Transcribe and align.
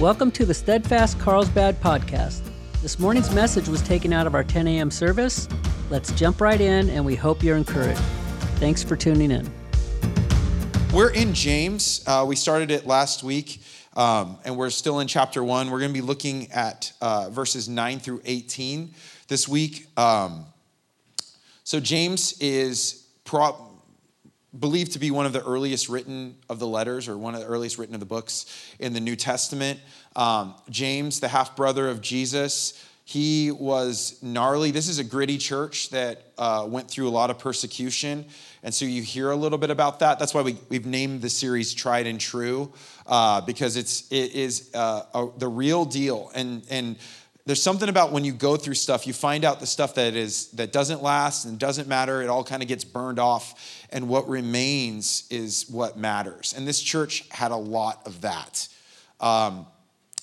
Welcome 0.00 0.30
to 0.30 0.46
the 0.46 0.54
Steadfast 0.54 1.18
Carlsbad 1.18 1.80
podcast. 1.80 2.42
This 2.82 3.00
morning's 3.00 3.34
message 3.34 3.66
was 3.66 3.82
taken 3.82 4.12
out 4.12 4.28
of 4.28 4.34
our 4.36 4.44
10 4.44 4.68
a.m. 4.68 4.92
service. 4.92 5.48
Let's 5.90 6.12
jump 6.12 6.40
right 6.40 6.60
in, 6.60 6.88
and 6.90 7.04
we 7.04 7.16
hope 7.16 7.42
you're 7.42 7.56
encouraged. 7.56 7.98
Thanks 8.60 8.80
for 8.84 8.94
tuning 8.94 9.32
in. 9.32 9.52
We're 10.94 11.10
in 11.10 11.34
James. 11.34 12.04
Uh, 12.06 12.24
we 12.28 12.36
started 12.36 12.70
it 12.70 12.86
last 12.86 13.24
week, 13.24 13.60
um, 13.96 14.38
and 14.44 14.56
we're 14.56 14.70
still 14.70 15.00
in 15.00 15.08
chapter 15.08 15.42
one. 15.42 15.68
We're 15.68 15.80
going 15.80 15.90
to 15.90 16.00
be 16.00 16.06
looking 16.06 16.52
at 16.52 16.92
uh, 17.00 17.30
verses 17.30 17.68
9 17.68 17.98
through 17.98 18.22
18 18.24 18.94
this 19.26 19.48
week. 19.48 19.88
Um, 19.98 20.46
so, 21.64 21.80
James 21.80 22.38
is 22.38 23.04
pro- 23.24 23.67
believed 24.58 24.92
to 24.92 24.98
be 24.98 25.10
one 25.10 25.26
of 25.26 25.32
the 25.32 25.44
earliest 25.44 25.88
written 25.88 26.36
of 26.48 26.58
the 26.58 26.66
letters 26.66 27.08
or 27.08 27.18
one 27.18 27.34
of 27.34 27.40
the 27.40 27.46
earliest 27.46 27.78
written 27.78 27.94
of 27.94 28.00
the 28.00 28.06
books 28.06 28.46
in 28.78 28.92
the 28.92 29.00
New 29.00 29.16
Testament. 29.16 29.80
Um, 30.16 30.54
James, 30.70 31.20
the 31.20 31.28
half 31.28 31.54
brother 31.54 31.88
of 31.88 32.00
Jesus, 32.00 32.82
he 33.04 33.50
was 33.50 34.18
gnarly. 34.22 34.70
This 34.70 34.88
is 34.88 34.98
a 34.98 35.04
gritty 35.04 35.38
church 35.38 35.90
that 35.90 36.24
uh, 36.36 36.66
went 36.68 36.90
through 36.90 37.08
a 37.08 37.10
lot 37.10 37.30
of 37.30 37.38
persecution. 37.38 38.26
And 38.62 38.74
so 38.74 38.84
you 38.84 39.02
hear 39.02 39.30
a 39.30 39.36
little 39.36 39.58
bit 39.58 39.70
about 39.70 40.00
that. 40.00 40.18
That's 40.18 40.34
why 40.34 40.42
we, 40.42 40.58
we've 40.68 40.84
named 40.84 41.22
the 41.22 41.30
series 41.30 41.72
Tried 41.72 42.06
and 42.06 42.20
True, 42.20 42.70
uh, 43.06 43.40
because 43.42 43.76
it's, 43.76 44.10
it 44.12 44.34
is 44.34 44.70
uh, 44.74 45.04
a, 45.14 45.28
the 45.38 45.48
real 45.48 45.84
deal. 45.86 46.30
And, 46.34 46.62
and 46.68 46.96
there's 47.48 47.62
something 47.62 47.88
about 47.88 48.12
when 48.12 48.26
you 48.26 48.32
go 48.34 48.58
through 48.58 48.74
stuff 48.74 49.06
you 49.06 49.14
find 49.14 49.42
out 49.42 49.58
the 49.58 49.66
stuff 49.66 49.94
that 49.94 50.14
is 50.14 50.48
that 50.48 50.70
doesn't 50.70 51.02
last 51.02 51.46
and 51.46 51.58
doesn't 51.58 51.88
matter. 51.88 52.20
It 52.20 52.28
all 52.28 52.44
kind 52.44 52.60
of 52.60 52.68
gets 52.68 52.84
burned 52.84 53.18
off 53.18 53.86
and 53.88 54.06
what 54.06 54.28
remains 54.28 55.26
is 55.30 55.64
what 55.70 55.96
matters. 55.96 56.52
And 56.54 56.68
this 56.68 56.78
church 56.78 57.26
had 57.30 57.50
a 57.50 57.56
lot 57.56 58.02
of 58.06 58.20
that. 58.20 58.68
Um, 59.18 59.64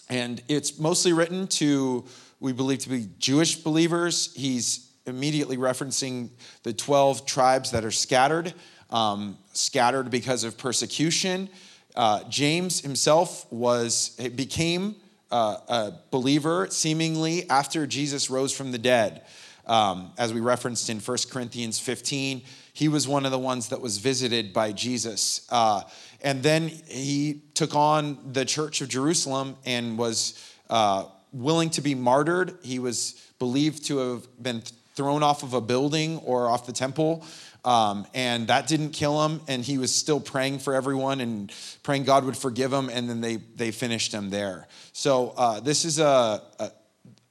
and 0.08 0.40
it's 0.48 0.78
mostly 0.78 1.14
written 1.14 1.48
to 1.48 2.06
we 2.40 2.54
believe 2.54 2.80
to 2.80 2.90
be 2.90 3.08
jewish 3.18 3.56
believers. 3.56 4.32
He's 4.36 4.88
immediately 5.08 5.58
referencing 5.58 6.30
the 6.62 6.74
12 6.74 7.26
tribes 7.26 7.72
that 7.72 7.84
are 7.84 7.92
scattered 7.92 8.54
um, 8.92 9.40
scattered 9.52 10.12
because 10.12 10.44
of 10.44 10.60
persecution. 10.60 11.50
Uh, 11.96 12.24
james 12.30 12.82
himself 12.82 13.52
was 13.52 14.10
became 14.36 14.96
uh, 15.36 15.58
a 15.68 15.94
believer 16.12 16.68
seemingly 16.70 17.50
after 17.50 17.86
Jesus 17.86 18.30
rose 18.30 18.54
from 18.54 18.72
the 18.72 18.78
dead. 18.78 19.24
Um, 19.68 20.14
as 20.18 20.34
we 20.34 20.40
referenced 20.40 20.90
in 20.90 21.00
1 21.00 21.18
Corinthians 21.30 21.78
15, 21.78 22.42
he 22.72 22.88
was 22.88 23.06
one 23.06 23.26
of 23.26 23.32
the 23.32 23.40
ones 23.40 23.68
that 23.70 23.82
was 23.82 23.98
visited 23.98 24.54
by 24.54 24.72
Jesus. 24.72 25.46
Uh, 25.50 25.82
and 26.22 26.42
then 26.42 26.70
he 26.70 27.42
took 27.54 27.76
on 27.76 28.18
the 28.32 28.46
church 28.46 28.80
of 28.80 28.88
Jerusalem 28.88 29.58
and 29.66 29.98
was 29.98 30.42
uh, 30.70 31.06
willing 31.34 31.70
to 31.72 31.82
be 31.82 31.96
martyred. 31.96 32.58
He 32.64 32.80
was 32.80 33.22
believed 33.38 33.84
to 33.88 33.98
have 33.98 34.42
been 34.42 34.64
thrown 34.96 35.24
off 35.24 35.44
of 35.44 35.54
a 35.54 35.62
building 35.62 36.18
or 36.20 36.48
off 36.48 36.66
the 36.66 36.74
temple. 36.74 37.26
Um, 37.64 38.06
and 38.14 38.48
that 38.48 38.68
didn't 38.68 38.92
kill 38.92 39.26
him. 39.26 39.42
And 39.48 39.64
he 39.64 39.78
was 39.78 39.94
still 39.94 40.20
praying 40.20 40.60
for 40.60 40.74
everyone 40.74 41.20
and 41.20 41.52
praying 41.84 42.04
God 42.04 42.24
would 42.26 42.38
forgive 42.38 42.72
him. 42.72 42.90
And 42.90 43.10
then 43.10 43.22
they, 43.22 43.38
they 43.38 43.72
finished 43.72 44.14
him 44.14 44.30
there. 44.30 44.68
So 44.94 45.34
uh, 45.36 45.60
this 45.60 45.84
is 45.84 46.00
a, 46.00 46.42
a, 46.60 46.72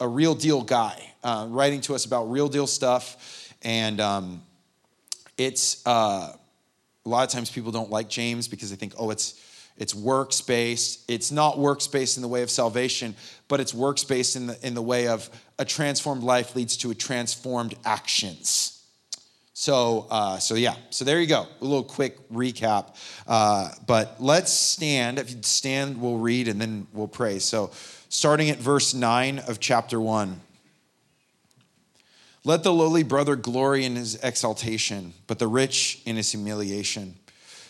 a, 0.01 0.09
real 0.09 0.35
deal 0.35 0.63
guy 0.63 1.13
uh, 1.23 1.47
writing 1.49 1.81
to 1.83 1.95
us 1.95 2.05
about 2.05 2.25
real 2.31 2.49
deal 2.49 2.67
stuff. 2.67 3.55
And 3.63 4.01
um, 4.01 4.43
it's 5.39 5.87
uh, 5.87 6.33
a 7.07 7.09
lot 7.09 7.25
of 7.25 7.31
times 7.31 7.51
people 7.51 7.71
don't 7.71 7.91
like 7.91 8.09
James 8.09 8.49
because 8.49 8.71
they 8.71 8.77
think, 8.77 8.95
oh, 8.99 9.11
it's 9.11 9.41
it's 9.77 9.95
works 9.95 10.41
based. 10.41 11.05
It's 11.11 11.33
not 11.33 11.59
works 11.59 11.87
based 11.87 12.17
in 12.17 12.23
the 12.23 12.29
way 12.29 12.43
of 12.43 12.51
salvation, 12.51 13.17
but 13.49 13.61
it's 13.61 13.75
works 13.75 14.05
based 14.05 14.37
in 14.37 14.47
the 14.47 14.67
in 14.67 14.75
the 14.75 14.83
way 14.83 15.09
of 15.09 15.29
a 15.59 15.65
transformed 15.65 16.23
life 16.23 16.55
leads 16.55 16.77
to 16.79 16.91
a 16.91 16.95
transformed 16.95 17.75
actions. 17.85 18.75
So, 19.57 20.09
uh, 20.11 20.39
so 20.39 20.57
yeah, 20.57 20.75
so 20.91 21.05
there 21.05 21.21
you 21.21 21.29
go. 21.29 21.47
A 21.61 21.65
little 21.65 21.85
quick 21.85 22.29
recap. 22.29 22.97
Uh, 23.27 23.71
but 23.87 24.17
let's 24.21 24.53
stand. 24.53 25.19
If 25.19 25.31
you 25.31 25.39
stand, 25.43 26.01
we'll 26.01 26.19
read 26.19 26.49
and 26.49 26.61
then 26.61 26.89
we'll 26.93 27.07
pray. 27.07 27.39
So, 27.39 27.71
starting 28.09 28.51
at 28.51 28.59
verse 28.59 28.95
9 28.95 29.39
of 29.39 29.61
chapter 29.61 30.01
1. 30.01 30.41
Let 32.47 32.63
the 32.63 32.73
lowly 32.73 33.05
brother 33.05 33.37
glory 33.37 33.85
in 33.85 33.97
his 33.97 34.17
exaltation, 34.17 35.15
but 35.27 35.39
the 35.39 35.49
rich 35.49 36.03
in 36.05 36.17
his 36.17 36.33
humiliation. 36.33 37.15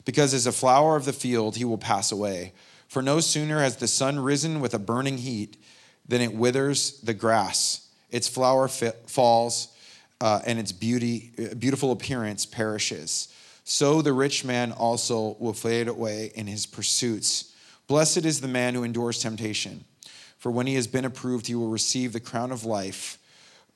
Because 0.04 0.34
as 0.34 0.47
a 0.47 0.53
flower 0.53 0.97
of 0.97 1.04
the 1.04 1.12
field, 1.12 1.56
he 1.56 1.65
will 1.65 1.78
pass 1.78 2.12
away. 2.12 2.53
For 2.88 3.03
no 3.03 3.20
sooner 3.20 3.60
has 3.60 3.76
the 3.76 3.88
sun 3.88 4.19
risen 4.19 4.60
with 4.60 4.75
a 4.75 4.78
burning 4.78 5.19
heat 5.19 5.56
than 6.06 6.20
it 6.20 6.34
withers 6.34 7.00
the 7.00 7.15
grass, 7.15 7.88
its 8.10 8.28
flower 8.28 8.69
falls 8.69 9.69
uh, 10.20 10.41
and 10.47 10.59
its 10.59 10.70
beauty, 10.70 11.32
beautiful 11.59 11.91
appearance 11.91 12.47
perishes. 12.47 13.28
So 13.64 14.03
the 14.03 14.12
rich 14.12 14.44
man 14.44 14.72
also 14.72 15.37
will 15.41 15.54
fade 15.54 15.88
away 15.88 16.31
in 16.34 16.47
his 16.47 16.66
pursuits. 16.66 17.53
Blessed 17.87 18.25
is 18.25 18.41
the 18.41 18.48
man 18.48 18.75
who 18.75 18.84
endures 18.84 19.19
temptation, 19.19 19.84
for 20.38 20.53
when 20.53 20.66
he 20.66 20.75
has 20.75 20.87
been 20.87 21.04
approved, 21.04 21.47
he 21.47 21.54
will 21.54 21.69
receive 21.69 22.12
the 22.12 22.20
crown 22.20 22.53
of 22.53 22.64
life, 22.64 23.19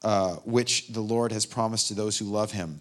uh, 0.05 0.37
which 0.45 0.89
the 0.89 1.01
Lord 1.01 1.33
has 1.33 1.47
promised 1.47 1.89
to 1.89 1.95
those 1.95 2.19
who 2.19 2.27
love 2.27 2.53
him. 2.53 2.81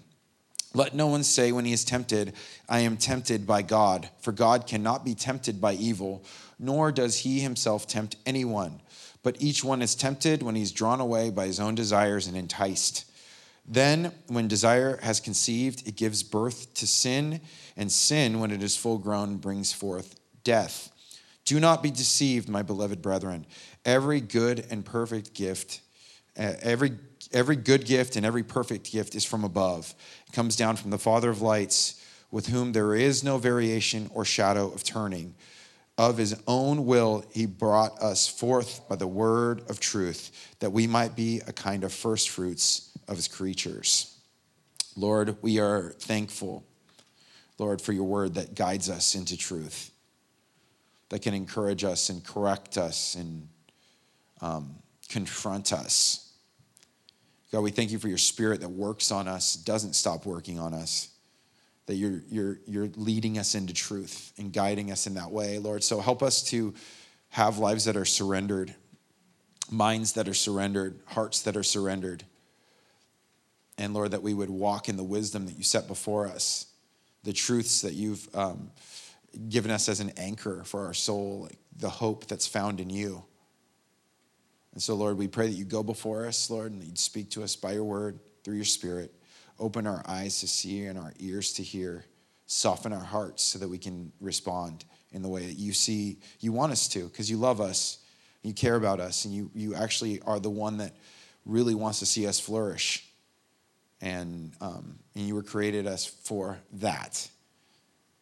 Let 0.78 0.94
no 0.94 1.08
one 1.08 1.24
say 1.24 1.52
when 1.52 1.66
he 1.66 1.74
is 1.74 1.84
tempted, 1.84 2.34
I 2.70 2.82
am 2.82 2.98
tempted 2.98 3.48
by 3.48 3.64
God, 3.64 4.12
for 4.22 4.32
God 4.32 4.68
cannot 4.68 5.04
be 5.04 5.16
tempted 5.16 5.60
by 5.60 5.74
evil, 5.74 6.24
nor 6.60 6.92
does 6.92 7.18
he 7.18 7.40
himself 7.40 7.88
tempt 7.88 8.16
anyone. 8.28 8.80
But 9.24 9.42
each 9.42 9.64
one 9.64 9.82
is 9.82 9.96
tempted 9.96 10.44
when 10.44 10.54
he's 10.54 10.72
drawn 10.72 11.00
away 11.00 11.32
by 11.32 11.48
his 11.48 11.60
own 11.60 11.74
desires 11.74 12.28
and 12.28 12.38
enticed. 12.38 13.06
Then, 13.68 14.12
when 14.28 14.48
desire 14.48 15.00
has 15.02 15.20
conceived, 15.20 15.88
it 15.88 15.96
gives 15.96 16.22
birth 16.22 16.72
to 16.76 16.86
sin, 16.86 17.42
and 17.76 17.92
sin, 17.92 18.40
when 18.40 18.52
it 18.52 18.62
is 18.62 18.78
full 18.78 19.00
grown, 19.00 19.38
brings 19.38 19.74
forth 19.74 20.20
death. 20.44 20.92
Do 21.44 21.60
not 21.60 21.82
be 21.82 21.90
deceived, 21.90 22.48
my 22.48 22.62
beloved 22.62 23.02
brethren. 23.02 23.48
Every 23.84 24.22
good 24.22 24.68
and 24.70 24.86
perfect 24.86 25.34
gift, 25.34 25.82
every 26.38 26.94
every 27.34 27.56
good 27.56 27.86
gift 27.86 28.16
and 28.16 28.26
every 28.26 28.44
perfect 28.44 28.92
gift 28.92 29.16
is 29.16 29.26
from 29.26 29.44
above. 29.44 29.94
It 30.28 30.34
comes 30.34 30.56
down 30.56 30.78
from 30.78 30.92
the 30.92 30.98
Father 30.98 31.30
of 31.30 31.42
lights, 31.42 32.04
with 32.32 32.48
whom 32.48 32.72
there 32.72 32.96
is 32.96 33.24
no 33.24 33.38
variation 33.38 34.10
or 34.14 34.26
shadow 34.26 34.72
of 34.72 34.84
turning. 34.84 35.36
Of 35.98 36.18
his 36.18 36.40
own 36.46 36.86
will, 36.86 37.26
he 37.32 37.48
brought 37.48 37.98
us 38.00 38.28
forth 38.28 38.88
by 38.88 38.98
the 38.98 39.08
word 39.08 39.64
of 39.70 39.80
truth, 39.80 40.56
that 40.60 40.72
we 40.72 40.86
might 40.86 41.16
be 41.16 41.42
a 41.48 41.54
kind 41.54 41.84
of 41.84 41.92
first 41.92 42.30
fruits 42.30 42.92
of 43.08 43.16
his 43.16 43.28
creatures. 43.28 44.16
Lord, 44.96 45.38
we 45.42 45.60
are 45.60 45.90
thankful, 46.00 46.64
Lord, 47.58 47.82
for 47.82 47.94
your 47.94 48.04
word 48.04 48.36
that 48.36 48.54
guides 48.54 48.90
us 48.90 49.16
into 49.16 49.36
truth, 49.38 49.92
that 51.10 51.24
can 51.24 51.34
encourage 51.34 51.84
us 51.84 52.10
and 52.10 52.24
correct 52.24 52.78
us 52.78 53.16
and 53.16 53.48
um, 54.42 54.76
confront 55.10 55.74
us. 55.74 56.27
God, 57.52 57.62
we 57.62 57.72
thank 57.72 57.92
you 57.92 58.00
for 58.00 58.10
your 58.10 58.18
spirit 58.18 58.62
that 58.62 58.70
works 58.70 59.12
on 59.12 59.28
us, 59.28 59.56
doesn't 59.56 59.94
stop 59.94 60.26
working 60.26 60.60
on 60.60 60.74
us, 60.74 61.10
that 61.86 61.96
you're, 61.96 62.22
you're, 62.30 62.60
you're 62.68 62.90
leading 62.96 63.38
us 63.38 63.56
into 63.56 63.74
truth 63.74 64.34
and 64.38 64.52
guiding 64.52 64.92
us 64.92 65.08
in 65.08 65.14
that 65.14 65.32
way, 65.32 65.58
Lord. 65.58 65.84
So 65.84 66.02
help 66.02 66.22
us 66.22 66.42
to 66.50 66.74
have 67.30 67.58
lives 67.58 67.86
that 67.86 67.96
are 67.96 68.06
surrendered, 68.06 68.76
minds 69.72 70.14
that 70.14 70.28
are 70.28 70.34
surrendered, 70.34 71.00
hearts 71.06 71.44
that 71.44 71.56
are 71.56 71.64
surrendered. 71.64 72.24
And 73.78 73.94
Lord, 73.94 74.12
that 74.12 74.24
we 74.24 74.34
would 74.34 74.50
walk 74.50 74.90
in 74.90 74.98
the 74.98 75.04
wisdom 75.04 75.46
that 75.46 75.58
you 75.58 75.64
set 75.64 75.88
before 75.88 76.28
us, 76.28 76.66
the 77.24 77.34
truths 77.34 77.82
that 77.82 77.94
you've 77.94 78.28
um, 78.36 78.72
given 79.50 79.72
us 79.72 79.88
as 79.88 80.00
an 80.00 80.12
anchor 80.18 80.64
for 80.66 80.86
our 80.86 80.94
soul, 80.94 81.44
like 81.44 81.58
the 81.78 81.90
hope 81.90 82.26
that's 82.28 82.48
found 82.48 82.80
in 82.80 82.90
you. 82.90 83.24
And 84.78 84.82
so, 84.84 84.94
Lord, 84.94 85.18
we 85.18 85.28
pray 85.28 85.48
that 85.48 85.56
you 85.56 85.66
go 85.66 85.82
before 85.82 86.28
us, 86.28 86.52
Lord, 86.52 86.72
and 86.72 86.84
you'd 86.84 87.00
speak 87.00 87.32
to 87.32 87.42
us 87.42 87.56
by 87.56 87.72
your 87.72 87.84
word, 87.84 88.20
through 88.44 88.58
your 88.58 88.64
spirit. 88.64 89.12
Open 89.60 89.88
our 89.88 90.04
eyes 90.08 90.40
to 90.42 90.48
see 90.48 90.86
and 90.86 91.00
our 91.00 91.14
ears 91.18 91.54
to 91.54 91.64
hear. 91.64 92.06
Soften 92.46 92.94
our 92.94 93.04
hearts 93.04 93.42
so 93.42 93.58
that 93.58 93.68
we 93.68 93.80
can 93.80 94.12
respond 94.22 94.86
in 95.14 95.24
the 95.24 95.30
way 95.30 95.48
that 95.48 95.56
you 95.56 95.74
see 95.74 96.20
you 96.42 96.52
want 96.52 96.72
us 96.72 96.88
to, 96.90 97.06
because 97.06 97.28
you 97.28 97.38
love 97.38 97.60
us, 97.60 97.98
you 98.44 98.54
care 98.54 98.76
about 98.76 99.00
us, 99.00 99.26
and 99.26 99.34
you, 99.34 99.50
you 99.56 99.74
actually 99.74 100.22
are 100.28 100.40
the 100.40 100.52
one 100.52 100.78
that 100.78 100.96
really 101.44 101.74
wants 101.74 101.98
to 101.98 102.06
see 102.06 102.28
us 102.28 102.40
flourish 102.40 103.04
and, 104.00 104.52
um, 104.62 105.00
and 105.16 105.28
you 105.28 105.34
were 105.34 105.42
created 105.42 105.88
us 105.88 106.06
for 106.06 106.60
that. 106.74 107.28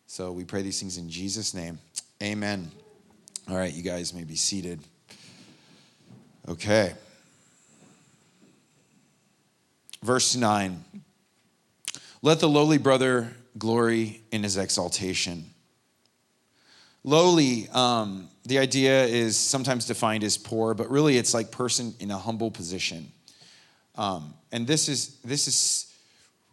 So 0.08 0.32
we 0.32 0.46
pray 0.46 0.62
these 0.62 0.80
things 0.80 0.98
in 0.98 1.10
Jesus' 1.10 1.54
name. 1.54 1.80
Amen. 2.24 2.72
All 3.50 3.58
right, 3.58 3.74
you 3.74 3.84
guys 3.84 4.14
may 4.14 4.24
be 4.24 4.38
seated. 4.38 4.80
Okay. 6.48 6.94
Verse 10.04 10.36
9 10.36 10.84
Let 12.22 12.40
the 12.40 12.50
lowly 12.50 12.78
brother 12.78 13.34
glory 13.58 14.22
in 14.32 14.44
his 14.44 14.58
exaltation. 14.58 15.46
lowly, 17.04 17.68
um, 17.70 18.30
the 18.46 18.60
idea 18.60 19.06
is 19.06 19.38
sometimes 19.38 19.86
defined 19.88 20.24
as 20.24 20.38
poor, 20.38 20.74
but 20.74 20.90
really 20.92 21.18
it's 21.18 21.34
like 21.34 21.52
person 21.52 21.96
in 22.00 22.12
a 22.12 22.18
humble 22.18 22.52
position. 22.52 23.12
Um, 23.96 24.34
and 24.52 24.68
this 24.68 24.88
is 24.88 25.18
this 25.24 25.48
is 25.48 25.95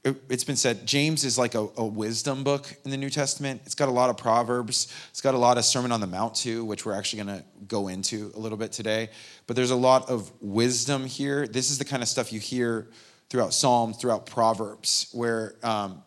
it, 0.04 0.16
has 0.30 0.44
been 0.44 0.56
said 0.56 0.84
James 0.84 1.24
is 1.24 1.38
like 1.38 1.54
a, 1.54 1.68
a, 1.76 1.84
wisdom 1.84 2.42
book 2.42 2.74
in 2.84 2.90
the 2.90 2.96
New 2.96 3.10
Testament. 3.10 3.62
It's 3.64 3.74
got 3.74 3.88
a 3.88 3.92
lot 3.92 4.10
of 4.10 4.16
proverbs. 4.16 4.92
It's 5.10 5.20
got 5.20 5.34
a 5.34 5.38
lot 5.38 5.58
of 5.58 5.64
Sermon 5.64 5.92
on 5.92 6.00
the 6.00 6.06
Mount 6.08 6.34
too, 6.34 6.64
which 6.64 6.84
we're 6.84 6.94
actually 6.94 7.22
going 7.22 7.38
to 7.38 7.44
go 7.68 7.88
into 7.88 8.32
a 8.34 8.38
little 8.38 8.58
bit 8.58 8.72
today. 8.72 9.10
But 9.46 9.54
there's 9.54 9.70
a 9.70 9.76
lot 9.76 10.08
of 10.10 10.32
wisdom 10.40 11.06
here. 11.06 11.46
This 11.46 11.70
is 11.70 11.78
the 11.78 11.84
kind 11.84 12.02
of 12.02 12.08
stuff 12.08 12.32
you 12.32 12.40
hear 12.40 12.88
throughout 13.30 13.54
Psalms, 13.54 13.96
throughout 13.96 14.26
Proverbs, 14.26 15.08
where 15.12 15.54
um, 15.62 16.02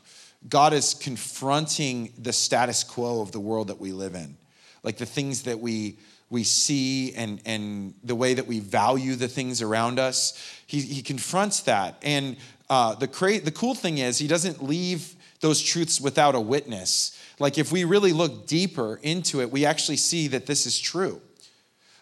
God 0.50 0.74
is 0.74 0.94
confronting 0.94 2.12
the 2.18 2.33
status 2.33 2.83
quo 2.83 3.21
of 3.21 3.31
the 3.31 3.39
world 3.39 3.69
that 3.69 3.80
we 3.80 3.94
live 3.94 4.13
in, 4.13 4.36
like 4.83 4.98
the 4.98 5.06
things 5.06 5.44
that 5.44 5.59
we 5.59 5.98
we 6.30 6.44
see 6.44 7.13
and 7.13 7.39
and 7.45 7.94
the 8.03 8.15
way 8.15 8.33
that 8.33 8.48
we 8.48 8.59
value 8.59 9.15
the 9.15 9.27
things 9.27 9.62
around 9.62 10.00
us. 10.00 10.33
He, 10.68 10.81
he 10.81 11.01
confronts 11.01 11.62
that 11.62 11.98
and 12.01 12.36
uh, 12.69 12.95
the, 12.95 13.07
cra- 13.07 13.39
the 13.39 13.51
cool 13.51 13.75
thing 13.75 13.97
is, 13.97 14.17
he 14.17 14.27
doesn't 14.27 14.63
leave 14.63 15.15
those 15.39 15.62
truths 15.62 16.01
without 16.01 16.35
a 16.35 16.41
witness. 16.41 17.19
Like, 17.39 17.57
if 17.57 17.71
we 17.71 17.83
really 17.83 18.13
look 18.13 18.47
deeper 18.47 19.00
into 19.03 19.41
it, 19.41 19.51
we 19.51 19.65
actually 19.65 19.97
see 19.97 20.27
that 20.29 20.45
this 20.45 20.65
is 20.65 20.79
true. 20.79 21.21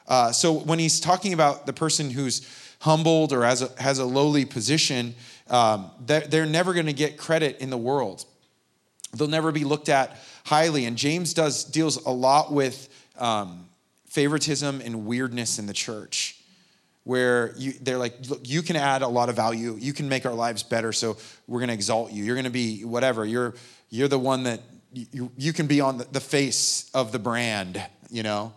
Uh, 0.07 0.31
so, 0.31 0.54
when 0.54 0.80
he's 0.80 1.00
talking 1.00 1.33
about 1.33 1.65
the 1.65 1.74
person 1.74 2.10
who's 2.10 2.48
humbled 2.80 3.33
or 3.33 3.44
has 3.44 3.62
a, 3.62 3.81
has 3.81 4.00
a 4.00 4.06
lowly 4.06 4.45
position, 4.45 5.15
um, 5.50 5.89
they're, 6.06 6.21
they're 6.21 6.45
never 6.45 6.74
going 6.74 6.86
to 6.86 6.94
get 6.94 7.18
credit 7.18 7.60
in 7.60 7.69
the 7.69 7.77
world. 7.77 8.25
They'll 9.13 9.27
never 9.27 9.51
be 9.51 9.63
looked 9.63 9.89
at 9.89 10.18
highly. 10.45 10.86
And 10.86 10.98
James 10.98 11.33
does 11.33 11.63
deals 11.63 12.04
a 12.06 12.12
lot 12.12 12.51
with 12.51 12.89
um, 13.18 13.68
favoritism 14.06 14.81
and 14.81 15.06
weirdness 15.06 15.60
in 15.60 15.65
the 15.65 15.74
church 15.74 16.43
where 17.04 17.54
you, 17.58 17.74
they're 17.82 17.98
like, 17.98 18.16
look, 18.30 18.42
you 18.44 18.62
can 18.62 18.76
add 18.76 19.02
a 19.02 19.08
lot 19.08 19.30
of 19.30 19.36
value. 19.36 19.76
You 19.80 19.94
can 19.94 20.08
make 20.08 20.26
our 20.26 20.34
lives 20.34 20.64
better. 20.64 20.94
So 20.94 21.18
we're 21.48 21.60
going 21.60 21.68
to 21.68 21.74
exalt 21.74 22.12
you. 22.12 22.24
You're 22.24 22.36
going 22.36 22.46
to 22.46 22.52
be 22.52 22.86
whatever. 22.86 23.26
You're, 23.26 23.56
you're 23.90 24.08
the 24.08 24.20
one 24.20 24.44
that 24.44 24.62
you, 24.94 25.32
you 25.38 25.54
can 25.54 25.68
be 25.68 25.82
on 25.82 25.98
the, 26.12 26.20
face 26.20 26.90
of 26.94 27.12
the 27.12 27.20
brand, 27.20 27.84
you 28.10 28.24
know? 28.24 28.54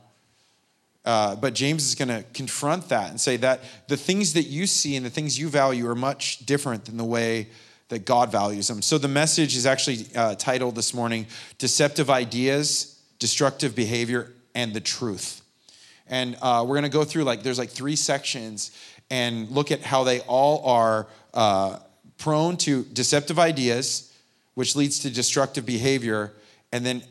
Uh, 1.05 1.37
but 1.37 1.55
James 1.55 1.87
is 1.87 1.95
going 1.95 2.09
to 2.09 2.25
confront 2.35 2.89
that 2.89 3.11
and 3.11 3.21
say 3.21 3.37
that 3.39 3.61
the 3.89 3.97
things 3.97 4.33
that 4.35 4.43
you 4.43 4.67
see 4.67 4.97
and 4.97 5.07
the 5.07 5.11
things 5.11 5.39
you 5.39 5.49
value 5.49 5.89
are 5.89 5.95
much 5.95 6.45
different 6.47 6.85
than 6.85 6.97
the 6.97 7.05
way 7.05 7.49
that 7.89 8.05
God 8.05 8.33
values 8.33 8.67
them. 8.67 8.83
So 8.83 8.99
the 8.99 9.09
message 9.09 9.57
is 9.57 9.67
actually 9.67 10.07
uh, 10.17 10.35
titled 10.35 10.75
this 10.75 10.93
morning 10.93 11.27
Deceptive 11.59 12.11
Ideas, 12.11 13.01
Destructive 13.19 13.77
Behavior, 13.77 14.33
and 14.55 14.75
the 14.75 14.81
Truth. 14.81 15.43
And 16.09 16.37
uh, 16.41 16.65
we're 16.67 16.75
going 16.75 16.85
to 16.85 16.89
go 16.89 17.05
through 17.05 17.25
like, 17.25 17.43
there's 17.43 17.59
like 17.59 17.71
three 17.71 17.97
sections 17.97 18.71
and 19.11 19.51
look 19.51 19.71
at 19.71 19.83
how 19.83 20.05
they 20.05 20.21
all 20.21 20.65
are 20.65 21.07
uh, 21.35 21.79
prone 22.19 22.57
to 22.59 22.85
deceptive 22.85 23.39
ideas, 23.39 24.13
which 24.55 24.77
leads 24.77 25.01
to 25.01 25.11
destructive 25.11 25.67
behavior, 25.67 26.33
and 26.73 26.85
then 26.85 27.03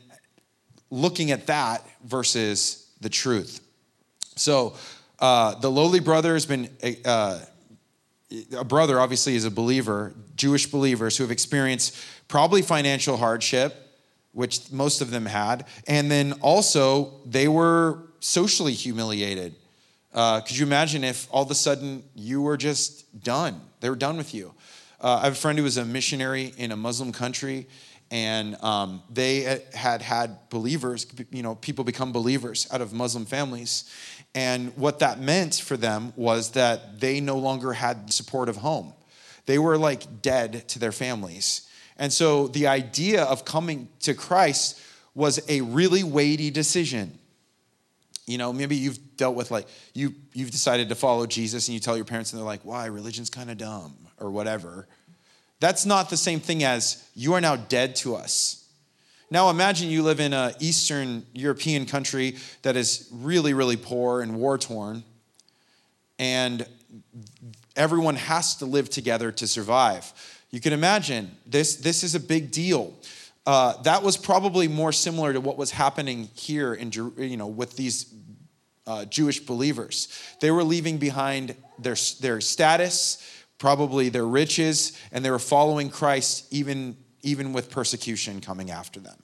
looking 0.90 1.30
at 1.30 1.46
that 1.46 1.82
versus 2.04 2.90
the 3.00 3.08
truth. 3.08 3.60
So, 4.36 4.74
uh, 5.18 5.54
the 5.54 5.70
lowly 5.70 6.00
brother 6.00 6.34
has 6.34 6.44
been 6.44 6.68
uh, 7.04 7.40
a 8.56 8.64
brother, 8.64 9.00
obviously, 9.00 9.34
is 9.34 9.44
a 9.44 9.50
believer, 9.50 10.12
Jewish 10.34 10.66
believers 10.66 11.16
who 11.16 11.24
have 11.24 11.30
experienced 11.30 11.96
probably 12.28 12.60
financial 12.60 13.16
hardship, 13.16 13.74
which 14.32 14.70
most 14.70 15.00
of 15.00 15.10
them 15.10 15.24
had, 15.24 15.64
and 15.86 16.10
then 16.10 16.34
also 16.42 17.20
they 17.24 17.48
were 17.48 17.98
socially 18.20 18.72
humiliated. 18.72 19.54
Uh, 20.12 20.40
could 20.40 20.56
you 20.56 20.64
imagine 20.64 21.04
if 21.04 21.28
all 21.30 21.42
of 21.42 21.50
a 21.50 21.54
sudden 21.54 22.02
you 22.14 22.40
were 22.40 22.56
just 22.56 23.22
done? 23.22 23.60
They 23.80 23.90
were 23.90 23.96
done 23.96 24.16
with 24.16 24.34
you. 24.34 24.54
Uh, 25.00 25.18
I 25.20 25.24
have 25.24 25.34
a 25.34 25.36
friend 25.36 25.58
who 25.58 25.64
was 25.64 25.76
a 25.76 25.84
missionary 25.84 26.54
in 26.56 26.72
a 26.72 26.76
Muslim 26.76 27.12
country, 27.12 27.66
and 28.10 28.56
um, 28.62 29.02
they 29.10 29.60
had 29.74 30.00
had 30.00 30.48
believers, 30.48 31.06
you 31.30 31.42
know, 31.42 31.54
people 31.56 31.84
become 31.84 32.12
believers 32.12 32.66
out 32.72 32.80
of 32.80 32.92
Muslim 32.92 33.26
families. 33.26 33.92
And 34.34 34.74
what 34.76 35.00
that 35.00 35.20
meant 35.20 35.56
for 35.56 35.76
them 35.76 36.12
was 36.16 36.52
that 36.52 37.00
they 37.00 37.20
no 37.20 37.36
longer 37.36 37.72
had 37.72 38.12
support 38.12 38.48
of 38.48 38.56
home. 38.56 38.94
They 39.44 39.58
were 39.58 39.76
like 39.76 40.22
dead 40.22 40.68
to 40.68 40.78
their 40.78 40.92
families. 40.92 41.68
And 41.98 42.12
so 42.12 42.48
the 42.48 42.66
idea 42.66 43.24
of 43.24 43.44
coming 43.44 43.88
to 44.00 44.14
Christ 44.14 44.80
was 45.14 45.40
a 45.48 45.60
really 45.62 46.04
weighty 46.04 46.50
decision 46.50 47.18
you 48.26 48.38
know 48.38 48.52
maybe 48.52 48.76
you've 48.76 49.16
dealt 49.16 49.36
with 49.36 49.50
like 49.50 49.66
you 49.94 50.14
you've 50.34 50.50
decided 50.50 50.88
to 50.88 50.94
follow 50.94 51.26
jesus 51.26 51.68
and 51.68 51.74
you 51.74 51.80
tell 51.80 51.96
your 51.96 52.04
parents 52.04 52.32
and 52.32 52.40
they're 52.40 52.46
like 52.46 52.64
why? 52.64 52.86
Religion's 52.86 53.30
kind 53.30 53.50
of 53.50 53.58
dumb 53.58 53.94
or 54.18 54.30
whatever. 54.30 54.86
That's 55.60 55.86
not 55.86 56.10
the 56.10 56.16
same 56.16 56.40
thing 56.40 56.64
as 56.64 57.08
you 57.14 57.32
are 57.34 57.40
now 57.40 57.56
dead 57.56 57.96
to 57.96 58.14
us. 58.14 58.68
Now 59.30 59.48
imagine 59.50 59.88
you 59.88 60.02
live 60.02 60.20
in 60.20 60.32
an 60.32 60.54
eastern 60.60 61.24
european 61.32 61.86
country 61.86 62.36
that 62.62 62.76
is 62.76 63.08
really 63.12 63.54
really 63.54 63.76
poor 63.76 64.20
and 64.20 64.36
war 64.36 64.58
torn 64.58 65.04
and 66.18 66.66
everyone 67.76 68.16
has 68.16 68.56
to 68.56 68.66
live 68.66 68.88
together 68.88 69.30
to 69.30 69.46
survive. 69.46 70.12
You 70.50 70.60
can 70.60 70.72
imagine 70.72 71.36
this 71.46 71.76
this 71.76 72.02
is 72.02 72.14
a 72.14 72.20
big 72.20 72.50
deal 72.50 72.94
uh, 73.46 73.80
that 73.82 74.02
was 74.02 74.16
probably 74.16 74.68
more 74.68 74.92
similar 74.92 75.32
to 75.32 75.40
what 75.40 75.56
was 75.56 75.70
happening 75.70 76.28
here 76.34 76.74
in 76.74 76.90
you 76.92 77.36
know 77.36 77.46
with 77.46 77.76
these 77.76 78.12
uh, 78.86 79.04
Jewish 79.04 79.40
believers. 79.40 80.08
They 80.40 80.50
were 80.50 80.64
leaving 80.64 80.98
behind 80.98 81.54
their 81.78 81.96
their 82.20 82.40
status, 82.40 83.44
probably 83.58 84.08
their 84.08 84.26
riches, 84.26 84.98
and 85.12 85.24
they 85.24 85.30
were 85.30 85.38
following 85.38 85.90
Christ 85.90 86.46
even 86.52 86.96
even 87.22 87.52
with 87.52 87.70
persecution 87.70 88.40
coming 88.40 88.70
after 88.70 89.00
them. 89.00 89.16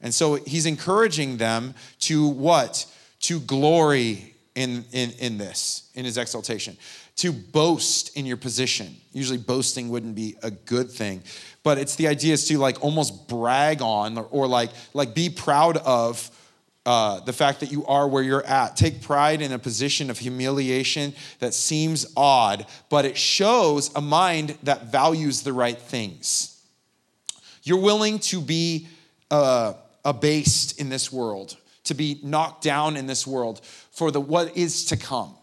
And 0.00 0.12
so 0.12 0.34
he's 0.34 0.66
encouraging 0.66 1.38
them 1.38 1.74
to 2.00 2.28
what? 2.28 2.86
To 3.20 3.40
glory 3.40 4.34
in, 4.54 4.84
in, 4.92 5.12
in 5.18 5.38
this, 5.38 5.90
in 5.94 6.04
his 6.04 6.18
exaltation, 6.18 6.76
to 7.16 7.32
boast 7.32 8.16
in 8.16 8.26
your 8.26 8.36
position. 8.36 8.96
Usually, 9.12 9.38
boasting 9.38 9.88
wouldn't 9.88 10.14
be 10.14 10.36
a 10.42 10.50
good 10.50 10.90
thing, 10.90 11.22
but 11.62 11.78
it's 11.78 11.96
the 11.96 12.08
idea 12.08 12.34
is 12.34 12.46
to 12.48 12.58
like 12.58 12.82
almost 12.82 13.28
brag 13.28 13.82
on 13.82 14.18
or, 14.18 14.24
or 14.24 14.46
like, 14.46 14.70
like 14.92 15.14
be 15.14 15.30
proud 15.30 15.76
of 15.78 16.30
uh, 16.86 17.20
the 17.20 17.32
fact 17.32 17.60
that 17.60 17.72
you 17.72 17.86
are 17.86 18.06
where 18.06 18.22
you're 18.22 18.44
at. 18.44 18.76
Take 18.76 19.00
pride 19.00 19.40
in 19.40 19.52
a 19.52 19.58
position 19.58 20.10
of 20.10 20.18
humiliation 20.18 21.14
that 21.38 21.54
seems 21.54 22.06
odd, 22.16 22.66
but 22.90 23.04
it 23.04 23.16
shows 23.16 23.90
a 23.94 24.00
mind 24.00 24.58
that 24.64 24.86
values 24.86 25.42
the 25.42 25.52
right 25.52 25.78
things. 25.78 26.62
You're 27.62 27.80
willing 27.80 28.18
to 28.18 28.40
be 28.40 28.88
uh, 29.30 29.74
abased 30.04 30.78
in 30.78 30.90
this 30.90 31.10
world, 31.10 31.56
to 31.84 31.94
be 31.94 32.20
knocked 32.22 32.62
down 32.62 32.96
in 32.98 33.06
this 33.06 33.26
world 33.26 33.64
for 33.90 34.10
the 34.10 34.20
what 34.20 34.54
is 34.56 34.84
to 34.86 34.96
come. 34.98 35.34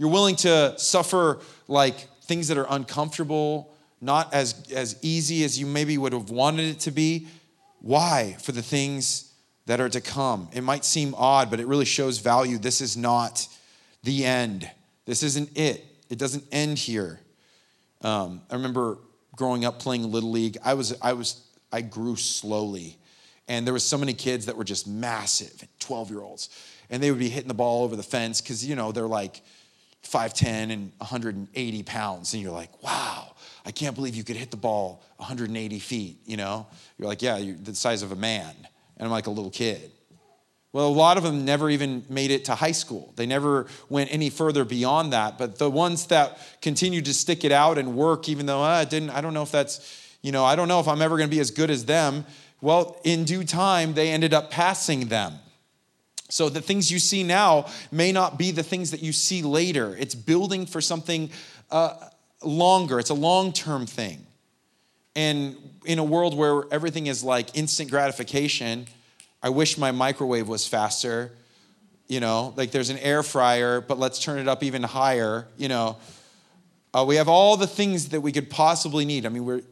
You're 0.00 0.08
willing 0.08 0.36
to 0.36 0.72
suffer 0.78 1.40
like 1.68 1.94
things 2.22 2.48
that 2.48 2.56
are 2.56 2.66
uncomfortable, 2.70 3.70
not 4.00 4.32
as, 4.32 4.54
as 4.74 4.96
easy 5.02 5.44
as 5.44 5.58
you 5.60 5.66
maybe 5.66 5.98
would 5.98 6.14
have 6.14 6.30
wanted 6.30 6.64
it 6.70 6.80
to 6.80 6.90
be. 6.90 7.26
Why? 7.82 8.34
For 8.40 8.52
the 8.52 8.62
things 8.62 9.30
that 9.66 9.78
are 9.78 9.90
to 9.90 10.00
come. 10.00 10.48
It 10.54 10.62
might 10.62 10.86
seem 10.86 11.14
odd, 11.18 11.50
but 11.50 11.60
it 11.60 11.66
really 11.66 11.84
shows 11.84 12.16
value. 12.16 12.56
This 12.56 12.80
is 12.80 12.96
not 12.96 13.46
the 14.02 14.24
end. 14.24 14.70
This 15.04 15.22
isn't 15.22 15.50
it. 15.54 15.84
It 16.08 16.18
doesn't 16.18 16.44
end 16.50 16.78
here. 16.78 17.20
Um, 18.00 18.40
I 18.50 18.54
remember 18.54 18.96
growing 19.36 19.66
up 19.66 19.80
playing 19.80 20.10
little 20.10 20.30
league. 20.30 20.56
I 20.64 20.72
was 20.72 20.94
I 21.02 21.12
was 21.12 21.46
I 21.70 21.82
grew 21.82 22.16
slowly, 22.16 22.96
and 23.48 23.66
there 23.66 23.74
was 23.74 23.84
so 23.84 23.98
many 23.98 24.14
kids 24.14 24.46
that 24.46 24.56
were 24.56 24.64
just 24.64 24.88
massive, 24.88 25.68
twelve 25.78 26.08
year 26.08 26.22
olds, 26.22 26.48
and 26.88 27.02
they 27.02 27.10
would 27.10 27.20
be 27.20 27.28
hitting 27.28 27.48
the 27.48 27.54
ball 27.54 27.84
over 27.84 27.96
the 27.96 28.02
fence 28.02 28.40
because 28.40 28.64
you 28.64 28.74
know 28.76 28.92
they're 28.92 29.06
like 29.06 29.42
5'10 30.04 30.72
and 30.72 30.92
180 30.98 31.82
pounds, 31.84 32.34
and 32.34 32.42
you're 32.42 32.52
like, 32.52 32.82
wow. 32.82 33.34
I 33.64 33.72
can't 33.72 33.94
believe 33.94 34.14
you 34.14 34.24
could 34.24 34.36
hit 34.36 34.50
the 34.50 34.56
ball 34.56 35.02
180 35.18 35.78
feet, 35.80 36.18
you 36.24 36.36
know? 36.36 36.66
You're 36.98 37.08
like, 37.08 37.20
yeah, 37.20 37.36
you're 37.36 37.56
the 37.56 37.74
size 37.74 38.02
of 38.02 38.10
a 38.10 38.16
man 38.16 38.54
and 39.00 39.06
I'm 39.06 39.10
like 39.10 39.26
a 39.26 39.30
little 39.30 39.50
kid. 39.50 39.90
Well, 40.72 40.86
a 40.86 40.92
lot 40.92 41.16
of 41.16 41.24
them 41.24 41.44
never 41.44 41.68
even 41.68 42.04
made 42.08 42.30
it 42.30 42.44
to 42.44 42.54
high 42.54 42.72
school. 42.72 43.12
They 43.16 43.26
never 43.26 43.66
went 43.88 44.12
any 44.12 44.30
further 44.30 44.64
beyond 44.64 45.12
that. 45.14 45.36
But 45.36 45.58
the 45.58 45.68
ones 45.68 46.06
that 46.06 46.38
continued 46.60 47.06
to 47.06 47.14
stick 47.14 47.44
it 47.44 47.50
out 47.50 47.76
and 47.76 47.96
work, 47.96 48.28
even 48.28 48.46
though 48.46 48.60
ah, 48.60 48.76
I 48.76 48.84
didn't, 48.84 49.10
I 49.10 49.20
don't 49.20 49.34
know 49.34 49.42
if 49.42 49.50
that's, 49.50 50.14
you 50.22 50.30
know, 50.30 50.44
I 50.44 50.54
don't 50.54 50.68
know 50.68 50.78
if 50.78 50.86
I'm 50.86 51.02
ever 51.02 51.16
going 51.16 51.28
to 51.28 51.34
be 51.34 51.40
as 51.40 51.50
good 51.50 51.70
as 51.70 51.86
them. 51.86 52.24
Well, 52.60 53.00
in 53.02 53.24
due 53.24 53.42
time, 53.42 53.94
they 53.94 54.10
ended 54.10 54.32
up 54.32 54.50
passing 54.50 55.08
them. 55.08 55.32
So 56.30 56.48
the 56.48 56.60
things 56.60 56.90
you 56.90 56.98
see 56.98 57.22
now 57.22 57.66
may 57.90 58.12
not 58.12 58.38
be 58.38 58.50
the 58.50 58.62
things 58.62 58.92
that 58.92 59.02
you 59.02 59.12
see 59.12 59.42
later. 59.42 59.96
It's 59.98 60.14
building 60.14 60.64
for 60.66 60.80
something 60.80 61.30
uh, 61.70 61.94
longer, 62.42 62.98
it's 62.98 63.10
a 63.10 63.14
long 63.14 63.52
term 63.52 63.86
thing. 63.86 64.26
And 65.16 65.56
in 65.84 65.98
a 65.98 66.04
world 66.04 66.36
where 66.36 66.62
everything 66.70 67.06
is 67.06 67.24
like 67.24 67.56
instant 67.56 67.90
gratification, 67.90 68.86
I 69.42 69.48
wish 69.48 69.76
my 69.76 69.90
microwave 69.90 70.48
was 70.48 70.66
faster. 70.66 71.32
You 72.06 72.20
know, 72.20 72.54
like 72.56 72.70
there's 72.70 72.90
an 72.90 72.98
air 72.98 73.22
fryer, 73.22 73.80
but 73.80 73.98
let's 73.98 74.18
turn 74.18 74.38
it 74.38 74.48
up 74.48 74.62
even 74.62 74.82
higher. 74.82 75.46
You 75.56 75.68
know, 75.68 75.96
uh, 76.92 77.04
we 77.06 77.16
have 77.16 77.28
all 77.28 77.56
the 77.56 77.66
things 77.66 78.08
that 78.08 78.20
we 78.20 78.32
could 78.32 78.50
possibly 78.50 79.04
need. 79.04 79.26
I 79.26 79.28
mean, 79.28 79.44
we're, 79.44 79.62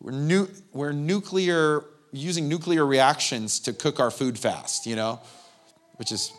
we're, 0.00 0.12
nu- 0.12 0.50
we're 0.72 0.92
nuclear, 0.92 1.84
using 2.12 2.48
nuclear 2.48 2.84
reactions 2.84 3.60
to 3.60 3.72
cook 3.72 3.98
our 3.98 4.10
food 4.10 4.38
fast, 4.38 4.86
you 4.86 4.94
know, 4.94 5.20
which 5.96 6.12
is 6.12 6.32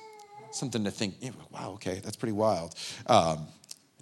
something 0.52 0.84
to 0.84 0.92
think, 0.92 1.16
wow, 1.52 1.72
okay, 1.74 2.02
that's 2.04 2.16
pretty 2.16 2.34
wild. 2.34 2.76
Um, 3.08 3.48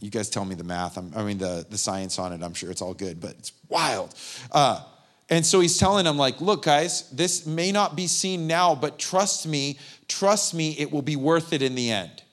you 0.01 0.09
guys 0.09 0.29
tell 0.29 0.45
me 0.45 0.55
the 0.55 0.63
math, 0.63 0.97
I'm, 0.97 1.12
i 1.15 1.24
mean, 1.24 1.38
the, 1.38 1.65
the 1.69 1.77
science 1.77 2.19
on 2.19 2.33
it, 2.33 2.43
I'm 2.43 2.53
sure 2.53 2.69
it's 2.69 2.81
all 2.81 2.93
good, 2.93 3.19
but 3.19 3.31
it's 3.31 3.51
wild. 3.69 4.13
Uh, 4.51 4.81
and 5.29 5.45
so 5.45 5.59
he's 5.59 5.77
telling 5.77 6.05
them, 6.05 6.17
like, 6.17 6.39
look, 6.41 6.63
guys, 6.63 7.09
this 7.09 7.45
may 7.45 7.71
not 7.71 7.95
be 7.95 8.07
seen 8.07 8.45
now, 8.45 8.75
but 8.75 9.00
trust 9.00 9.47
me, 9.47 9.79
trust 10.07 10.53
me, 10.53 10.75
it 10.77 10.91
will 10.91 11.01
be 11.01 11.15
worth 11.15 11.51
it 11.53 11.62
in 11.62 11.75
the 11.75 11.91
end. 11.91 12.24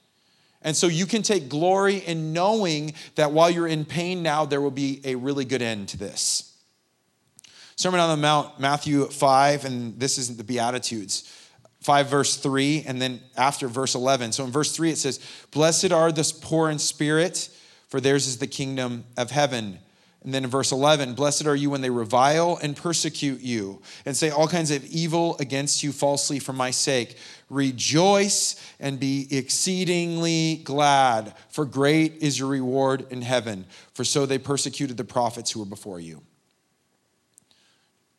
And 0.61 0.77
so 0.77 0.87
you 0.87 1.07
can 1.07 1.23
take 1.23 1.49
glory 1.49 1.97
in 1.97 2.33
knowing 2.33 2.95
that 3.15 3.33
while 3.33 3.51
you're 3.51 3.67
in 3.67 3.85
pain 3.85 4.23
now, 4.23 4.45
there 4.45 4.61
will 4.61 4.71
be 4.71 5.01
a 5.05 5.15
really 5.15 5.45
good 5.45 5.63
end 5.63 5.89
to 5.89 5.97
this. 5.97 6.57
Sermon 7.77 7.99
on 7.99 8.11
the 8.11 8.21
Mount, 8.21 8.61
Matthew 8.61 9.07
5, 9.07 9.65
and 9.65 9.99
this 9.99 10.19
isn't 10.19 10.39
the 10.39 10.45
Beatitudes. 10.45 11.42
5 11.83 12.09
verse 12.09 12.37
3 12.37 12.85
and 12.87 13.01
then 13.01 13.21
after 13.37 13.69
verse 13.69 13.95
11 13.95 14.33
so 14.33 14.45
in 14.45 14.51
verse 14.51 14.73
3 14.73 14.91
it 14.91 14.99
says 14.99 15.21
blessed 15.51 15.93
are 15.93 16.11
the 16.11 16.33
poor 16.41 16.71
in 16.71 16.79
spirit 16.79 17.49
for 17.89 18.01
theirs 18.01 18.27
is 18.27 18.39
the 18.39 18.47
kingdom 18.47 19.05
of 19.17 19.31
heaven 19.31 19.79
and 20.25 20.33
then 20.33 20.45
in 20.45 20.51
verse 20.51 20.71
11, 20.71 21.15
blessed 21.15 21.47
are 21.47 21.57
you 21.57 21.69
when 21.71 21.81
they 21.81 21.91
revile 21.91 22.57
and 22.63 22.77
persecute 22.77 23.41
you 23.41 23.83
and 24.07 24.17
say 24.17 24.31
all 24.31 24.47
kinds 24.47 24.71
of 24.71 24.85
evil 24.87 25.37
against 25.41 25.83
you 25.83 25.91
falsely 25.91 26.39
for 26.39 26.53
my 26.53 26.71
sake. 26.71 27.17
Rejoice 27.51 28.55
and 28.79 29.01
be 29.01 29.27
exceedingly 29.37 30.61
glad, 30.63 31.35
for 31.49 31.65
great 31.65 32.23
is 32.23 32.39
your 32.39 32.49
reward 32.49 33.07
in 33.11 33.23
heaven. 33.23 33.67
For 33.95 34.05
so 34.05 34.25
they 34.25 34.39
persecuted 34.39 34.97
the 34.97 35.05
prophets 35.05 35.51
who 35.51 35.59
were 35.59 35.67
before 35.67 35.99
you. 35.99 36.23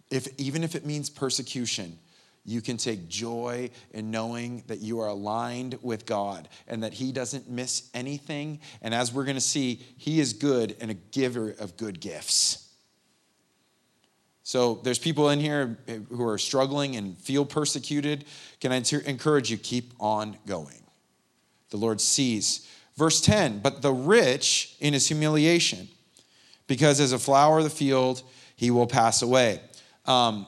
If, 0.10 0.28
even 0.38 0.64
if 0.64 0.76
it 0.76 0.86
means 0.86 1.10
persecution, 1.10 1.98
you 2.46 2.62
can 2.62 2.78
take 2.78 3.08
joy 3.08 3.70
in 3.92 4.12
knowing 4.12 4.64
that 4.68 4.80
you 4.80 5.00
are 5.00 5.08
aligned 5.08 5.80
with 5.82 6.06
God 6.06 6.50
and 6.68 6.84
that 6.84 6.94
He 6.94 7.12
doesn't 7.12 7.50
miss 7.50 7.90
anything. 7.94 8.60
And 8.82 8.94
as 8.94 9.14
we're 9.14 9.24
going 9.24 9.36
to 9.36 9.42
see, 9.42 9.82
He 9.98 10.20
is 10.20 10.34
good 10.34 10.76
and 10.82 10.92
a 10.92 10.96
giver 10.96 11.52
of 11.52 11.78
good 11.78 12.00
gifts. 12.02 12.70
So 14.44 14.82
there's 14.84 15.00
people 15.00 15.30
in 15.30 15.40
here 15.40 15.78
who 16.10 16.28
are 16.28 16.38
struggling 16.38 16.98
and 16.98 17.18
feel 17.18 17.46
persecuted. 17.46 18.26
Can 18.60 18.74
I 18.74 18.84
encourage 19.06 19.50
you, 19.50 19.58
keep 19.58 19.94
on 20.02 20.38
going? 20.46 20.84
The 21.70 21.78
Lord 21.78 22.02
sees. 22.02 22.68
Verse 22.98 23.22
10 23.22 23.60
But 23.60 23.82
the 23.82 23.94
rich 23.94 24.76
in 24.82 24.94
his 24.94 25.08
humiliation, 25.08 25.88
because 26.68 27.00
as 27.00 27.14
a 27.14 27.20
flower 27.20 27.60
of 27.60 27.64
the 27.64 27.70
field, 27.70 28.22
he 28.58 28.70
will 28.70 28.86
pass 28.86 29.22
away. 29.22 29.62
Um, 30.06 30.46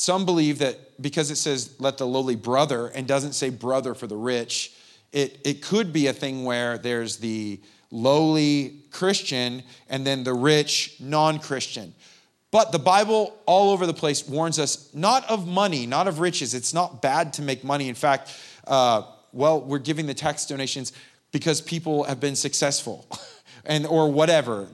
some 0.00 0.24
believe 0.24 0.58
that 0.58 1.00
because 1.00 1.30
it 1.30 1.36
says, 1.36 1.74
let 1.78 1.98
the 1.98 2.06
lowly 2.06 2.36
brother, 2.36 2.88
and 2.88 3.06
doesn't 3.06 3.32
say 3.32 3.50
brother 3.50 3.94
for 3.94 4.06
the 4.06 4.16
rich, 4.16 4.72
it, 5.12 5.40
it 5.44 5.62
could 5.62 5.92
be 5.92 6.06
a 6.06 6.12
thing 6.12 6.44
where 6.44 6.78
there's 6.78 7.16
the 7.16 7.60
lowly 7.90 8.82
Christian 8.90 9.62
and 9.88 10.06
then 10.06 10.24
the 10.24 10.34
rich 10.34 10.96
non 11.00 11.38
Christian. 11.38 11.94
But 12.50 12.72
the 12.72 12.78
Bible, 12.78 13.38
all 13.46 13.70
over 13.70 13.86
the 13.86 13.94
place, 13.94 14.26
warns 14.26 14.58
us 14.58 14.92
not 14.94 15.28
of 15.28 15.46
money, 15.46 15.86
not 15.86 16.08
of 16.08 16.18
riches. 16.20 16.54
It's 16.54 16.72
not 16.72 17.02
bad 17.02 17.34
to 17.34 17.42
make 17.42 17.62
money. 17.62 17.88
In 17.88 17.94
fact, 17.94 18.34
uh, 18.66 19.02
well, 19.32 19.60
we're 19.60 19.78
giving 19.78 20.06
the 20.06 20.14
tax 20.14 20.46
donations 20.46 20.92
because 21.30 21.60
people 21.60 22.04
have 22.04 22.20
been 22.20 22.36
successful. 22.36 23.06
and 23.64 23.86
or 23.86 24.10
whatever 24.10 24.68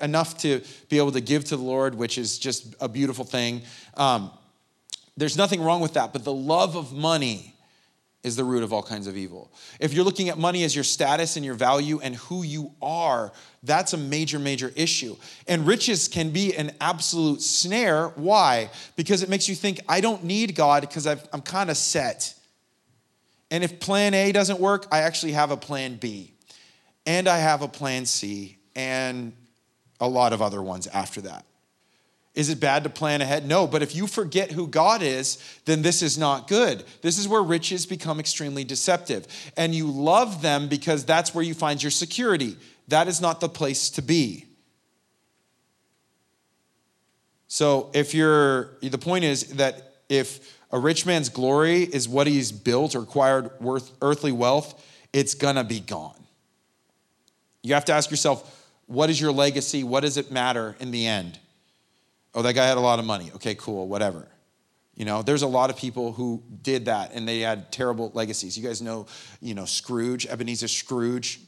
enough 0.00 0.38
to 0.38 0.60
be 0.88 0.98
able 0.98 1.10
to 1.10 1.20
give 1.20 1.42
to 1.42 1.56
the 1.56 1.62
lord 1.62 1.94
which 1.94 2.16
is 2.16 2.38
just 2.38 2.76
a 2.80 2.88
beautiful 2.88 3.24
thing 3.24 3.62
um, 3.94 4.30
there's 5.16 5.36
nothing 5.36 5.62
wrong 5.62 5.80
with 5.80 5.94
that, 5.94 6.12
but 6.12 6.24
the 6.24 6.32
love 6.32 6.76
of 6.76 6.92
money 6.92 7.54
is 8.22 8.34
the 8.34 8.44
root 8.44 8.64
of 8.64 8.72
all 8.72 8.82
kinds 8.82 9.06
of 9.06 9.16
evil. 9.16 9.52
If 9.78 9.92
you're 9.92 10.04
looking 10.04 10.28
at 10.30 10.36
money 10.36 10.64
as 10.64 10.74
your 10.74 10.82
status 10.82 11.36
and 11.36 11.44
your 11.44 11.54
value 11.54 12.00
and 12.00 12.16
who 12.16 12.42
you 12.42 12.72
are, 12.82 13.32
that's 13.62 13.92
a 13.92 13.96
major, 13.96 14.40
major 14.40 14.72
issue. 14.74 15.16
And 15.46 15.64
riches 15.64 16.08
can 16.08 16.30
be 16.30 16.56
an 16.56 16.72
absolute 16.80 17.40
snare. 17.40 18.08
Why? 18.16 18.70
Because 18.96 19.22
it 19.22 19.28
makes 19.28 19.48
you 19.48 19.54
think, 19.54 19.80
I 19.88 20.00
don't 20.00 20.24
need 20.24 20.56
God 20.56 20.80
because 20.80 21.06
I'm 21.06 21.42
kind 21.42 21.70
of 21.70 21.76
set. 21.76 22.34
And 23.52 23.62
if 23.62 23.78
plan 23.78 24.12
A 24.12 24.32
doesn't 24.32 24.58
work, 24.58 24.88
I 24.90 25.02
actually 25.02 25.32
have 25.32 25.52
a 25.52 25.56
plan 25.56 25.94
B. 25.94 26.32
And 27.06 27.28
I 27.28 27.38
have 27.38 27.62
a 27.62 27.68
plan 27.68 28.06
C 28.06 28.58
and 28.74 29.32
a 30.00 30.08
lot 30.08 30.32
of 30.32 30.42
other 30.42 30.60
ones 30.60 30.88
after 30.88 31.20
that. 31.20 31.44
Is 32.36 32.50
it 32.50 32.60
bad 32.60 32.84
to 32.84 32.90
plan 32.90 33.22
ahead? 33.22 33.48
No, 33.48 33.66
but 33.66 33.82
if 33.82 33.96
you 33.96 34.06
forget 34.06 34.52
who 34.52 34.68
God 34.68 35.00
is, 35.00 35.38
then 35.64 35.80
this 35.80 36.02
is 36.02 36.18
not 36.18 36.48
good. 36.48 36.84
This 37.00 37.16
is 37.16 37.26
where 37.26 37.42
riches 37.42 37.86
become 37.86 38.20
extremely 38.20 38.62
deceptive. 38.62 39.26
And 39.56 39.74
you 39.74 39.86
love 39.90 40.42
them 40.42 40.68
because 40.68 41.06
that's 41.06 41.34
where 41.34 41.42
you 41.42 41.54
find 41.54 41.82
your 41.82 41.90
security. 41.90 42.58
That 42.88 43.08
is 43.08 43.22
not 43.22 43.40
the 43.40 43.48
place 43.48 43.88
to 43.90 44.02
be. 44.02 44.44
So, 47.48 47.90
if 47.94 48.12
you're, 48.12 48.76
the 48.82 48.98
point 48.98 49.24
is 49.24 49.44
that 49.54 49.94
if 50.10 50.58
a 50.70 50.78
rich 50.78 51.06
man's 51.06 51.30
glory 51.30 51.84
is 51.84 52.06
what 52.06 52.26
he's 52.26 52.52
built 52.52 52.94
or 52.94 53.02
acquired 53.02 53.50
worth 53.60 53.92
earthly 54.02 54.32
wealth, 54.32 54.84
it's 55.14 55.34
gonna 55.34 55.64
be 55.64 55.80
gone. 55.80 56.22
You 57.62 57.72
have 57.74 57.86
to 57.86 57.94
ask 57.94 58.10
yourself, 58.10 58.68
what 58.86 59.08
is 59.08 59.18
your 59.18 59.32
legacy? 59.32 59.84
What 59.84 60.00
does 60.00 60.18
it 60.18 60.30
matter 60.30 60.76
in 60.80 60.90
the 60.90 61.06
end? 61.06 61.38
Oh, 62.36 62.42
that 62.42 62.52
guy 62.52 62.66
had 62.66 62.76
a 62.76 62.80
lot 62.80 62.98
of 62.98 63.06
money. 63.06 63.30
Okay, 63.34 63.54
cool, 63.54 63.88
whatever. 63.88 64.28
You 64.94 65.06
know, 65.06 65.22
there's 65.22 65.42
a 65.42 65.46
lot 65.46 65.70
of 65.70 65.76
people 65.76 66.12
who 66.12 66.42
did 66.62 66.84
that 66.84 67.12
and 67.14 67.26
they 67.26 67.40
had 67.40 67.72
terrible 67.72 68.10
legacies. 68.14 68.58
You 68.58 68.66
guys 68.66 68.82
know, 68.82 69.06
you 69.40 69.54
know, 69.54 69.64
Scrooge, 69.64 70.26
Ebenezer 70.26 70.68
Scrooge. 70.68 71.40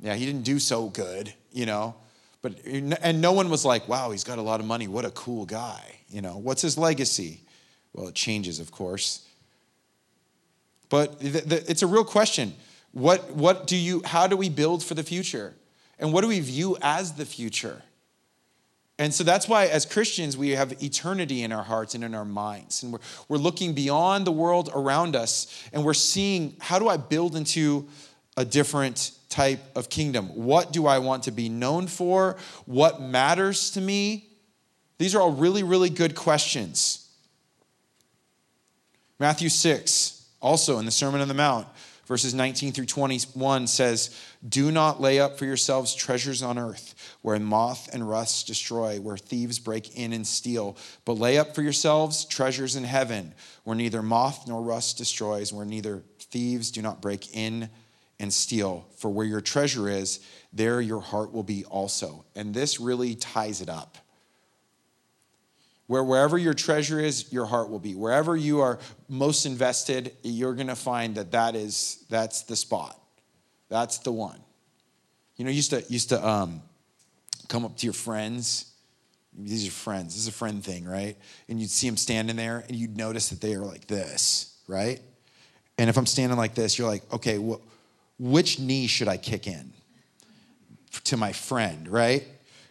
Yeah, 0.00 0.14
he 0.14 0.24
didn't 0.24 0.42
do 0.42 0.60
so 0.60 0.86
good, 0.88 1.34
you 1.52 1.66
know. 1.66 1.96
But 2.42 2.64
and 2.66 3.20
no 3.20 3.32
one 3.32 3.50
was 3.50 3.64
like, 3.64 3.86
"Wow, 3.86 4.10
he's 4.10 4.24
got 4.24 4.38
a 4.38 4.42
lot 4.42 4.58
of 4.58 4.66
money. 4.66 4.88
What 4.88 5.04
a 5.04 5.10
cool 5.10 5.46
guy." 5.46 6.00
You 6.08 6.22
know, 6.22 6.38
what's 6.38 6.62
his 6.62 6.76
legacy? 6.76 7.40
Well, 7.92 8.08
it 8.08 8.16
changes, 8.16 8.58
of 8.58 8.72
course. 8.72 9.24
But 10.88 11.20
the, 11.20 11.40
the, 11.40 11.70
it's 11.70 11.82
a 11.82 11.86
real 11.86 12.04
question. 12.04 12.54
What 12.90 13.30
what 13.30 13.68
do 13.68 13.76
you 13.76 14.02
how 14.04 14.26
do 14.26 14.36
we 14.36 14.48
build 14.48 14.82
for 14.82 14.94
the 14.94 15.04
future? 15.04 15.54
And 16.00 16.12
what 16.12 16.22
do 16.22 16.28
we 16.28 16.40
view 16.40 16.76
as 16.82 17.12
the 17.12 17.24
future? 17.24 17.82
And 19.02 19.12
so 19.12 19.24
that's 19.24 19.48
why, 19.48 19.66
as 19.66 19.84
Christians, 19.84 20.36
we 20.36 20.50
have 20.50 20.80
eternity 20.80 21.42
in 21.42 21.50
our 21.50 21.64
hearts 21.64 21.96
and 21.96 22.04
in 22.04 22.14
our 22.14 22.24
minds. 22.24 22.84
And 22.84 22.92
we're, 22.92 23.00
we're 23.26 23.36
looking 23.36 23.74
beyond 23.74 24.24
the 24.24 24.30
world 24.30 24.70
around 24.72 25.16
us 25.16 25.68
and 25.72 25.84
we're 25.84 25.92
seeing 25.92 26.54
how 26.60 26.78
do 26.78 26.88
I 26.88 26.98
build 26.98 27.34
into 27.34 27.88
a 28.36 28.44
different 28.44 29.10
type 29.28 29.58
of 29.74 29.88
kingdom? 29.88 30.26
What 30.28 30.72
do 30.72 30.86
I 30.86 31.00
want 31.00 31.24
to 31.24 31.32
be 31.32 31.48
known 31.48 31.88
for? 31.88 32.36
What 32.64 33.02
matters 33.02 33.72
to 33.72 33.80
me? 33.80 34.28
These 34.98 35.16
are 35.16 35.20
all 35.20 35.32
really, 35.32 35.64
really 35.64 35.90
good 35.90 36.14
questions. 36.14 37.10
Matthew 39.18 39.48
6, 39.48 40.28
also 40.40 40.78
in 40.78 40.84
the 40.84 40.92
Sermon 40.92 41.20
on 41.20 41.26
the 41.26 41.34
Mount, 41.34 41.66
verses 42.12 42.34
19 42.34 42.74
through 42.74 42.84
21 42.84 43.66
says, 43.66 44.14
Do 44.46 44.70
not 44.70 45.00
lay 45.00 45.18
up 45.18 45.38
for 45.38 45.46
yourselves 45.46 45.94
treasures 45.94 46.42
on 46.42 46.58
earth, 46.58 47.16
where 47.22 47.38
moth 47.38 47.88
and 47.90 48.06
rust 48.06 48.46
destroy, 48.46 49.00
where 49.00 49.16
thieves 49.16 49.58
break 49.58 49.96
in 49.96 50.12
and 50.12 50.26
steal. 50.26 50.76
But 51.06 51.14
lay 51.14 51.38
up 51.38 51.54
for 51.54 51.62
yourselves 51.62 52.26
treasures 52.26 52.76
in 52.76 52.84
heaven, 52.84 53.32
where 53.64 53.74
neither 53.74 54.02
moth 54.02 54.46
nor 54.46 54.60
rust 54.60 54.98
destroys, 54.98 55.54
where 55.54 55.64
neither 55.64 56.02
thieves 56.18 56.70
do 56.70 56.82
not 56.82 57.00
break 57.00 57.34
in 57.34 57.70
and 58.20 58.30
steal. 58.30 58.86
For 58.98 59.08
where 59.08 59.24
your 59.24 59.40
treasure 59.40 59.88
is, 59.88 60.20
there 60.52 60.82
your 60.82 61.00
heart 61.00 61.32
will 61.32 61.42
be 61.42 61.64
also. 61.64 62.26
And 62.36 62.52
this 62.52 62.78
really 62.78 63.14
ties 63.14 63.62
it 63.62 63.70
up 63.70 63.96
where 65.92 66.02
wherever 66.02 66.38
your 66.38 66.54
treasure 66.54 66.98
is 66.98 67.30
your 67.30 67.44
heart 67.44 67.68
will 67.68 67.78
be. 67.78 67.94
Wherever 67.94 68.34
you 68.34 68.60
are 68.60 68.78
most 69.10 69.44
invested 69.44 70.14
you're 70.22 70.54
going 70.54 70.68
to 70.68 70.74
find 70.74 71.16
that 71.16 71.32
that 71.32 71.54
is 71.54 72.06
that's 72.08 72.44
the 72.44 72.56
spot. 72.56 72.98
That's 73.68 73.98
the 73.98 74.10
one. 74.10 74.40
You 75.36 75.44
know 75.44 75.50
used 75.50 75.68
to 75.68 75.84
used 75.90 76.08
to 76.08 76.26
um, 76.26 76.62
come 77.48 77.66
up 77.66 77.76
to 77.76 77.86
your 77.86 77.92
friends. 77.92 78.72
These 79.38 79.68
are 79.68 79.70
friends. 79.70 80.14
This 80.14 80.22
is 80.22 80.28
a 80.28 80.32
friend 80.32 80.64
thing 80.64 80.86
right? 80.86 81.18
And 81.50 81.60
you'd 81.60 81.68
see 81.68 81.88
them 81.88 81.98
standing 81.98 82.36
there 82.36 82.64
and 82.66 82.74
you'd 82.74 82.96
notice 82.96 83.28
that 83.28 83.42
they 83.42 83.52
are 83.52 83.60
like 83.60 83.86
this 83.86 84.56
right? 84.66 84.98
And 85.76 85.90
if 85.90 85.98
i'm 85.98 86.06
standing 86.06 86.38
like 86.38 86.54
this 86.54 86.78
you're 86.78 86.88
like 86.88 87.02
okay 87.12 87.36
wh- 87.36 87.60
which 88.18 88.58
knee 88.58 88.86
should 88.86 89.08
i 89.08 89.18
kick 89.18 89.46
in? 89.46 89.74
To 91.04 91.18
my 91.18 91.32
friend 91.32 91.86
right 91.86 92.26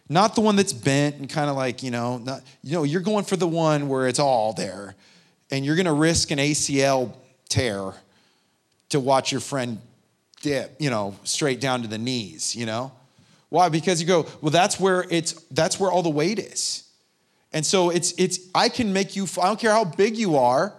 not 0.08 0.34
the 0.34 0.40
one 0.40 0.56
that's 0.56 0.72
bent 0.72 1.16
and 1.16 1.28
kind 1.28 1.48
of 1.48 1.56
like, 1.56 1.82
you 1.82 1.90
know, 1.90 2.18
not, 2.18 2.42
you 2.62 2.72
know, 2.72 2.82
you're 2.82 3.00
going 3.00 3.24
for 3.24 3.36
the 3.36 3.48
one 3.48 3.88
where 3.88 4.06
it's 4.08 4.18
all 4.18 4.52
there. 4.52 4.94
and 5.50 5.64
you're 5.66 5.76
going 5.76 5.86
to 5.86 5.92
risk 5.92 6.30
an 6.30 6.38
ACL 6.38 7.14
tear 7.48 7.92
to 8.88 8.98
watch 8.98 9.30
your 9.30 9.40
friend 9.40 9.78
dip, 10.40 10.74
you 10.80 10.90
know, 10.90 11.14
straight 11.24 11.60
down 11.60 11.82
to 11.82 11.88
the 11.88 11.98
knees, 11.98 12.56
you 12.56 12.66
know? 12.66 12.90
Why? 13.50 13.68
Because 13.68 14.00
you 14.00 14.06
go, 14.06 14.26
well, 14.40 14.50
that's 14.50 14.80
where 14.80 15.04
it's 15.10 15.34
that's 15.50 15.78
where 15.78 15.90
all 15.90 16.02
the 16.02 16.10
weight 16.10 16.38
is. 16.38 16.84
And 17.52 17.66
so 17.66 17.90
it's 17.90 18.12
it's 18.16 18.40
I 18.54 18.70
can 18.70 18.94
make 18.94 19.14
you 19.14 19.26
I 19.40 19.46
don't 19.46 19.60
care 19.60 19.72
how 19.72 19.84
big 19.84 20.16
you 20.16 20.36
are, 20.36 20.72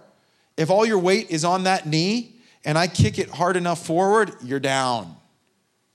if 0.56 0.70
all 0.70 0.84
your 0.84 0.98
weight 0.98 1.30
is 1.30 1.44
on 1.44 1.62
that 1.64 1.86
knee 1.86 2.34
and 2.64 2.76
I 2.76 2.88
kick 2.88 3.20
it 3.20 3.30
hard 3.30 3.56
enough 3.56 3.86
forward, 3.86 4.34
you're 4.42 4.58
down. 4.58 5.14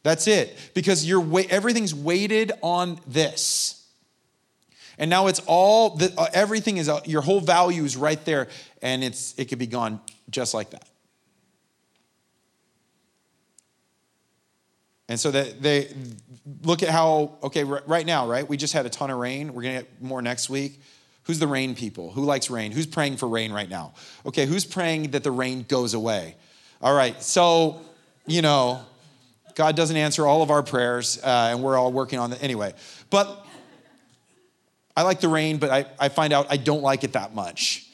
That's 0.04 0.28
it. 0.28 0.58
Because 0.74 1.06
your 1.06 1.26
everything's 1.50 1.94
weighted 1.94 2.52
on 2.62 3.00
this. 3.08 3.76
And 4.98 5.10
now 5.10 5.28
it's 5.28 5.42
all 5.46 5.96
the, 5.96 6.14
uh, 6.18 6.28
everything 6.34 6.78
is 6.78 6.90
uh, 6.90 7.00
your 7.06 7.22
whole 7.22 7.40
value 7.40 7.84
is 7.86 7.96
right 7.96 8.24
there 8.26 8.50
and 8.82 9.04
it's 9.04 9.34
it 9.38 9.46
could 9.46 9.60
be 9.60 9.68
gone 9.68 10.02
just 10.30 10.54
like 10.54 10.72
that. 10.72 10.88
And 15.08 15.20
so 15.20 15.32
that 15.32 15.62
they 15.62 15.88
look 16.62 16.84
at 16.84 16.90
how, 16.90 17.38
okay, 17.42 17.64
right 17.64 18.06
now, 18.06 18.28
right? 18.28 18.48
We 18.48 18.58
just 18.58 18.74
had 18.74 18.86
a 18.86 18.90
ton 18.90 19.10
of 19.10 19.18
rain. 19.18 19.54
We're 19.54 19.64
going 19.64 19.78
to 19.78 19.82
get 19.82 20.02
more 20.02 20.22
next 20.22 20.50
week. 20.50 20.80
Who's 21.24 21.40
the 21.40 21.48
rain 21.48 21.74
people? 21.74 22.12
Who 22.12 22.24
likes 22.24 22.50
rain? 22.52 22.72
Who's 22.72 22.86
praying 22.86 23.18
for 23.18 23.28
rain 23.28 23.52
right 23.52 23.70
now? 23.70 23.94
Okay, 24.26 24.46
who's 24.46 24.66
praying 24.66 25.12
that 25.12 25.24
the 25.24 25.32
rain 25.32 25.66
goes 25.68 25.96
away? 25.96 26.36
All 26.82 26.94
right, 26.94 27.22
so, 27.24 27.82
you 28.28 28.42
know, 28.44 28.82
God 29.60 29.76
doesn't 29.76 29.98
answer 29.98 30.26
all 30.26 30.42
of 30.42 30.52
our 30.52 30.64
prayers, 30.64 31.20
uh, 31.22 31.50
and 31.52 31.62
we're 31.62 31.78
all 31.78 31.92
working 31.92 32.18
on 32.18 32.32
it 32.32 32.42
anyway. 32.42 32.74
But 33.10 33.46
I 34.96 35.02
like 35.02 35.20
the 35.20 35.28
rain, 35.28 35.58
but 35.58 35.70
I, 35.70 35.86
I 36.00 36.08
find 36.08 36.32
out 36.32 36.48
I 36.50 36.56
don't 36.56 36.82
like 36.82 37.04
it 37.04 37.12
that 37.12 37.36
much. 37.36 37.86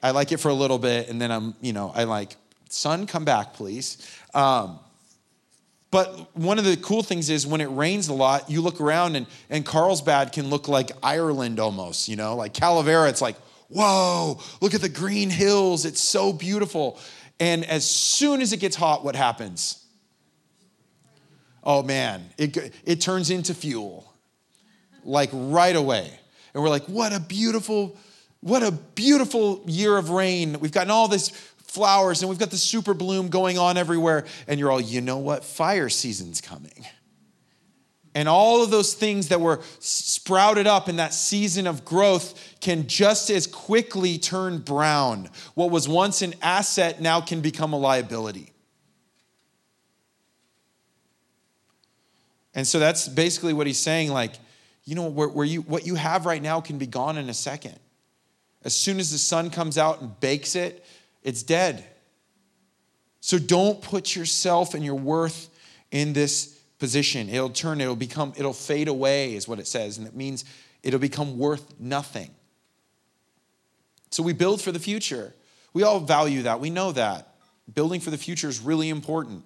I 0.00 0.12
like 0.12 0.30
it 0.30 0.36
for 0.36 0.48
a 0.48 0.54
little 0.54 0.78
bit, 0.78 1.08
and 1.08 1.20
then 1.20 1.32
I'm, 1.32 1.56
you 1.60 1.72
know, 1.72 1.90
I 1.92 2.04
like, 2.04 2.36
sun, 2.68 3.08
come 3.08 3.24
back, 3.24 3.54
please. 3.54 3.98
Um, 4.32 4.78
but 5.90 6.36
one 6.36 6.56
of 6.56 6.64
the 6.64 6.76
cool 6.76 7.02
things 7.02 7.30
is 7.30 7.44
when 7.44 7.60
it 7.60 7.66
rains 7.66 8.06
a 8.06 8.14
lot, 8.14 8.48
you 8.48 8.60
look 8.60 8.80
around 8.80 9.16
and, 9.16 9.26
and 9.50 9.66
Carlsbad 9.66 10.30
can 10.30 10.50
look 10.50 10.68
like 10.68 10.92
Ireland 11.02 11.58
almost, 11.58 12.08
you 12.08 12.14
know, 12.14 12.36
like 12.36 12.54
Calavera, 12.54 13.08
it's 13.08 13.20
like, 13.20 13.34
whoa, 13.66 14.40
look 14.60 14.72
at 14.72 14.82
the 14.82 14.88
green 14.88 15.30
hills. 15.30 15.84
It's 15.84 16.00
so 16.00 16.32
beautiful. 16.32 16.96
And 17.40 17.64
as 17.64 17.84
soon 17.90 18.40
as 18.40 18.52
it 18.52 18.58
gets 18.58 18.76
hot, 18.76 19.04
what 19.04 19.16
happens? 19.16 19.84
Oh 21.68 21.82
man, 21.82 22.24
it, 22.38 22.72
it 22.86 23.02
turns 23.02 23.28
into 23.28 23.52
fuel, 23.52 24.10
like 25.04 25.28
right 25.34 25.76
away. 25.76 26.10
And 26.54 26.62
we're 26.62 26.70
like, 26.70 26.86
what 26.86 27.12
a 27.12 27.20
beautiful, 27.20 27.94
what 28.40 28.62
a 28.62 28.72
beautiful 28.72 29.62
year 29.66 29.98
of 29.98 30.08
rain. 30.08 30.60
We've 30.60 30.72
gotten 30.72 30.90
all 30.90 31.08
this 31.08 31.28
flowers 31.28 32.22
and 32.22 32.30
we've 32.30 32.38
got 32.38 32.50
the 32.50 32.56
super 32.56 32.94
bloom 32.94 33.28
going 33.28 33.58
on 33.58 33.76
everywhere. 33.76 34.24
And 34.46 34.58
you're 34.58 34.70
all, 34.70 34.80
you 34.80 35.02
know 35.02 35.18
what? 35.18 35.44
Fire 35.44 35.90
season's 35.90 36.40
coming. 36.40 36.86
And 38.14 38.30
all 38.30 38.62
of 38.64 38.70
those 38.70 38.94
things 38.94 39.28
that 39.28 39.42
were 39.42 39.60
sprouted 39.78 40.66
up 40.66 40.88
in 40.88 40.96
that 40.96 41.12
season 41.12 41.66
of 41.66 41.84
growth 41.84 42.56
can 42.62 42.86
just 42.86 43.28
as 43.28 43.46
quickly 43.46 44.16
turn 44.16 44.60
brown. 44.60 45.28
What 45.52 45.70
was 45.70 45.86
once 45.86 46.22
an 46.22 46.34
asset 46.40 47.02
now 47.02 47.20
can 47.20 47.42
become 47.42 47.74
a 47.74 47.78
liability. 47.78 48.54
And 52.54 52.66
so 52.66 52.78
that's 52.78 53.08
basically 53.08 53.52
what 53.52 53.66
he's 53.66 53.78
saying 53.78 54.10
like, 54.10 54.32
you 54.84 54.94
know, 54.94 55.08
where, 55.08 55.28
where 55.28 55.46
you, 55.46 55.62
what 55.62 55.86
you 55.86 55.94
have 55.94 56.26
right 56.26 56.42
now 56.42 56.60
can 56.60 56.78
be 56.78 56.86
gone 56.86 57.18
in 57.18 57.28
a 57.28 57.34
second. 57.34 57.78
As 58.64 58.74
soon 58.74 58.98
as 58.98 59.12
the 59.12 59.18
sun 59.18 59.50
comes 59.50 59.78
out 59.78 60.00
and 60.00 60.18
bakes 60.20 60.56
it, 60.56 60.84
it's 61.22 61.42
dead. 61.42 61.84
So 63.20 63.38
don't 63.38 63.80
put 63.82 64.16
yourself 64.16 64.74
and 64.74 64.84
your 64.84 64.94
worth 64.94 65.50
in 65.90 66.12
this 66.12 66.58
position. 66.78 67.28
It'll 67.28 67.50
turn, 67.50 67.80
it'll 67.80 67.96
become, 67.96 68.32
it'll 68.36 68.52
fade 68.52 68.88
away, 68.88 69.34
is 69.34 69.46
what 69.46 69.58
it 69.58 69.66
says. 69.66 69.98
And 69.98 70.06
it 70.06 70.14
means 70.14 70.44
it'll 70.82 71.00
become 71.00 71.38
worth 71.38 71.78
nothing. 71.78 72.30
So 74.10 74.22
we 74.22 74.32
build 74.32 74.62
for 74.62 74.72
the 74.72 74.78
future. 74.78 75.34
We 75.74 75.82
all 75.82 76.00
value 76.00 76.42
that. 76.42 76.60
We 76.60 76.70
know 76.70 76.92
that. 76.92 77.34
Building 77.72 78.00
for 78.00 78.10
the 78.10 78.18
future 78.18 78.48
is 78.48 78.60
really 78.60 78.88
important. 78.88 79.44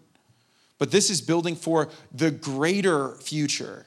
But 0.83 0.91
this 0.91 1.11
is 1.11 1.21
building 1.21 1.55
for 1.55 1.91
the 2.13 2.33
greater 2.33 3.15
future. 3.19 3.87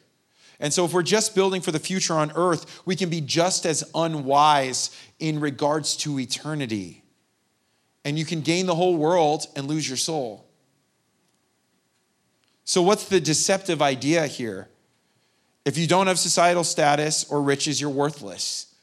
And 0.62 0.74
so, 0.74 0.86
if 0.86 0.94
we're 0.94 1.04
just 1.04 1.36
building 1.36 1.60
for 1.60 1.74
the 1.74 1.80
future 1.80 2.14
on 2.14 2.32
earth, 2.38 2.82
we 2.86 2.96
can 2.96 3.10
be 3.10 3.20
just 3.20 3.66
as 3.66 3.84
unwise 3.94 4.98
in 5.20 5.42
regards 5.42 5.98
to 5.98 6.18
eternity 6.18 7.04
and 8.06 8.18
you 8.18 8.24
can 8.24 8.40
gain 8.40 8.66
the 8.66 8.76
whole 8.76 8.96
world 8.96 9.48
and 9.58 9.68
lose 9.68 9.90
your 9.90 9.98
soul. 9.98 10.46
So, 12.64 12.82
what's 12.82 13.10
the 13.10 13.20
deceptive 13.20 13.82
idea 13.82 14.26
here? 14.28 14.70
If 15.66 15.78
you 15.78 15.88
don't 15.88 16.08
have 16.08 16.18
societal 16.18 16.64
status 16.64 17.30
or 17.30 17.42
riches, 17.42 17.82
you're 17.82 17.90
worthless. 17.90 18.74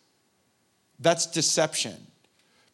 That's 0.99 1.25
deception. 1.25 1.97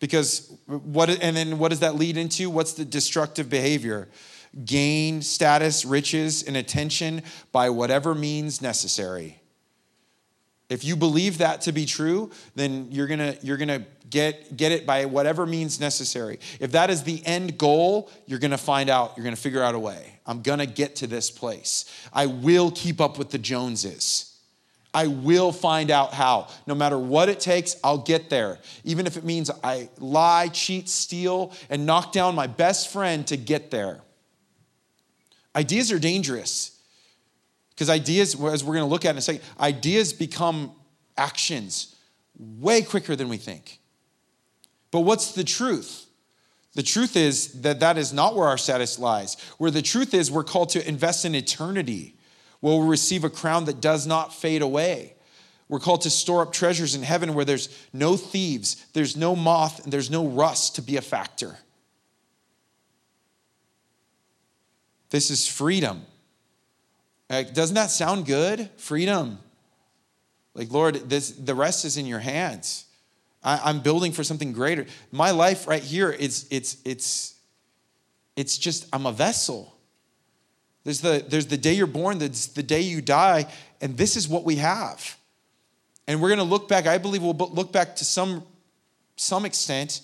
Because 0.00 0.52
what, 0.66 1.10
and 1.10 1.36
then 1.36 1.58
what 1.60 1.68
does 1.68 1.80
that 1.80 1.94
lead 1.94 2.16
into? 2.16 2.50
What's 2.50 2.72
the 2.72 2.84
destructive 2.84 3.48
behavior? 3.48 4.08
Gain 4.64 5.22
status, 5.22 5.84
riches, 5.84 6.42
and 6.42 6.56
attention 6.56 7.22
by 7.52 7.70
whatever 7.70 8.14
means 8.14 8.62
necessary. 8.62 9.40
If 10.68 10.84
you 10.84 10.96
believe 10.96 11.38
that 11.38 11.62
to 11.62 11.72
be 11.72 11.86
true, 11.86 12.30
then 12.54 12.88
you're 12.90 13.06
gonna, 13.06 13.36
you're 13.42 13.56
gonna 13.56 13.86
get, 14.10 14.56
get 14.56 14.70
it 14.70 14.86
by 14.86 15.06
whatever 15.06 15.46
means 15.46 15.80
necessary. 15.80 16.40
If 16.60 16.72
that 16.72 16.90
is 16.90 17.04
the 17.04 17.24
end 17.24 17.56
goal, 17.56 18.10
you're 18.26 18.38
gonna 18.38 18.58
find 18.58 18.90
out, 18.90 19.14
you're 19.16 19.24
gonna 19.24 19.36
figure 19.36 19.62
out 19.62 19.74
a 19.74 19.78
way. 19.78 20.20
I'm 20.26 20.42
gonna 20.42 20.66
get 20.66 20.96
to 20.96 21.06
this 21.06 21.30
place. 21.30 21.86
I 22.12 22.26
will 22.26 22.70
keep 22.70 23.00
up 23.00 23.16
with 23.18 23.30
the 23.30 23.38
Joneses. 23.38 24.36
I 24.92 25.06
will 25.06 25.52
find 25.52 25.90
out 25.90 26.12
how. 26.12 26.48
No 26.66 26.74
matter 26.74 26.98
what 26.98 27.28
it 27.28 27.40
takes, 27.40 27.76
I'll 27.84 27.98
get 27.98 28.30
there. 28.30 28.58
Even 28.84 29.06
if 29.06 29.16
it 29.16 29.24
means 29.24 29.50
I 29.62 29.88
lie, 29.98 30.48
cheat, 30.48 30.88
steal, 30.88 31.52
and 31.70 31.86
knock 31.86 32.12
down 32.12 32.34
my 32.34 32.46
best 32.46 32.90
friend 32.90 33.26
to 33.28 33.36
get 33.36 33.70
there. 33.70 34.00
Ideas 35.56 35.92
are 35.92 35.98
dangerous. 35.98 36.78
Because 37.70 37.90
ideas, 37.90 38.34
as 38.34 38.64
we're 38.64 38.74
going 38.74 38.86
to 38.86 38.90
look 38.90 39.04
at 39.04 39.12
in 39.12 39.18
a 39.18 39.22
second, 39.22 39.42
ideas 39.60 40.12
become 40.12 40.72
actions 41.16 41.94
way 42.38 42.82
quicker 42.82 43.14
than 43.14 43.28
we 43.28 43.36
think. 43.36 43.78
But 44.90 45.00
what's 45.00 45.32
the 45.32 45.44
truth? 45.44 46.06
The 46.74 46.82
truth 46.82 47.16
is 47.16 47.62
that 47.62 47.80
that 47.80 47.98
is 47.98 48.12
not 48.12 48.36
where 48.36 48.48
our 48.48 48.58
status 48.58 48.98
lies. 48.98 49.36
Where 49.58 49.70
the 49.70 49.82
truth 49.82 50.14
is, 50.14 50.30
we're 50.30 50.44
called 50.44 50.70
to 50.70 50.88
invest 50.88 51.24
in 51.24 51.34
eternity, 51.34 52.16
where 52.60 52.74
we'll 52.74 52.86
receive 52.86 53.24
a 53.24 53.30
crown 53.30 53.64
that 53.66 53.80
does 53.80 54.06
not 54.06 54.34
fade 54.34 54.62
away. 54.62 55.14
We're 55.68 55.80
called 55.80 56.02
to 56.02 56.10
store 56.10 56.42
up 56.42 56.52
treasures 56.52 56.94
in 56.94 57.02
heaven 57.02 57.34
where 57.34 57.44
there's 57.44 57.68
no 57.92 58.16
thieves, 58.16 58.86
there's 58.92 59.16
no 59.16 59.36
moth, 59.36 59.84
and 59.84 59.92
there's 59.92 60.10
no 60.10 60.26
rust 60.26 60.76
to 60.76 60.82
be 60.82 60.96
a 60.96 61.02
factor. 61.02 61.58
This 65.10 65.30
is 65.30 65.46
freedom. 65.46 66.04
Like, 67.30 67.54
doesn't 67.54 67.74
that 67.74 67.90
sound 67.90 68.26
good? 68.26 68.70
Freedom. 68.76 69.38
Like, 70.54 70.70
Lord, 70.70 71.08
this, 71.08 71.30
the 71.30 71.54
rest 71.54 71.84
is 71.84 71.96
in 71.96 72.06
your 72.06 72.18
hands. 72.18 72.86
I, 73.42 73.70
am 73.70 73.80
building 73.80 74.12
for 74.12 74.24
something 74.24 74.52
greater. 74.52 74.86
My 75.12 75.30
life 75.30 75.66
right 75.66 75.82
here, 75.82 76.14
it's, 76.18 76.46
it's, 76.50 76.78
it's, 76.84 77.34
it's 78.36 78.58
just, 78.58 78.88
I'm 78.92 79.06
a 79.06 79.12
vessel. 79.12 79.74
There's 80.84 81.00
the, 81.00 81.24
there's 81.26 81.46
the 81.46 81.56
day 81.56 81.74
you're 81.74 81.86
born, 81.86 82.18
there's 82.18 82.48
the 82.48 82.62
day 82.62 82.80
you 82.80 83.00
die, 83.00 83.46
and 83.80 83.96
this 83.96 84.16
is 84.16 84.28
what 84.28 84.44
we 84.44 84.56
have. 84.56 85.16
And 86.06 86.22
we're 86.22 86.28
going 86.28 86.38
to 86.38 86.44
look 86.44 86.68
back, 86.68 86.86
I 86.86 86.98
believe 86.98 87.22
we'll 87.22 87.34
look 87.34 87.72
back 87.72 87.96
to 87.96 88.04
some, 88.04 88.42
some 89.16 89.44
extent 89.44 90.00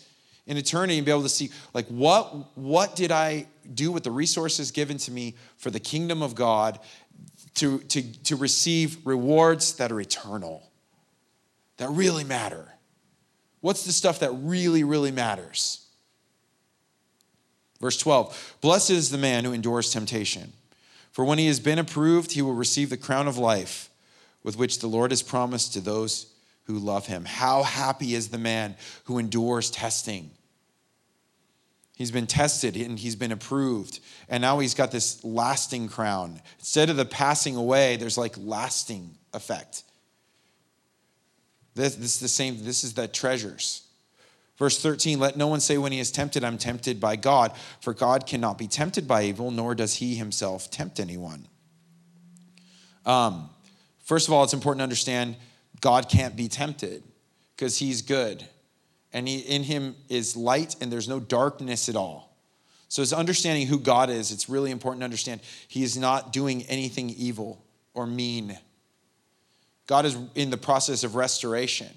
in 0.47 0.57
eternity 0.57 0.99
and 0.99 1.07
be 1.07 1.11
able 1.11 1.23
to 1.23 1.29
see, 1.29 1.51
like, 1.73 1.87
what, 1.89 2.57
what 2.57 2.95
did 2.95 3.11
I 3.11 3.47
do 3.73 3.93
with 3.93 4.05
the 4.05 4.11
resources 4.11 4.71
given 4.71 4.99
to 4.99 5.11
me 5.11 5.35
for 5.57 5.71
the 5.71 5.81
kingdom 5.81 6.23
of 6.23 6.35
God 6.35 6.81
to, 7.55 7.79
to, 7.79 8.03
to 8.25 8.37
receive 8.37 8.99
rewards 9.07 9.75
that 9.75 9.93
are 9.93 10.01
eternal, 10.01 10.71
that 11.77 11.89
really 11.91 12.25
matter. 12.25 12.75
What's 13.61 13.85
the 13.85 13.93
stuff 13.93 14.21
that 14.21 14.31
really, 14.33 14.85
really 14.85 15.13
matters? 15.13 15.87
Verse 17.81 17.97
12 17.99 18.57
Blessed 18.61 18.91
is 18.91 19.11
the 19.11 19.19
man 19.19 19.45
who 19.45 19.53
endures 19.53 19.91
temptation, 19.91 20.53
for 21.13 21.25
when 21.25 21.39
he 21.39 21.47
has 21.47 21.61
been 21.61 21.79
approved, 21.79 22.33
he 22.33 22.43
will 22.43 22.55
receive 22.55 22.91
the 22.91 22.97
crown 22.97 23.29
of 23.29 23.39
life 23.39 23.91
with 24.43 24.57
which 24.57 24.81
the 24.81 24.87
Lord 24.87 25.11
has 25.11 25.23
promised 25.23 25.73
to 25.73 25.81
those 25.81 26.27
who 26.65 26.79
love 26.79 27.07
him. 27.07 27.25
How 27.25 27.63
happy 27.63 28.15
is 28.15 28.29
the 28.29 28.39
man 28.39 28.77
who 29.05 29.19
endures 29.19 29.71
testing 29.71 30.31
He's 31.97 32.11
been 32.11 32.27
tested 32.27 32.77
and 32.77 32.99
he's 32.99 33.15
been 33.15 33.31
approved. 33.31 34.01
And 34.29 34.41
now 34.41 34.59
he's 34.59 34.75
got 34.75 34.91
this 34.91 35.23
lasting 35.25 35.89
crown. 35.89 36.41
Instead 36.59 36.91
of 36.91 36.97
the 36.97 37.05
passing 37.05 37.55
away, 37.55 37.97
there's 37.97 38.19
like 38.19 38.35
lasting 38.37 39.17
effect. 39.33 39.85
This, 41.75 41.95
this 41.95 42.15
is 42.15 42.21
the 42.21 42.29
same, 42.29 42.65
this 42.65 42.83
is 42.83 42.95
the 42.95 43.07
treasures. 43.07 43.83
Verse 44.57 44.81
13, 44.81 45.19
let 45.19 45.37
no 45.37 45.49
one 45.49 45.61
say 45.61 45.79
when 45.79 45.91
he 45.91 45.99
is 45.99 46.13
tempted, 46.13 46.45
I'm 46.45 46.59
tempted 46.59 47.01
by 47.01 47.17
God, 47.17 47.53
for 47.81 47.93
God 47.93 48.27
cannot 48.27 48.57
be 48.57 48.69
tempted 48.69 49.09
by 49.09 49.25
evil, 49.25 49.51
nor 49.51 49.75
does 49.75 49.95
he 49.95 50.15
himself 50.15 50.71
tempt 50.71 51.01
anyone. 51.01 51.49
Um, 53.05 53.51
first 54.05 54.29
of 54.29 54.35
all, 54.35 54.45
it's 54.45 54.55
important 54.55 54.81
to 54.81 54.85
understand 54.85 55.37
God 55.81 56.09
can't 56.09 56.37
be 56.37 56.47
tempted 56.47 57.03
because 57.57 57.79
he's 57.79 58.03
good. 58.03 58.49
And 59.15 59.27
he, 59.27 59.39
in 59.39 59.63
him 59.63 59.97
is 60.11 60.37
light, 60.37 60.77
and 60.81 60.93
there's 60.93 61.09
no 61.09 61.21
darkness 61.21 61.89
at 61.89 61.97
all. 61.97 62.37
So, 62.89 63.01
it's 63.01 63.13
understanding 63.13 63.67
who 63.67 63.79
God 63.79 64.11
is, 64.11 64.31
it's 64.31 64.49
really 64.49 64.71
important 64.71 65.01
to 65.01 65.05
understand 65.05 65.41
he 65.69 65.83
is 65.83 65.97
not 65.97 66.33
doing 66.33 66.65
anything 66.65 67.09
evil 67.11 67.65
or 67.95 68.07
mean. 68.07 68.59
God 69.87 70.05
is 70.05 70.19
in 70.35 70.51
the 70.51 70.57
process 70.57 71.05
of 71.05 71.15
restoration. 71.15 71.89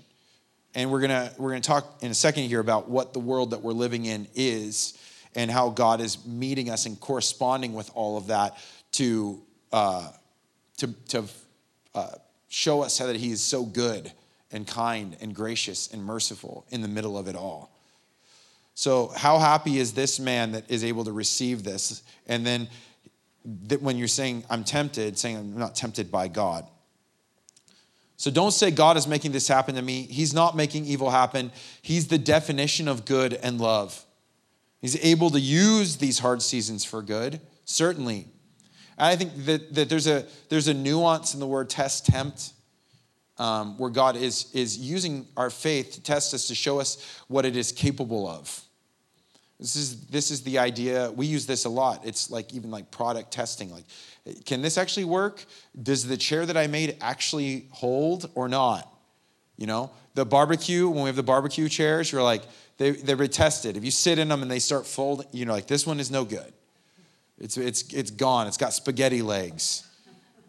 And 0.76 0.92
we're 0.92 1.02
gonna 1.02 1.34
we're 1.38 1.50
gonna 1.50 1.62
talk 1.62 1.98
in 2.02 2.12
a 2.12 2.16
second 2.16 2.44
here 2.44 2.60
about 2.60 2.90
what 2.90 3.14
the 3.14 3.20
world 3.20 3.52
that 3.52 3.64
we're 3.64 3.74
living 3.74 4.06
in 4.06 4.28
is 4.36 4.98
and 5.36 5.50
how 5.50 5.70
God 5.70 6.02
is 6.02 6.24
meeting 6.26 6.70
us 6.70 6.86
and 6.86 7.00
corresponding 7.00 7.74
with 7.74 7.90
all 7.96 8.18
of 8.18 8.28
that 8.28 8.58
to 8.94 9.42
uh, 9.72 10.12
to 10.78 10.88
to 11.10 11.24
uh, 11.96 12.12
show 12.48 12.84
us 12.84 13.00
how 13.00 13.08
that 13.08 13.16
He 13.16 13.32
is 13.32 13.42
so 13.42 13.64
good 13.64 14.12
and 14.52 14.66
kind 14.66 15.18
and 15.22 15.36
gracious 15.36 15.92
and 15.92 16.04
merciful 16.04 16.66
in 16.70 16.82
the 16.82 16.88
middle 16.88 17.18
of 17.18 17.28
it 17.28 17.36
all. 17.36 17.72
So, 18.74 19.12
how 19.16 19.40
happy 19.40 19.80
is 19.80 19.94
this 19.94 20.20
man 20.20 20.52
that 20.52 20.70
is 20.70 20.84
able 20.84 21.04
to 21.06 21.12
receive 21.12 21.64
this? 21.64 22.04
And 22.28 22.46
then, 22.46 22.68
that 23.68 23.82
when 23.82 23.98
you're 23.98 24.08
saying, 24.08 24.44
I'm 24.50 24.64
tempted, 24.64 25.18
saying, 25.18 25.38
I'm 25.38 25.58
not 25.58 25.74
tempted 25.74 26.12
by 26.12 26.28
God. 26.28 26.68
So 28.18 28.32
don't 28.32 28.52
say 28.52 28.72
God 28.72 28.98
is 28.98 29.08
making 29.08 29.32
this 29.32 29.48
happen 29.48 29.76
to 29.76 29.82
me. 29.82 30.04
He's 30.04 30.34
not 30.34 30.56
making 30.56 30.86
evil 30.86 31.12
happen. 31.12 31.52
He's 31.82 32.08
the 32.08 32.18
definition 32.18 32.88
of 32.88 33.06
good 33.06 33.34
and 33.34 33.62
love. 33.62 34.04
He's 34.82 35.04
able 35.04 35.30
to 35.30 35.40
use 35.40 35.98
these 35.98 36.20
hard 36.20 36.42
seasons 36.42 36.84
for 36.84 37.02
good, 37.02 37.40
certainly. 37.66 38.28
And 38.98 39.08
I 39.08 39.16
think 39.16 39.46
that, 39.46 39.74
that 39.76 39.90
there's, 39.90 40.08
a, 40.08 40.26
there's 40.50 40.68
a 40.68 40.74
nuance 40.74 41.36
in 41.36 41.40
the 41.40 41.48
word 41.48 41.70
test, 41.70 42.08
tempt, 42.08 42.54
um, 43.40 43.78
where 43.78 43.90
God 43.90 44.16
is, 44.16 44.52
is 44.54 44.78
using 44.78 45.28
our 45.36 45.50
faith 45.50 45.94
to 45.94 46.02
test 46.02 46.34
us, 46.34 46.48
to 46.48 46.56
show 46.56 46.80
us 46.80 47.22
what 47.28 47.46
it 47.46 47.56
is 47.56 47.72
capable 47.72 48.28
of. 48.28 48.62
This 49.60 49.76
is, 49.76 50.06
this 50.08 50.30
is 50.30 50.44
the 50.44 50.60
idea, 50.60 51.12
we 51.16 51.26
use 51.26 51.48
this 51.48 51.66
a 51.66 51.70
lot. 51.70 52.06
It's 52.06 52.30
like 52.30 52.54
even 52.54 52.70
like 52.70 52.92
product 52.92 53.32
testing. 53.32 53.72
Like, 53.72 53.86
can 54.46 54.62
this 54.62 54.78
actually 54.78 55.06
work? 55.06 55.44
Does 55.82 56.08
the 56.08 56.18
chair 56.18 56.46
that 56.46 56.58
I 56.58 56.68
made 56.68 56.98
actually 57.02 57.68
hold 57.72 58.30
or 58.36 58.48
not? 58.48 58.88
You 59.58 59.66
know, 59.66 59.90
the 60.14 60.26
barbecue, 60.26 60.88
when 60.88 61.04
we 61.04 61.08
have 61.08 61.16
the 61.16 61.24
barbecue 61.24 61.68
chairs, 61.70 62.12
you're 62.12 62.22
like, 62.22 62.44
they, 62.78 62.92
they're 62.92 63.28
tested. 63.28 63.76
If 63.76 63.84
you 63.84 63.90
sit 63.90 64.20
in 64.20 64.28
them 64.28 64.44
and 64.44 64.52
they 64.52 64.60
start 64.60 64.86
folding, 64.86 65.26
you 65.32 65.46
know, 65.46 65.54
like 65.54 65.66
this 65.66 65.88
one 65.88 66.00
is 66.00 66.12
no 66.12 66.24
good. 66.24 66.54
It's, 67.40 67.58
it's, 67.58 67.92
it's 67.94 68.12
gone. 68.12 68.46
It's 68.48 68.58
got 68.58 68.74
spaghetti 68.74 69.24
legs. 69.24 69.87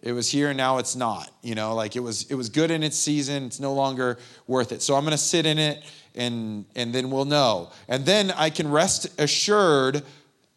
It 0.00 0.12
was 0.12 0.30
here, 0.30 0.48
and 0.48 0.56
now 0.56 0.78
it's 0.78 0.94
not. 0.94 1.30
You 1.42 1.54
know, 1.54 1.74
like 1.74 1.96
it 1.96 2.00
was, 2.00 2.30
it 2.30 2.34
was 2.34 2.48
good 2.48 2.70
in 2.70 2.82
its 2.82 2.96
season. 2.96 3.44
It's 3.44 3.60
no 3.60 3.74
longer 3.74 4.18
worth 4.46 4.72
it. 4.72 4.82
So 4.82 4.94
I'm 4.94 5.02
going 5.04 5.12
to 5.12 5.18
sit 5.18 5.44
in 5.44 5.58
it 5.58 5.82
and, 6.14 6.64
and 6.74 6.94
then 6.94 7.10
we'll 7.10 7.24
know. 7.24 7.70
And 7.88 8.06
then 8.06 8.30
I 8.32 8.50
can 8.50 8.70
rest 8.70 9.08
assured 9.20 10.02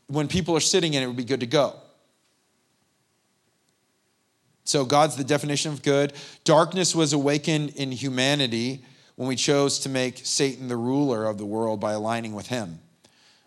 when 0.08 0.27
people 0.27 0.56
are 0.56 0.62
sitting 0.62 0.93
in 0.93 1.01
it, 1.01 1.06
it 1.06 1.08
would 1.08 1.17
be 1.17 1.23
good 1.23 1.39
to 1.39 1.45
go. 1.45 1.75
So 4.63 4.86
God's 4.86 5.15
the 5.15 5.23
definition 5.23 5.71
of 5.71 5.82
good. 5.82 6.13
Darkness 6.43 6.95
was 6.95 7.13
awakened 7.13 7.71
in 7.71 7.91
humanity 7.91 8.86
when 9.15 9.27
we 9.27 9.36
chose 9.36 9.80
to 9.80 9.89
make 9.89 10.21
Satan 10.23 10.67
the 10.67 10.77
ruler 10.77 11.25
of 11.25 11.38
the 11.38 11.45
world 11.45 11.80
by 11.80 11.93
aligning 11.93 12.34
with 12.34 12.47
him. 12.47 12.80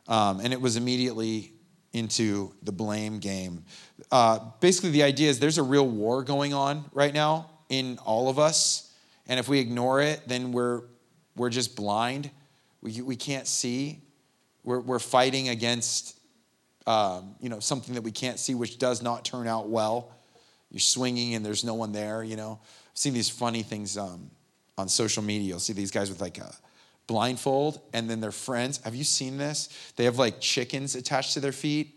Um, 0.06 0.40
and 0.40 0.52
it 0.52 0.60
was 0.60 0.76
immediately 0.76 1.53
into 1.94 2.52
the 2.62 2.72
blame 2.72 3.18
game. 3.18 3.64
Uh, 4.12 4.38
basically, 4.60 4.90
the 4.90 5.02
idea 5.02 5.30
is 5.30 5.38
there's 5.38 5.58
a 5.58 5.62
real 5.62 5.86
war 5.86 6.22
going 6.22 6.52
on 6.52 6.84
right 6.92 7.14
now 7.14 7.50
in 7.68 7.98
all 8.04 8.28
of 8.28 8.38
us. 8.38 8.92
And 9.26 9.40
if 9.40 9.48
we 9.48 9.58
ignore 9.58 10.02
it, 10.02 10.22
then 10.26 10.52
we're 10.52 10.82
we're 11.36 11.50
just 11.50 11.74
blind. 11.74 12.30
We, 12.82 13.00
we 13.00 13.16
can't 13.16 13.46
see. 13.46 14.02
We're, 14.62 14.80
we're 14.80 14.98
fighting 14.98 15.48
against 15.48 16.18
um, 16.86 17.34
you 17.40 17.48
know, 17.48 17.60
something 17.60 17.94
that 17.94 18.02
we 18.02 18.12
can't 18.12 18.38
see, 18.38 18.54
which 18.54 18.78
does 18.78 19.02
not 19.02 19.24
turn 19.24 19.48
out 19.48 19.68
well. 19.68 20.12
You're 20.70 20.80
swinging 20.80 21.34
and 21.34 21.44
there's 21.44 21.64
no 21.64 21.74
one 21.74 21.92
there, 21.92 22.22
you 22.22 22.36
know. 22.36 22.60
I've 22.62 22.98
seen 22.98 23.14
these 23.14 23.30
funny 23.30 23.62
things 23.62 23.96
um, 23.96 24.30
on 24.76 24.88
social 24.88 25.22
media. 25.22 25.48
You'll 25.48 25.60
see 25.60 25.72
these 25.72 25.90
guys 25.90 26.10
with 26.10 26.20
like 26.20 26.38
a 26.38 26.54
blindfold 27.06 27.80
and 27.92 28.08
then 28.08 28.20
their 28.20 28.32
friends. 28.32 28.78
Have 28.84 28.94
you 28.94 29.04
seen 29.04 29.38
this? 29.38 29.68
They 29.96 30.04
have 30.04 30.18
like 30.18 30.40
chickens 30.40 30.94
attached 30.94 31.34
to 31.34 31.40
their 31.40 31.52
feet 31.52 31.94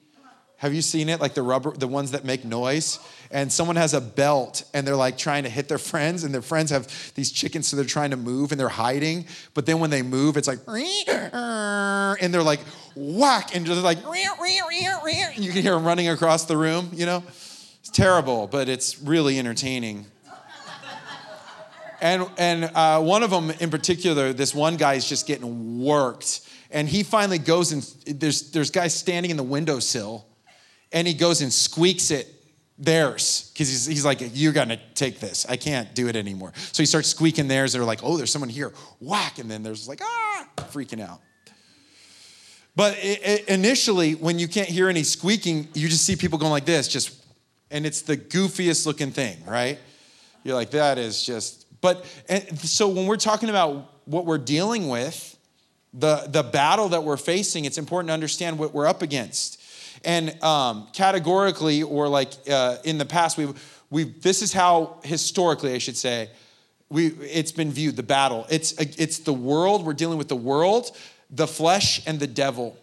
have 0.57 0.73
you 0.73 0.81
seen 0.81 1.07
it? 1.07 1.21
Like 1.21 1.35
the 1.35 1.43
rubber, 1.43 1.71
the 1.71 1.87
ones 1.87 2.11
that 2.11 2.25
make 2.25 2.43
noise? 2.43 2.97
And 3.29 3.51
someone 3.51 3.75
has 3.75 3.93
a 3.93 4.01
belt 4.01 4.63
and 4.73 4.87
they're 4.87 4.95
like 4.95 5.15
trying 5.15 5.43
to 5.43 5.49
hit 5.49 5.67
their 5.67 5.77
friends, 5.77 6.23
and 6.23 6.33
their 6.33 6.41
friends 6.41 6.71
have 6.71 7.13
these 7.13 7.31
chickens, 7.31 7.67
so 7.67 7.75
they're 7.75 7.85
trying 7.85 8.09
to 8.09 8.17
move 8.17 8.51
and 8.51 8.59
they're 8.59 8.67
hiding. 8.67 9.27
But 9.53 9.67
then 9.67 9.79
when 9.79 9.91
they 9.91 10.01
move, 10.01 10.35
it's 10.35 10.47
like, 10.47 10.59
and 12.19 12.33
they're 12.33 12.41
like, 12.41 12.61
whack, 12.95 13.55
and 13.55 13.67
they're 13.67 13.75
like, 13.75 13.99
you 15.37 15.51
can 15.51 15.61
hear 15.61 15.73
them 15.73 15.85
running 15.85 16.09
across 16.09 16.45
the 16.45 16.57
room, 16.57 16.89
you 16.91 17.05
know? 17.05 17.23
It's 17.27 17.89
terrible, 17.91 18.47
but 18.47 18.67
it's 18.67 18.99
really 18.99 19.37
entertaining. 19.37 20.07
And, 22.01 22.29
and 22.37 22.65
uh, 22.65 23.01
one 23.01 23.23
of 23.23 23.31
them 23.31 23.51
in 23.59 23.69
particular, 23.69 24.33
this 24.33 24.53
one 24.53 24.77
guy 24.77 24.93
is 24.93 25.07
just 25.07 25.25
getting 25.25 25.79
worked. 25.79 26.41
And 26.69 26.87
he 26.87 27.03
finally 27.03 27.39
goes 27.39 27.71
and 27.71 28.19
there's, 28.19 28.51
there's 28.51 28.71
guys 28.71 28.93
standing 28.93 29.31
in 29.31 29.37
the 29.37 29.43
windowsill 29.43 30.25
and 30.91 31.07
he 31.07 31.13
goes 31.13 31.41
and 31.41 31.51
squeaks 31.51 32.11
it 32.11 32.33
theirs 32.77 33.49
because 33.53 33.67
he's, 33.67 33.85
he's 33.85 34.05
like 34.05 34.19
you're 34.33 34.53
gonna 34.53 34.79
take 34.93 35.19
this. 35.19 35.45
I 35.49 35.57
can't 35.57 35.93
do 35.95 36.07
it 36.07 36.15
anymore. 36.15 36.53
So 36.71 36.83
he 36.83 36.85
starts 36.85 37.07
squeaking 37.07 37.47
theirs. 37.47 37.73
They're 37.73 37.83
like 37.83 38.01
oh 38.03 38.17
there's 38.17 38.31
someone 38.31 38.49
here. 38.49 38.71
Whack. 38.99 39.39
And 39.39 39.49
then 39.49 39.63
there's 39.63 39.87
like 39.87 40.01
ah 40.03 40.47
freaking 40.71 41.01
out. 41.01 41.21
But 42.75 42.97
it, 42.97 43.25
it, 43.25 43.49
initially 43.49 44.13
when 44.13 44.37
you 44.37 44.47
can't 44.47 44.69
hear 44.69 44.89
any 44.89 45.03
squeaking 45.03 45.67
you 45.73 45.87
just 45.87 46.05
see 46.05 46.15
people 46.15 46.37
going 46.37 46.51
like 46.51 46.65
this 46.65 46.87
just 46.87 47.15
and 47.71 47.85
it's 47.85 48.01
the 48.03 48.15
goofiest 48.15 48.85
looking 48.85 49.11
thing 49.11 49.37
right? 49.45 49.79
You're 50.43 50.55
like 50.55 50.71
that 50.71 50.97
is 50.97 51.23
just 51.23 51.65
but 51.81 52.05
so 52.57 52.87
when 52.87 53.05
we're 53.05 53.17
talking 53.17 53.49
about 53.49 53.91
what 54.05 54.25
we're 54.25 54.37
dealing 54.37 54.87
with 54.89 55.37
the 55.93 56.27
the 56.29 56.43
battle 56.43 56.89
that 56.89 57.03
we're 57.03 57.17
facing 57.17 57.65
it's 57.65 57.77
important 57.77 58.09
to 58.09 58.13
understand 58.13 58.57
what 58.59 58.73
we're 58.73 58.87
up 58.87 59.01
against 59.01 59.57
and 60.03 60.41
um, 60.43 60.87
categorically, 60.93 61.83
or 61.83 62.07
like 62.07 62.31
uh, 62.49 62.77
in 62.83 62.97
the 62.97 63.05
past, 63.05 63.37
we've, 63.37 63.83
we've, 63.89 64.21
this 64.21 64.41
is 64.41 64.53
how 64.53 64.99
historically, 65.03 65.73
I 65.73 65.77
should 65.77 65.97
say, 65.97 66.29
we, 66.89 67.07
it's 67.07 67.51
been 67.51 67.71
viewed 67.71 67.95
the 67.95 68.03
battle. 68.03 68.45
It's, 68.49 68.71
it's 68.73 69.19
the 69.19 69.33
world, 69.33 69.85
we're 69.85 69.93
dealing 69.93 70.17
with 70.17 70.29
the 70.29 70.35
world, 70.35 70.95
the 71.29 71.47
flesh, 71.47 72.05
and 72.07 72.19
the 72.19 72.27
devil. 72.27 72.77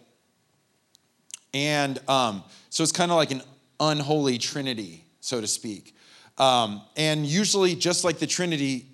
And 1.53 1.99
um, 2.09 2.43
so 2.69 2.83
it's 2.83 2.91
kind 2.91 3.11
of 3.11 3.17
like 3.17 3.31
an 3.31 3.41
unholy 3.79 4.37
trinity, 4.37 5.05
so 5.21 5.41
to 5.41 5.47
speak. 5.47 5.95
Um, 6.37 6.81
and 6.95 7.25
usually, 7.25 7.75
just 7.75 8.03
like 8.03 8.19
the 8.19 8.27
Trinity, 8.27 8.85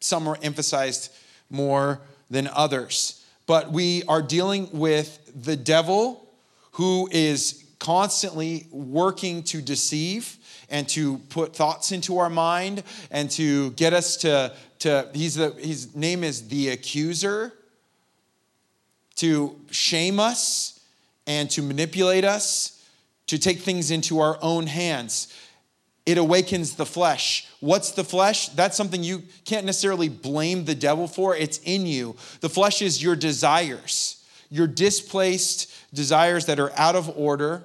some 0.00 0.26
are 0.28 0.38
emphasized 0.42 1.14
more 1.50 2.00
than 2.30 2.48
others. 2.48 3.24
But 3.46 3.72
we 3.72 4.02
are 4.08 4.20
dealing 4.20 4.68
with 4.72 5.32
the 5.34 5.56
devil 5.56 6.28
who 6.72 7.08
is 7.10 7.64
constantly 7.78 8.66
working 8.70 9.42
to 9.44 9.62
deceive 9.62 10.36
and 10.68 10.88
to 10.88 11.18
put 11.30 11.54
thoughts 11.54 11.92
into 11.92 12.18
our 12.18 12.28
mind 12.28 12.82
and 13.10 13.30
to 13.30 13.70
get 13.70 13.92
us 13.92 14.16
to, 14.18 14.54
to 14.80 15.08
he's 15.14 15.36
the, 15.36 15.50
his 15.52 15.94
name 15.96 16.24
is 16.24 16.48
the 16.48 16.68
accuser, 16.68 17.52
to 19.16 19.58
shame 19.70 20.20
us 20.20 20.80
and 21.26 21.50
to 21.50 21.62
manipulate 21.62 22.24
us, 22.24 22.84
to 23.26 23.38
take 23.38 23.60
things 23.60 23.90
into 23.90 24.20
our 24.20 24.38
own 24.42 24.66
hands. 24.66 25.34
It 26.08 26.16
awakens 26.16 26.76
the 26.76 26.86
flesh. 26.86 27.46
What's 27.60 27.90
the 27.90 28.02
flesh? 28.02 28.48
That's 28.48 28.78
something 28.78 29.02
you 29.02 29.24
can't 29.44 29.66
necessarily 29.66 30.08
blame 30.08 30.64
the 30.64 30.74
devil 30.74 31.06
for. 31.06 31.36
It's 31.36 31.58
in 31.64 31.84
you. 31.84 32.16
The 32.40 32.48
flesh 32.48 32.80
is 32.80 33.02
your 33.02 33.14
desires, 33.14 34.24
your 34.48 34.66
displaced 34.66 35.70
desires 35.92 36.46
that 36.46 36.58
are 36.58 36.72
out 36.78 36.96
of 36.96 37.14
order, 37.14 37.62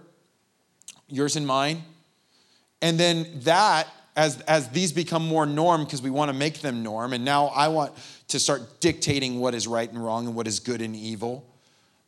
yours 1.08 1.38
and 1.38 1.48
mine. 1.48 1.84
And 2.82 3.00
then 3.00 3.28
that, 3.44 3.88
as, 4.18 4.42
as 4.42 4.68
these 4.72 4.92
become 4.92 5.26
more 5.26 5.46
norm, 5.46 5.86
because 5.86 6.02
we 6.02 6.10
want 6.10 6.30
to 6.30 6.38
make 6.38 6.60
them 6.60 6.84
norm, 6.84 7.14
and 7.14 7.24
now 7.24 7.46
I 7.46 7.70
want 7.70 7.94
to 8.28 8.40
start 8.40 8.82
dictating 8.82 9.40
what 9.40 9.56
is 9.56 9.68
right 9.68 9.90
and 9.90 10.04
wrong 10.04 10.28
and 10.28 10.36
what 10.36 10.50
is 10.50 10.60
good 10.60 10.82
and 10.82 10.98
evil, 10.98 11.50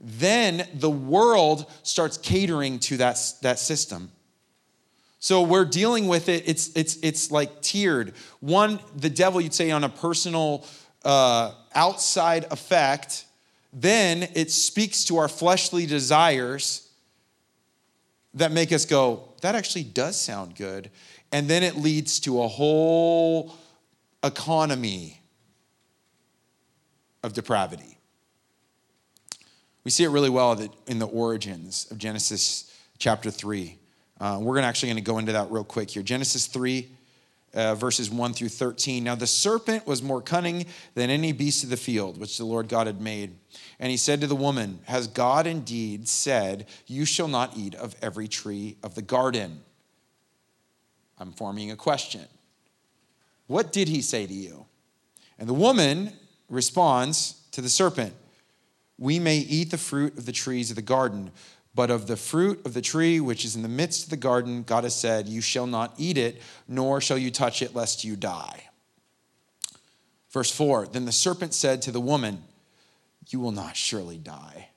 then 0.01 0.67
the 0.73 0.89
world 0.89 1.71
starts 1.83 2.17
catering 2.17 2.79
to 2.79 2.97
that, 2.97 3.17
that 3.41 3.57
system. 3.57 4.11
So 5.25 5.41
we're 5.41 5.65
dealing 5.65 6.05
with 6.07 6.29
it, 6.29 6.43
it's, 6.45 6.69
it's, 6.75 6.97
it's 7.01 7.31
like 7.31 7.63
tiered. 7.63 8.13
One, 8.41 8.79
the 8.95 9.09
devil, 9.09 9.41
you'd 9.41 9.55
say, 9.55 9.71
on 9.71 9.83
a 9.83 9.89
personal 9.89 10.63
uh, 11.03 11.51
outside 11.73 12.45
effect, 12.51 13.25
then 13.73 14.29
it 14.35 14.51
speaks 14.51 15.03
to 15.05 15.17
our 15.17 15.27
fleshly 15.27 15.87
desires 15.87 16.87
that 18.35 18.51
make 18.51 18.71
us 18.71 18.85
go, 18.85 19.29
that 19.41 19.55
actually 19.55 19.85
does 19.85 20.15
sound 20.15 20.55
good. 20.55 20.91
And 21.31 21.47
then 21.47 21.63
it 21.63 21.75
leads 21.75 22.19
to 22.19 22.43
a 22.43 22.47
whole 22.47 23.57
economy 24.23 25.23
of 27.23 27.33
depravity. 27.33 27.97
We 29.83 29.89
see 29.89 30.03
it 30.03 30.09
really 30.09 30.29
well 30.29 30.69
in 30.85 30.99
the 30.99 31.07
origins 31.07 31.87
of 31.89 31.97
Genesis 31.97 32.71
chapter 32.99 33.31
3. 33.31 33.79
Uh, 34.19 34.39
we're 34.41 34.55
gonna 34.55 34.67
actually 34.67 34.89
going 34.89 35.03
to 35.03 35.03
go 35.03 35.17
into 35.17 35.33
that 35.33 35.51
real 35.51 35.63
quick 35.63 35.89
here. 35.89 36.03
Genesis 36.03 36.47
3, 36.47 36.87
uh, 37.55 37.75
verses 37.75 38.11
1 38.11 38.33
through 38.33 38.49
13. 38.49 39.03
Now 39.03 39.15
the 39.15 39.27
serpent 39.27 39.87
was 39.87 40.03
more 40.03 40.21
cunning 40.21 40.65
than 40.93 41.09
any 41.09 41.31
beast 41.31 41.63
of 41.63 41.69
the 41.69 41.77
field 41.77 42.19
which 42.19 42.37
the 42.37 42.45
Lord 42.45 42.67
God 42.67 42.87
had 42.87 43.01
made. 43.01 43.35
And 43.79 43.89
he 43.89 43.97
said 43.97 44.21
to 44.21 44.27
the 44.27 44.35
woman, 44.35 44.79
Has 44.85 45.07
God 45.07 45.47
indeed 45.47 46.07
said, 46.07 46.67
You 46.85 47.05
shall 47.05 47.27
not 47.27 47.57
eat 47.57 47.75
of 47.75 47.95
every 48.01 48.27
tree 48.27 48.77
of 48.83 48.95
the 48.95 49.01
garden? 49.01 49.61
I'm 51.17 51.31
forming 51.31 51.71
a 51.71 51.75
question. 51.75 52.25
What 53.47 53.71
did 53.71 53.87
he 53.87 54.01
say 54.01 54.27
to 54.27 54.33
you? 54.33 54.65
And 55.39 55.47
the 55.47 55.53
woman 55.53 56.13
responds 56.49 57.41
to 57.51 57.61
the 57.61 57.69
serpent, 57.69 58.13
We 58.97 59.19
may 59.19 59.37
eat 59.37 59.71
the 59.71 59.77
fruit 59.77 60.17
of 60.17 60.25
the 60.25 60.31
trees 60.31 60.69
of 60.69 60.75
the 60.75 60.81
garden, 60.81 61.31
but 61.75 61.91
of 61.91 62.07
the 62.07 62.15
fruit 62.15 62.65
of 62.65 62.73
the 62.73 62.81
tree 62.81 63.19
which 63.19 63.43
is 63.43 63.55
in 63.55 63.61
the 63.61 63.67
midst 63.67 64.05
of 64.05 64.09
the 64.09 64.17
garden, 64.17 64.63
God 64.63 64.85
has 64.85 64.95
said, 64.95 65.27
You 65.27 65.41
shall 65.41 65.67
not 65.67 65.93
eat 65.97 66.17
it, 66.17 66.41
nor 66.67 67.01
shall 67.01 67.17
you 67.17 67.29
touch 67.29 67.61
it, 67.61 67.75
lest 67.75 68.05
you 68.05 68.15
die. 68.15 68.69
Verse 70.31 70.49
4 70.51 70.87
Then 70.87 71.05
the 71.05 71.11
serpent 71.11 71.53
said 71.53 71.81
to 71.83 71.91
the 71.91 71.99
woman, 71.99 72.43
You 73.27 73.41
will 73.41 73.51
not 73.51 73.75
surely 73.75 74.17
die. 74.17 74.69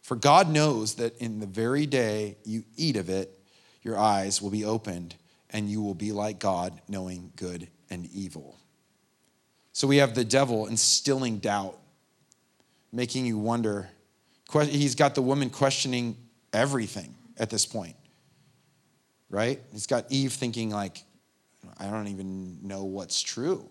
For 0.00 0.16
God 0.16 0.48
knows 0.48 0.94
that 0.96 1.16
in 1.18 1.40
the 1.40 1.46
very 1.46 1.86
day 1.86 2.36
you 2.44 2.64
eat 2.76 2.96
of 2.96 3.08
it, 3.08 3.36
your 3.82 3.98
eyes 3.98 4.40
will 4.40 4.50
be 4.50 4.64
opened, 4.64 5.16
and 5.50 5.68
you 5.68 5.82
will 5.82 5.94
be 5.94 6.12
like 6.12 6.38
God, 6.38 6.80
knowing 6.88 7.32
good 7.36 7.68
and 7.90 8.06
evil. 8.12 8.58
So 9.72 9.88
we 9.88 9.96
have 9.96 10.14
the 10.14 10.24
devil 10.24 10.66
instilling 10.66 11.38
doubt, 11.38 11.78
making 12.92 13.26
you 13.26 13.38
wonder. 13.38 13.88
He's 14.52 14.94
got 14.94 15.14
the 15.14 15.22
woman 15.22 15.50
questioning 15.50 16.16
everything 16.52 17.14
at 17.36 17.50
this 17.50 17.66
point, 17.66 17.96
right? 19.30 19.60
He's 19.72 19.86
got 19.86 20.06
Eve 20.10 20.32
thinking, 20.32 20.70
like, 20.70 21.02
I 21.78 21.86
don't 21.86 22.08
even 22.08 22.66
know 22.66 22.84
what's 22.84 23.20
true. 23.20 23.68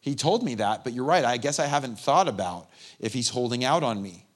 He 0.00 0.14
told 0.14 0.42
me 0.42 0.56
that, 0.56 0.84
but 0.84 0.92
you're 0.92 1.04
right. 1.04 1.24
I 1.24 1.36
guess 1.36 1.58
I 1.58 1.66
haven't 1.66 1.98
thought 1.98 2.28
about 2.28 2.68
if 2.98 3.12
he's 3.12 3.28
holding 3.28 3.64
out 3.64 3.82
on 3.82 4.00
me 4.00 4.26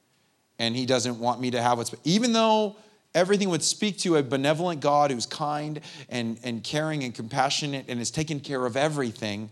and 0.59 0.75
he 0.75 0.87
doesn't 0.87 1.18
want 1.18 1.40
me 1.40 1.51
to 1.53 1.62
have 1.62 1.79
what's, 1.79 1.94
even 2.05 2.33
though 2.33 2.77
everything 3.14 3.49
would 3.51 3.62
speak 3.62 3.99
to 3.99 4.16
a 4.16 4.23
benevolent 4.23 4.81
God 4.81 5.11
who's 5.11 5.27
kind 5.27 5.81
and, 6.09 6.38
and 6.42 6.62
caring 6.64 7.05
and 7.05 7.14
compassionate 7.14 7.87
and 7.88 7.99
has 7.99 8.11
taken 8.11 8.40
care 8.40 8.66
of 8.66 8.77
everything 8.77 9.51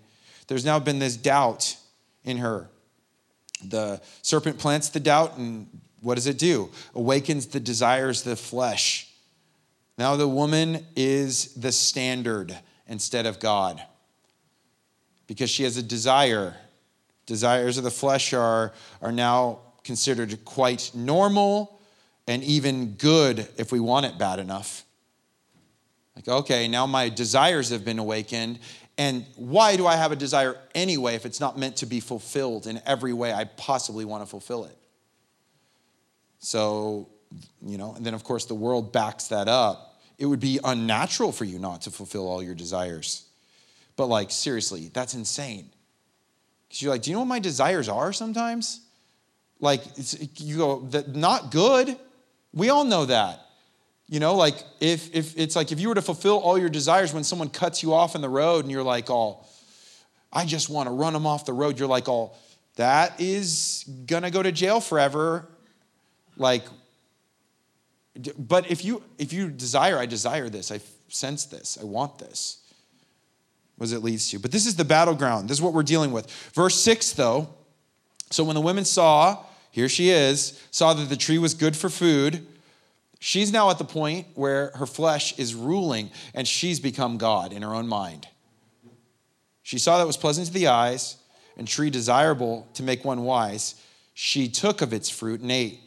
there's 0.53 0.65
now 0.65 0.79
been 0.79 0.99
this 0.99 1.17
doubt 1.17 1.77
in 2.25 2.39
her. 2.39 2.69
The 3.65 4.01
serpent 4.23 4.59
plants 4.59 4.89
the 4.89 5.01
doubt, 5.01 5.39
and 5.39 5.67
what 6.03 6.17
does 6.17 6.27
it 6.27 6.39
do? 6.39 6.71
Awakens 6.95 7.47
the 7.47 7.61
desires 7.61 8.21
of 8.27 8.31
the 8.31 8.37
flesh. 8.37 9.09
Now 9.97 10.17
the 10.17 10.29
woman 10.29 10.85
is 10.97 11.55
the 11.55 11.73
standard 11.73 12.57
instead 12.87 13.25
of 13.25 13.39
God 13.41 13.83
because 15.27 15.49
she 15.49 15.63
has 15.63 15.77
a 15.77 15.83
desire. 15.83 16.57
Desires 17.25 17.79
of 17.79 17.85
the 17.85 17.91
flesh 17.91 18.33
are, 18.33 18.73
are 19.01 19.13
now 19.13 19.61
considered 19.85 20.45
quite 20.45 20.91
normal 20.95 21.79
and 22.27 22.43
even 22.43 22.95
good 22.95 23.49
if 23.57 23.73
we 23.73 23.81
want 23.81 24.07
it 24.07 24.19
bad 24.19 24.39
enough. 24.39 24.85
Like, 26.17 26.29
okay, 26.29 26.69
now 26.69 26.87
my 26.87 27.09
desires 27.09 27.71
have 27.71 27.85
been 27.85 27.99
awakened, 27.99 28.59
and 28.99 29.25
why 29.37 29.77
do 29.77 29.87
I 29.87 29.97
have 29.97 30.13
a 30.13 30.17
desire 30.17 30.57
anyway 30.75 31.15
if 31.15 31.25
it's 31.25 31.41
not 31.41 31.59
meant 31.59 31.77
to 31.77 31.87
be 31.87 32.01
fulfilled 32.01 32.67
in 32.67 32.81
every 32.85 33.13
way 33.13 33.33
I 33.33 33.45
possibly 33.45 34.05
want 34.05 34.23
to 34.23 34.27
fulfill 34.27 34.65
it? 34.65 34.77
So, 36.43 37.09
you 37.65 37.79
know, 37.79 37.95
and 37.95 38.05
then 38.05 38.13
of 38.13 38.25
course 38.25 38.45
the 38.45 38.55
world 38.55 38.93
backs 38.93 39.29
that 39.29 39.49
up. 39.49 40.01
It 40.19 40.27
would 40.27 40.41
be 40.41 40.61
unnatural 40.63 41.33
for 41.33 41.45
you 41.45 41.59
not 41.59 41.83
to 41.83 41.91
fulfill 41.91 42.29
all 42.29 42.43
your 42.43 42.55
desires. 42.55 43.25
But, 43.97 44.07
like, 44.07 44.31
seriously, 44.31 44.91
that's 44.93 45.15
insane. 45.15 45.71
Because 46.69 46.83
you're 46.83 46.93
like, 46.93 47.03
do 47.03 47.11
you 47.11 47.15
know 47.15 47.21
what 47.21 47.29
my 47.29 47.41
desires 47.41 47.89
are 47.89 48.13
sometimes? 48.13 48.81
Like, 49.59 49.83
you 50.37 50.59
go, 50.59 50.89
not 51.09 51.51
good. 51.51 51.97
We 52.53 52.69
all 52.69 52.85
know 52.85 53.07
that. 53.07 53.41
You 54.09 54.21
know, 54.21 54.35
like 54.35 54.63
if, 54.79 55.15
if 55.15 55.39
it's 55.39 55.57
like 55.57 55.73
if 55.73 55.81
you 55.81 55.89
were 55.89 55.95
to 55.95 56.03
fulfill 56.03 56.39
all 56.39 56.59
your 56.59 56.69
desires 56.69 57.15
when 57.15 57.25
someone 57.25 57.49
cuts 57.49 57.83
you 57.83 57.95
off 57.95 58.15
in 58.15 58.21
the 58.21 58.29
road 58.29 58.65
and 58.65 58.71
you're 58.71 58.83
like, 58.83 59.09
all, 59.09 59.49
I 60.31 60.45
just 60.45 60.69
want 60.69 60.87
to 60.87 60.91
run 60.93 61.15
them 61.15 61.27
off 61.27 61.47
the 61.47 61.55
road, 61.55 61.79
you're 61.79 61.89
like, 61.89 62.09
all, 62.09 62.37
that 62.77 63.21
is 63.21 63.85
gonna 64.05 64.31
go 64.31 64.43
to 64.43 64.53
jail 64.53 64.81
forever. 64.81 65.49
Like, 66.37 66.65
but 68.39 68.71
if 68.71 68.85
you 68.85 69.03
if 69.19 69.33
you 69.33 69.49
desire, 69.49 69.99
I 69.99 70.07
desire 70.07 70.49
this, 70.49 70.71
I 70.71 70.81
sense 71.09 71.45
this, 71.47 71.79
I 71.81 71.85
want 71.85 72.19
this, 72.19 72.59
was 73.79 73.93
it 73.93 74.03
leads 74.03 74.31
to. 74.31 74.39
But 74.39 74.53
this 74.53 74.67
is 74.67 74.77
the 74.77 74.85
battleground. 74.85 75.49
This 75.49 75.59
is 75.59 75.63
what 75.63 75.73
we're 75.73 75.83
dealing 75.83 76.13
with. 76.13 76.31
Verse 76.55 76.79
six, 76.79 77.13
though. 77.13 77.49
So 78.31 78.45
when 78.45 78.55
the 78.55 78.61
women 78.61 78.85
saw, 78.85 79.45
here 79.71 79.89
she 79.89 80.11
is, 80.11 80.61
saw 80.71 80.95
that 80.95 81.09
the 81.09 81.17
tree 81.17 81.39
was 81.39 81.55
good 81.55 81.77
for 81.77 81.91
food 81.91 82.47
She's 83.25 83.53
now 83.53 83.71
at 83.71 83.79
the 83.79 83.85
point 83.85 84.27
where 84.35 84.73
her 84.75 84.85
flesh 84.85 85.39
is 85.39 85.55
ruling 85.55 86.11
and 86.35 86.47
she's 86.47 86.81
become 86.81 87.19
God 87.19 87.53
in 87.53 87.63
her 87.63 87.73
own 87.73 87.87
mind. 87.87 88.27
She 89.63 89.79
saw 89.79 89.99
that 89.99 90.09
was 90.09 90.17
pleasant 90.17 90.49
to 90.49 90.53
the 90.53 90.67
eyes 90.67 91.19
and 91.57 91.69
tree 91.69 91.89
desirable 91.89 92.67
to 92.75 92.83
make 92.83 93.05
one 93.05 93.23
wise. 93.23 93.77
She 94.13 94.49
took 94.49 94.83
of 94.83 94.93
its 94.93 95.09
fruit 95.09 95.41
and 95.41 95.53
ate. 95.53 95.79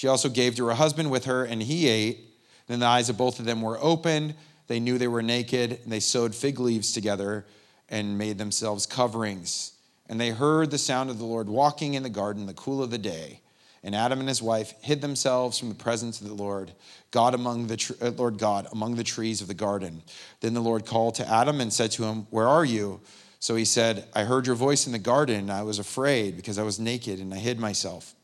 She 0.00 0.08
also 0.08 0.30
gave 0.30 0.54
to 0.54 0.64
her 0.64 0.72
husband 0.72 1.10
with 1.10 1.26
her, 1.26 1.44
and 1.44 1.62
he 1.62 1.86
ate. 1.86 2.20
Then 2.68 2.80
the 2.80 2.86
eyes 2.86 3.10
of 3.10 3.18
both 3.18 3.38
of 3.38 3.44
them 3.44 3.60
were 3.60 3.78
opened. 3.78 4.34
They 4.66 4.80
knew 4.80 4.96
they 4.96 5.06
were 5.06 5.20
naked, 5.20 5.72
and 5.72 5.92
they 5.92 6.00
sewed 6.00 6.34
fig 6.34 6.58
leaves 6.58 6.92
together 6.92 7.44
and 7.90 8.16
made 8.16 8.38
themselves 8.38 8.86
coverings. 8.86 9.72
And 10.08 10.18
they 10.18 10.30
heard 10.30 10.70
the 10.70 10.78
sound 10.78 11.10
of 11.10 11.18
the 11.18 11.26
Lord 11.26 11.50
walking 11.50 11.92
in 11.92 12.02
the 12.02 12.08
garden 12.08 12.40
in 12.40 12.46
the 12.46 12.54
cool 12.54 12.82
of 12.82 12.90
the 12.90 12.96
day. 12.96 13.42
And 13.84 13.94
Adam 13.94 14.20
and 14.20 14.28
his 14.30 14.40
wife 14.40 14.72
hid 14.80 15.02
themselves 15.02 15.58
from 15.58 15.68
the 15.68 15.74
presence 15.74 16.18
of 16.18 16.28
the 16.28 16.32
Lord, 16.32 16.72
God 17.10 17.34
among 17.34 17.66
the 17.66 17.96
uh, 18.00 18.08
Lord 18.12 18.38
God 18.38 18.68
among 18.72 18.94
the 18.94 19.04
trees 19.04 19.42
of 19.42 19.48
the 19.48 19.54
garden. 19.54 20.02
Then 20.40 20.54
the 20.54 20.62
Lord 20.62 20.86
called 20.86 21.16
to 21.16 21.28
Adam 21.28 21.60
and 21.60 21.70
said 21.70 21.90
to 21.90 22.04
him, 22.04 22.26
"Where 22.30 22.48
are 22.48 22.64
you?" 22.64 23.02
So 23.38 23.54
he 23.54 23.66
said, 23.66 24.06
"I 24.14 24.24
heard 24.24 24.46
your 24.46 24.56
voice 24.56 24.86
in 24.86 24.92
the 24.92 24.98
garden, 24.98 25.40
and 25.40 25.52
I 25.52 25.62
was 25.62 25.78
afraid 25.78 26.36
because 26.36 26.58
I 26.58 26.62
was 26.62 26.80
naked 26.80 27.18
and 27.18 27.34
I 27.34 27.36
hid 27.36 27.58
myself." 27.58 28.14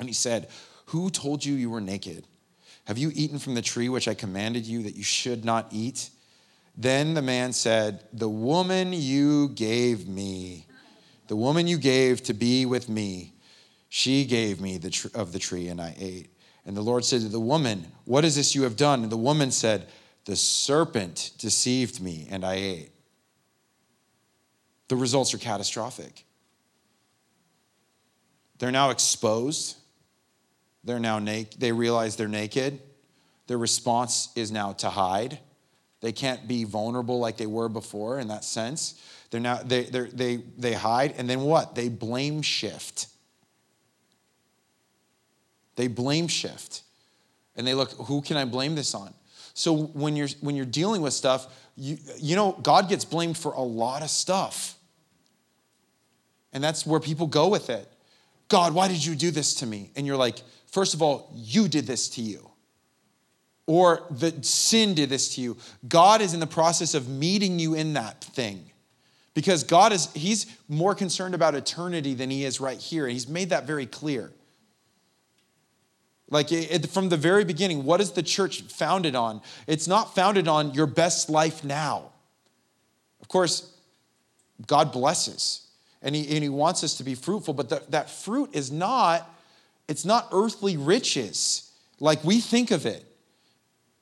And 0.00 0.08
he 0.08 0.14
said, 0.14 0.48
"Who 0.86 1.10
told 1.10 1.44
you 1.44 1.54
you 1.54 1.70
were 1.70 1.80
naked? 1.80 2.26
Have 2.84 2.98
you 2.98 3.10
eaten 3.14 3.38
from 3.38 3.54
the 3.54 3.62
tree 3.62 3.88
which 3.88 4.08
I 4.08 4.14
commanded 4.14 4.66
you 4.66 4.82
that 4.84 4.96
you 4.96 5.02
should 5.02 5.44
not 5.44 5.68
eat?" 5.70 6.10
Then 6.76 7.14
the 7.14 7.22
man 7.22 7.52
said, 7.52 8.04
"The 8.12 8.28
woman 8.28 8.92
you 8.92 9.48
gave 9.50 10.06
me, 10.06 10.66
the 11.28 11.36
woman 11.36 11.66
you 11.66 11.78
gave 11.78 12.22
to 12.24 12.34
be 12.34 12.66
with 12.66 12.88
me." 12.88 13.32
She 13.88 14.24
gave 14.24 14.60
me 14.60 14.78
the 14.78 14.90
tr- 14.90 15.08
of 15.14 15.32
the 15.32 15.38
tree, 15.38 15.68
and 15.68 15.80
I 15.80 15.94
ate. 15.98 16.30
And 16.66 16.76
the 16.76 16.82
Lord 16.82 17.04
said 17.04 17.20
to 17.20 17.28
the 17.28 17.40
woman, 17.40 17.90
What 18.04 18.24
is 18.24 18.34
this 18.34 18.54
you 18.54 18.64
have 18.64 18.76
done? 18.76 19.02
And 19.02 19.12
the 19.12 19.16
woman 19.16 19.50
said, 19.52 19.88
The 20.24 20.36
serpent 20.36 21.30
deceived 21.38 22.00
me, 22.00 22.26
and 22.28 22.44
I 22.44 22.54
ate. 22.54 22.90
The 24.88 24.96
results 24.96 25.32
are 25.32 25.38
catastrophic. 25.38 26.24
They're 28.58 28.72
now 28.72 28.90
exposed. 28.90 29.76
They're 30.86 31.00
now 31.00 31.18
naked. 31.18 31.60
They 31.60 31.72
realize 31.72 32.16
they're 32.16 32.28
naked. 32.28 32.80
Their 33.48 33.58
response 33.58 34.30
is 34.36 34.50
now 34.50 34.72
to 34.74 34.88
hide. 34.88 35.40
They 36.00 36.12
can't 36.12 36.46
be 36.46 36.64
vulnerable 36.64 37.18
like 37.18 37.36
they 37.36 37.46
were 37.46 37.68
before 37.68 38.20
in 38.20 38.28
that 38.28 38.44
sense. 38.44 39.00
They're 39.30 39.40
now 39.40 39.56
they 39.56 39.82
they 39.82 40.36
they 40.56 40.72
hide, 40.72 41.14
and 41.18 41.28
then 41.28 41.40
what? 41.40 41.74
They 41.74 41.88
blame 41.88 42.40
shift. 42.42 43.08
They 45.74 45.88
blame 45.88 46.28
shift. 46.28 46.82
And 47.56 47.66
they 47.66 47.74
look, 47.74 47.90
who 47.92 48.22
can 48.22 48.36
I 48.36 48.44
blame 48.44 48.74
this 48.74 48.94
on? 48.94 49.12
So 49.54 49.74
when 49.74 50.14
you're 50.14 50.28
when 50.40 50.54
you're 50.54 50.64
dealing 50.64 51.02
with 51.02 51.14
stuff, 51.14 51.46
you, 51.76 51.98
you 52.18 52.36
know, 52.36 52.52
God 52.62 52.88
gets 52.88 53.04
blamed 53.04 53.36
for 53.36 53.52
a 53.52 53.62
lot 53.62 54.02
of 54.02 54.10
stuff. 54.10 54.74
And 56.52 56.62
that's 56.62 56.86
where 56.86 57.00
people 57.00 57.26
go 57.26 57.48
with 57.48 57.70
it. 57.70 57.90
God, 58.48 58.74
why 58.74 58.88
did 58.88 59.04
you 59.04 59.14
do 59.14 59.30
this 59.30 59.56
to 59.56 59.66
me? 59.66 59.90
And 59.96 60.06
you're 60.06 60.16
like, 60.16 60.42
first 60.76 60.92
of 60.92 61.00
all, 61.00 61.32
you 61.34 61.68
did 61.68 61.86
this 61.86 62.06
to 62.10 62.20
you. 62.20 62.50
Or 63.66 64.02
the 64.10 64.42
sin 64.42 64.92
did 64.92 65.08
this 65.08 65.34
to 65.34 65.40
you. 65.40 65.56
God 65.88 66.20
is 66.20 66.34
in 66.34 66.40
the 66.40 66.46
process 66.46 66.92
of 66.92 67.08
meeting 67.08 67.58
you 67.58 67.72
in 67.72 67.94
that 67.94 68.22
thing 68.22 68.70
Because 69.32 69.64
God 69.64 69.94
is, 69.94 70.12
He's 70.12 70.44
more 70.68 70.94
concerned 70.94 71.34
about 71.34 71.54
eternity 71.54 72.12
than 72.12 72.28
He 72.28 72.44
is 72.44 72.60
right 72.60 72.78
here. 72.78 73.04
And 73.04 73.12
He's 73.14 73.26
made 73.26 73.48
that 73.48 73.66
very 73.66 73.86
clear. 73.86 74.32
Like 76.28 76.52
it, 76.52 76.90
from 76.90 77.08
the 77.08 77.16
very 77.16 77.46
beginning, 77.46 77.84
what 77.84 78.02
is 78.02 78.10
the 78.10 78.22
church 78.22 78.60
founded 78.60 79.14
on? 79.14 79.40
It's 79.66 79.88
not 79.88 80.14
founded 80.14 80.46
on 80.46 80.74
your 80.74 80.86
best 80.86 81.30
life 81.30 81.64
now. 81.64 82.10
Of 83.22 83.28
course, 83.28 83.72
God 84.66 84.92
blesses 84.92 85.62
and 86.02 86.14
he, 86.14 86.28
and 86.34 86.42
he 86.42 86.50
wants 86.50 86.84
us 86.84 86.98
to 86.98 87.04
be 87.04 87.14
fruitful, 87.14 87.54
but 87.54 87.70
the, 87.70 87.82
that 87.88 88.10
fruit 88.10 88.50
is 88.52 88.70
not, 88.70 89.26
it's 89.88 90.04
not 90.04 90.28
earthly 90.32 90.76
riches 90.76 91.72
like 92.00 92.22
we 92.24 92.40
think 92.40 92.70
of 92.70 92.86
it. 92.86 93.04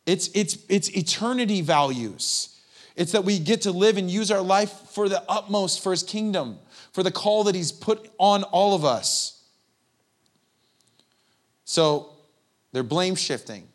It's, 0.07 0.29
it's, 0.35 0.59
it's 0.69 0.89
eternity 0.91 1.61
values. 1.61 2.61
It's 2.97 3.13
that 3.13 3.25
we 3.25 3.39
get 3.39 3.63
to 3.63 3.73
live 3.73 3.97
and 3.97 4.11
use 4.11 4.31
our 4.31 4.43
life 4.43 4.71
for 4.91 5.09
the 5.09 5.23
utmost 5.29 5.83
for 5.83 5.91
his 5.91 6.03
kingdom, 6.03 6.59
for 6.93 7.03
the 7.03 7.11
call 7.11 7.45
that 7.45 7.55
he's 7.55 7.73
put 7.73 8.11
on 8.19 8.45
all 8.45 8.75
of 8.75 8.85
us. 8.85 9.43
So 11.65 12.11
they're 12.73 12.83
blame 12.83 13.15
shifting. 13.15 13.69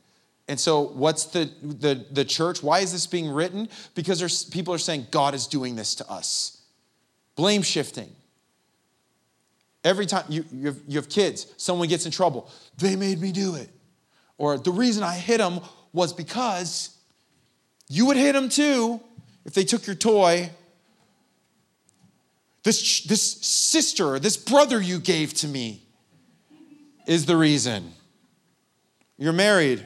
And 0.47 0.59
so, 0.59 0.81
what's 0.81 1.25
the, 1.25 1.51
the, 1.61 2.05
the 2.11 2.25
church? 2.25 2.63
Why 2.63 2.79
is 2.79 2.91
this 2.91 3.05
being 3.05 3.29
written? 3.29 3.69
Because 3.93 4.43
people 4.45 4.73
are 4.73 4.79
saying, 4.79 5.07
God 5.11 5.35
is 5.35 5.45
doing 5.45 5.75
this 5.75 5.93
to 5.95 6.09
us. 6.09 6.61
Blame 7.35 7.61
shifting. 7.61 8.09
Every 9.83 10.05
time 10.05 10.25
you, 10.27 10.43
you, 10.51 10.67
have, 10.67 10.77
you 10.87 10.97
have 10.97 11.09
kids, 11.09 11.53
someone 11.57 11.87
gets 11.87 12.05
in 12.05 12.11
trouble, 12.11 12.49
they 12.77 12.95
made 12.95 13.21
me 13.21 13.31
do 13.31 13.55
it. 13.55 13.69
Or 14.37 14.57
the 14.57 14.71
reason 14.71 15.03
I 15.03 15.15
hit 15.15 15.37
them 15.37 15.61
was 15.93 16.13
because 16.13 16.97
you 17.87 18.05
would 18.05 18.17
hit 18.17 18.33
them 18.33 18.49
too 18.49 19.01
if 19.45 19.53
they 19.53 19.63
took 19.63 19.87
your 19.87 19.95
toy. 19.95 20.49
This, 22.63 23.03
this 23.03 23.21
sister, 23.21 24.19
this 24.19 24.37
brother 24.37 24.81
you 24.81 24.99
gave 24.99 25.33
to 25.35 25.47
me 25.47 25.83
is 27.07 27.25
the 27.25 27.37
reason. 27.37 27.93
You're 29.17 29.33
married. 29.33 29.83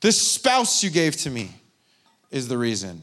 This 0.00 0.20
spouse 0.20 0.82
you 0.82 0.90
gave 0.90 1.16
to 1.18 1.30
me 1.30 1.50
is 2.30 2.48
the 2.48 2.58
reason. 2.58 3.02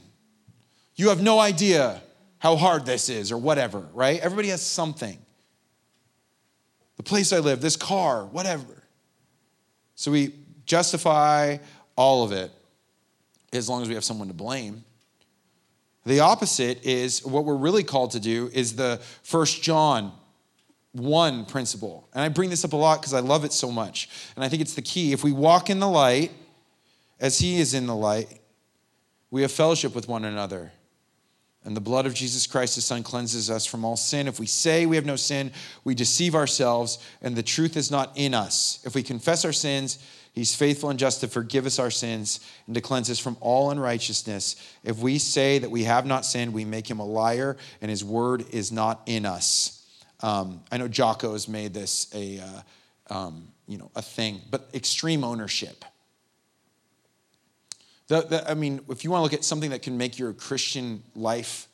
You 0.96 1.10
have 1.10 1.22
no 1.22 1.40
idea 1.40 2.02
how 2.38 2.56
hard 2.56 2.86
this 2.86 3.10
is 3.10 3.32
or 3.32 3.38
whatever, 3.38 3.88
right? 3.94 4.20
Everybody 4.20 4.50
has 4.50 4.62
something. 4.62 5.18
The 7.04 7.10
place 7.10 7.34
I 7.34 7.40
live, 7.40 7.60
this 7.60 7.76
car, 7.76 8.24
whatever. 8.24 8.82
So 9.96 10.10
we 10.10 10.34
justify 10.66 11.58
all 11.98 12.24
of 12.24 12.32
it 12.32 12.50
as 13.52 13.68
long 13.68 13.82
as 13.82 13.90
we 13.90 13.96
have 13.96 14.06
someone 14.06 14.30
to 14.30 14.34
blame. 14.34 14.86
The 16.06 16.22
opposite 16.22 16.86
is 16.86 17.26
what 17.26 17.44
we're 17.44 17.58
really 17.58 17.84
called 17.84 18.12
to 18.12 18.22
do 18.22 18.50
is 18.54 18.78
the 18.78 19.02
first 19.22 19.62
John 19.62 20.14
one 20.94 21.44
principle. 21.44 22.08
And 22.14 22.24
I 22.24 22.30
bring 22.30 22.50
this 22.50 22.64
up 22.64 22.72
a 22.72 22.78
lot 22.78 23.02
because 23.02 23.14
I 23.14 23.20
love 23.20 23.44
it 23.44 23.52
so 23.52 23.70
much. 23.70 24.08
And 24.38 24.46
I 24.46 24.48
think 24.48 24.62
it's 24.62 24.74
the 24.74 24.82
key. 24.82 25.12
If 25.12 25.26
we 25.26 25.34
walk 25.34 25.70
in 25.70 25.82
the 25.82 25.90
light 25.90 26.32
as 27.20 27.38
he 27.38 27.60
is 27.60 27.74
in 27.74 27.86
the 27.86 27.96
light, 27.96 28.40
we 29.30 29.42
have 29.42 29.52
fellowship 29.52 29.94
with 29.94 30.08
one 30.08 30.24
another. 30.24 30.72
And 31.66 31.78
the 31.78 31.82
blood 31.82 32.06
of 32.06 32.14
Jesus 32.14 32.46
Christ, 32.46 32.76
his 32.76 32.86
son, 32.86 33.04
cleanses 33.04 33.50
us 33.50 33.66
from 33.66 33.86
all 33.86 33.96
sin. 33.96 34.28
If 34.28 34.40
we 34.40 34.46
say 34.46 34.86
we 34.86 34.98
have 34.98 35.06
no 35.06 35.16
sin, 35.16 35.52
we 35.84 35.96
deceive 35.96 36.36
ourselves, 36.36 37.00
and 37.22 37.36
the 37.36 37.44
truth 37.44 37.78
is 37.78 37.90
not 37.90 38.12
in 38.16 38.34
us. 38.34 38.80
If 38.84 38.96
we 38.96 39.04
confess 39.04 39.46
our 39.46 39.54
sins, 39.54 40.00
he's 40.34 40.54
faithful 40.54 40.90
and 40.90 41.00
just 41.00 41.22
to 41.22 41.28
forgive 41.28 41.66
us 41.66 41.80
our 41.80 41.92
sins 41.92 42.42
and 42.66 42.76
to 42.76 42.82
cleanse 42.82 43.10
us 43.10 43.20
from 43.20 43.38
all 43.40 43.72
unrighteousness. 43.72 44.58
If 44.84 44.98
we 45.00 45.20
say 45.20 45.60
that 45.60 45.72
we 45.72 45.86
have 45.86 46.06
not 46.06 46.26
sinned, 46.26 46.54
we 46.54 46.66
make 46.66 46.90
him 46.90 47.00
a 47.00 47.06
liar, 47.06 47.56
and 47.82 47.90
his 47.90 48.04
word 48.04 48.46
is 48.52 48.72
not 48.72 49.02
in 49.06 49.26
us. 49.26 49.88
Um, 50.22 50.62
I 50.72 50.78
know 50.78 50.90
Jocko 50.90 51.32
has 51.32 51.48
made 51.48 51.74
this 51.74 52.14
a, 52.14 52.40
uh, 52.40 53.14
um, 53.14 53.48
you 53.68 53.78
know, 53.78 53.90
a 53.96 54.02
thing, 54.02 54.42
but 54.52 54.70
extreme 54.74 55.24
ownership. 55.24 55.86
I 58.12 58.54
mean, 58.54 58.82
if 58.90 59.04
you 59.04 59.12
want 59.12 59.20
to 59.20 59.24
look 59.24 59.34
at 59.34 59.44
something 59.44 59.70
that 59.72 59.82
can 59.82 59.98
make 59.98 60.20
your 60.20 60.34
Christian 60.34 61.04
life 61.16 61.68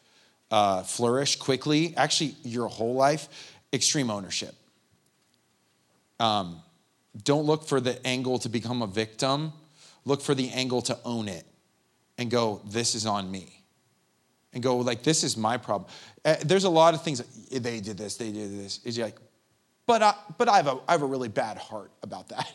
uh, 0.51 0.83
flourish 0.83 1.35
quickly, 1.35 1.93
actually 1.97 2.35
your 2.43 2.67
whole 2.67 2.93
life, 2.93 3.53
extreme 3.73 4.09
ownership. 4.09 4.55
Um, 6.19 6.61
don't 7.23 7.45
look 7.45 7.65
for 7.65 7.79
the 7.79 8.05
angle 8.05 8.39
to 8.39 8.49
become 8.49 8.81
a 8.81 8.87
victim. 8.87 9.53
Look 10.05 10.21
for 10.21 10.35
the 10.35 10.49
angle 10.51 10.81
to 10.83 10.97
own 11.05 11.27
it 11.27 11.45
and 12.17 12.29
go, 12.29 12.61
this 12.65 12.95
is 12.95 13.05
on 13.05 13.29
me 13.29 13.63
and 14.53 14.63
go 14.63 14.77
like, 14.77 15.03
this 15.03 15.23
is 15.23 15.37
my 15.37 15.57
problem. 15.57 15.89
Uh, 16.25 16.35
there's 16.43 16.63
a 16.63 16.69
lot 16.69 16.93
of 16.93 17.03
things, 17.03 17.21
they 17.49 17.79
did 17.79 17.97
this, 17.97 18.17
they 18.17 18.31
did 18.31 18.59
this. 18.59 18.79
Is 18.83 18.97
like, 18.97 19.17
but, 19.85 20.01
I, 20.01 20.13
but 20.37 20.49
I, 20.49 20.57
have 20.57 20.67
a, 20.67 20.79
I 20.87 20.91
have 20.93 21.01
a 21.01 21.07
really 21.07 21.29
bad 21.29 21.57
heart 21.57 21.91
about 22.03 22.29
that. 22.29 22.51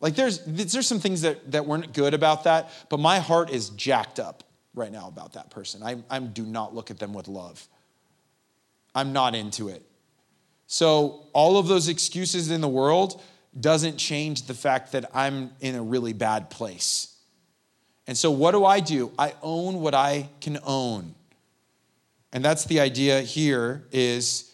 Like 0.00 0.14
there's, 0.14 0.40
there's 0.44 0.86
some 0.86 1.00
things 1.00 1.22
that, 1.22 1.50
that 1.52 1.66
weren't 1.66 1.92
good 1.94 2.14
about 2.14 2.44
that, 2.44 2.70
but 2.90 3.00
my 3.00 3.18
heart 3.18 3.50
is 3.50 3.70
jacked 3.70 4.20
up 4.20 4.44
right 4.74 4.92
now 4.92 5.08
about 5.08 5.32
that 5.32 5.50
person. 5.50 5.82
I, 5.82 5.96
I 6.10 6.18
do 6.20 6.44
not 6.44 6.74
look 6.74 6.90
at 6.90 6.98
them 6.98 7.14
with 7.14 7.28
love. 7.28 7.66
I'm 8.94 9.12
not 9.12 9.34
into 9.34 9.68
it. 9.68 9.82
So 10.66 11.24
all 11.32 11.58
of 11.58 11.68
those 11.68 11.88
excuses 11.88 12.50
in 12.50 12.60
the 12.60 12.68
world 12.68 13.22
doesn't 13.58 13.96
change 13.96 14.46
the 14.46 14.54
fact 14.54 14.92
that 14.92 15.10
I'm 15.14 15.52
in 15.60 15.74
a 15.74 15.82
really 15.82 16.12
bad 16.12 16.50
place. 16.50 17.14
And 18.06 18.16
so, 18.16 18.30
what 18.30 18.52
do 18.52 18.64
I 18.64 18.80
do? 18.80 19.12
I 19.18 19.34
own 19.42 19.80
what 19.80 19.94
I 19.94 20.28
can 20.40 20.58
own. 20.64 21.14
And 22.32 22.44
that's 22.44 22.64
the 22.64 22.80
idea 22.80 23.20
here 23.22 23.84
is 23.90 24.52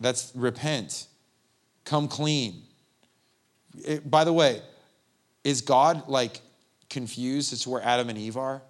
that's 0.00 0.32
repent, 0.34 1.06
come 1.84 2.08
clean. 2.08 2.62
It, 3.84 4.10
by 4.10 4.24
the 4.24 4.32
way, 4.32 4.62
is 5.44 5.60
God 5.60 6.08
like 6.08 6.40
confused 6.88 7.52
as 7.52 7.62
to 7.62 7.70
where 7.70 7.82
Adam 7.82 8.08
and 8.08 8.18
Eve 8.18 8.36
are? 8.36 8.62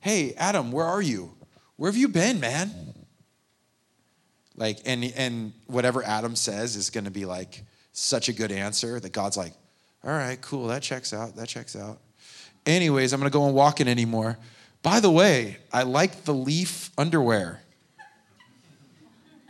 Hey, 0.00 0.34
Adam, 0.36 0.72
where 0.72 0.86
are 0.86 1.02
you? 1.02 1.34
Where 1.76 1.90
have 1.90 1.96
you 1.96 2.08
been, 2.08 2.40
man? 2.40 2.72
Like, 4.56 4.78
and, 4.84 5.04
and 5.16 5.52
whatever 5.66 6.02
Adam 6.02 6.34
says 6.34 6.76
is 6.76 6.90
going 6.90 7.04
to 7.04 7.10
be 7.10 7.24
like 7.24 7.64
such 7.92 8.28
a 8.28 8.32
good 8.32 8.52
answer 8.52 8.98
that 9.00 9.12
God's 9.12 9.36
like, 9.36 9.52
all 10.04 10.10
right, 10.10 10.40
cool, 10.40 10.68
that 10.68 10.82
checks 10.82 11.12
out, 11.12 11.36
that 11.36 11.48
checks 11.48 11.74
out. 11.74 11.98
Anyways, 12.64 13.12
I'm 13.12 13.20
gonna 13.20 13.30
go 13.30 13.46
and 13.46 13.54
walk 13.54 13.80
in 13.80 13.88
anymore. 13.88 14.38
By 14.82 15.00
the 15.00 15.10
way, 15.10 15.56
I 15.72 15.82
like 15.82 16.24
the 16.24 16.34
leaf 16.34 16.90
underwear. 16.96 17.60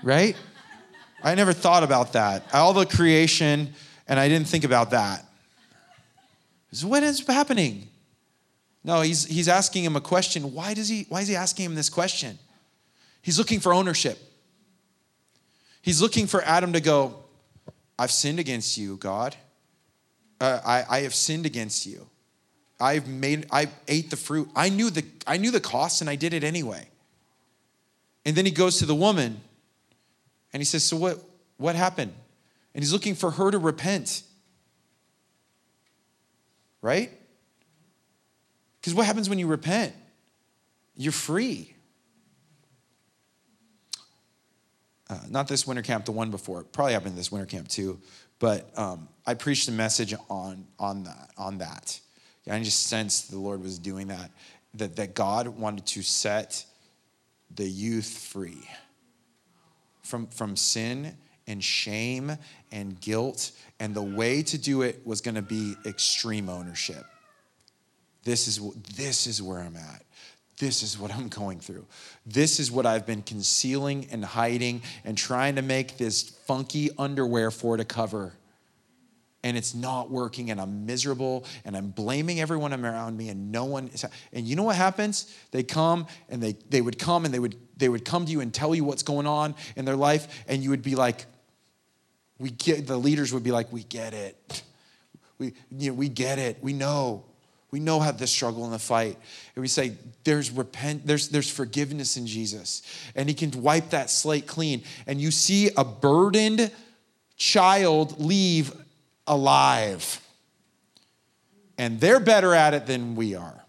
Right? 0.03 0.37
I 1.23 1.35
never 1.35 1.53
thought 1.53 1.83
about 1.83 2.13
that. 2.13 2.45
All 2.53 2.73
the 2.73 2.87
creation, 2.87 3.75
and 4.07 4.21
I 4.21 4.29
didn't 4.29 4.49
think 4.49 4.65
about 4.65 4.91
that. 4.91 5.25
So 6.73 6.87
what 6.87 7.03
is 7.03 7.27
happening? 7.27 7.89
No, 8.85 9.01
he's, 9.01 9.25
he's 9.25 9.49
asking 9.49 9.85
him 9.85 9.97
a 9.97 10.01
question. 10.01 10.55
Why, 10.55 10.75
does 10.75 10.89
he, 10.89 11.07
why 11.09 11.23
is 11.23 11.29
he 11.29 11.37
asking 11.37 11.67
him 11.67 11.75
this 11.75 11.91
question? 11.91 12.39
He's 13.23 13.39
looking 13.39 13.61
for 13.61 13.75
ownership. 13.75 14.19
He's 15.83 16.01
looking 16.01 16.27
for 16.27 16.43
Adam 16.43 16.73
to 16.75 16.81
go, 16.81 17.17
I've 17.99 18.13
sinned 18.13 18.39
against 18.39 18.79
you, 18.79 18.97
God. 18.97 19.35
Uh, 20.41 20.61
I, 20.65 20.85
I 20.89 21.01
have 21.01 21.15
sinned 21.15 21.47
against 21.47 21.87
you. 21.87 22.07
I've 22.81 23.09
made 23.09 23.47
I 23.51 23.69
ate 23.89 24.11
the 24.11 24.17
fruit. 24.17 24.49
I 24.55 24.69
knew 24.69 24.91
the 24.91 25.05
I 25.27 25.37
knew 25.37 25.51
the 25.51 25.61
cost 25.61 26.01
and 26.01 26.09
I 26.09 26.15
did 26.15 26.33
it 26.33 26.45
anyway. 26.45 26.87
And 28.25 28.37
then 28.37 28.45
he 28.45 28.53
goes 28.53 28.79
to 28.79 28.87
the 28.87 28.95
woman 28.95 29.41
and 30.53 30.61
he 30.61 30.65
says, 30.65 30.85
"So 30.85 30.97
what 30.97 31.23
what 31.57 31.75
happened?" 31.75 32.13
And 32.75 32.83
he's 32.83 32.93
looking 32.93 33.15
for 33.15 33.31
her 33.31 33.51
to 33.51 33.59
repent. 33.59 34.23
Right? 36.81 37.11
Cuz 38.83 38.95
what 38.95 39.07
happens 39.07 39.29
when 39.29 39.39
you 39.39 39.47
repent? 39.47 39.95
You're 40.97 41.13
free. 41.13 41.75
Uh, 45.11 45.19
not 45.29 45.49
this 45.49 45.67
winter 45.67 45.83
camp, 45.83 46.05
the 46.05 46.13
one 46.13 46.31
before. 46.31 46.63
Probably 46.65 46.93
happened 46.93 47.17
this 47.17 47.33
winter 47.33 47.47
camp 47.47 47.69
too. 47.69 48.01
But 48.39 48.71
um, 48.79 49.09
I 49.27 49.35
preached 49.35 49.69
a 49.69 49.73
message 49.73 50.15
on, 50.29 50.67
on 50.79 51.05
that. 51.05 51.31
On 51.37 51.59
that. 51.59 52.01
I 52.51 52.63
just 52.63 52.87
sensed 52.87 53.31
the 53.31 53.39
Lord 53.39 53.63
was 53.63 53.79
doing 53.79 54.09
that, 54.09 54.31
that, 54.75 54.97
that 54.97 55.15
God 55.15 55.49
wanted 55.49 55.85
to 55.87 56.03
set 56.03 56.65
the 57.55 57.69
youth 57.69 58.07
free 58.07 58.67
from, 60.09 60.27
from 60.29 60.57
sin 60.57 61.17
and 61.47 61.63
shame 61.63 62.33
and 62.73 63.01
guilt. 63.01 63.53
And 63.79 63.95
the 63.95 64.03
way 64.03 64.43
to 64.43 64.59
do 64.59 64.83
it 64.83 65.07
was 65.07 65.21
going 65.21 65.35
to 65.37 65.43
be 65.43 65.75
extreme 65.87 66.49
ownership. 66.49 67.05
This 68.25 68.49
is, 68.49 68.61
this 68.97 69.27
is 69.27 69.43
where 69.43 69.61
I'm 69.61 69.77
at. 69.77 70.03
This 70.59 70.83
is 70.83 70.99
what 70.99 71.15
I'm 71.15 71.29
going 71.41 71.61
through. 71.61 71.87
This 72.27 72.61
is 72.61 72.71
what 72.71 72.87
I've 72.87 73.07
been 73.07 73.23
concealing 73.23 74.09
and 74.11 74.25
hiding 74.25 74.83
and 75.05 75.17
trying 75.17 75.57
to 75.57 75.63
make 75.63 75.97
this 75.97 76.23
funky 76.23 76.91
underwear 76.99 77.51
for 77.51 77.77
to 77.77 77.85
cover. 77.85 78.35
and 79.45 79.57
it's 79.57 79.75
not 79.75 80.11
working 80.11 80.51
and 80.51 80.61
I'm 80.61 80.85
miserable 80.85 81.45
and 81.65 81.77
I'm 81.77 81.91
blaming 81.91 82.41
everyone 82.41 82.75
around 82.75 83.17
me 83.17 83.29
and 83.29 83.53
no 83.53 83.65
one 83.65 83.89
is, 83.89 84.05
and 84.33 84.47
you 84.47 84.57
know 84.57 84.65
what 84.65 84.77
happens? 84.77 85.33
They 85.53 85.63
come 85.63 86.07
and 86.29 86.43
they 86.43 86.57
they 86.69 86.81
would 86.81 86.99
come 86.99 87.25
and 87.25 87.33
they 87.33 87.39
would 87.39 87.57
they 87.79 87.89
would 87.89 88.05
come 88.05 88.27
to 88.27 88.33
you 88.33 88.41
and 88.41 88.53
tell 88.53 88.75
you 88.75 88.85
what's 88.85 89.03
going 89.03 89.27
on 89.27 89.55
in 89.77 89.85
their 89.85 89.97
life 89.97 90.45
and 90.49 90.63
you 90.63 90.71
would 90.71 90.83
be 90.83 90.95
like 90.95 91.27
we 92.39 92.51
get 92.51 92.87
the 92.87 92.97
leaders 92.97 93.33
would 93.33 93.43
be 93.43 93.51
like 93.51 93.73
we 93.73 93.83
get 93.85 94.15
it. 94.15 94.63
We 95.39 95.55
you 95.71 95.91
know, 95.91 95.95
we 95.95 96.09
get 96.09 96.39
it. 96.39 96.59
We 96.61 96.73
know. 96.73 97.25
We 97.71 97.81
know 97.81 98.01
how 98.01 98.13
the 98.13 98.27
struggle 98.27 98.65
and 98.65 98.73
the 98.73 98.79
fight. 98.79 99.19
And 99.55 99.63
we 99.63 99.69
say, 99.69 99.93
there's 100.25 100.51
repent, 100.51 101.07
there's, 101.07 101.29
there's 101.29 101.51
forgiveness 101.51 102.17
in 102.17 102.27
Jesus. 102.27 102.83
And 103.15 103.29
he 103.29 103.35
can 103.35 103.51
wipe 103.63 103.91
that 103.91 104.09
slate 104.09 104.47
clean. 104.47 104.83
And 105.07 105.21
you 105.21 105.31
see 105.31 105.71
a 105.77 105.85
burdened 105.85 106.71
child 107.37 108.19
leave 108.19 108.73
alive. 109.27 110.21
And 111.77 112.01
they're 112.01 112.21
better 112.21 112.55
at 112.55 112.73
it 112.73 112.87
than 112.87 113.15
we 113.15 113.35
are. 113.35 113.65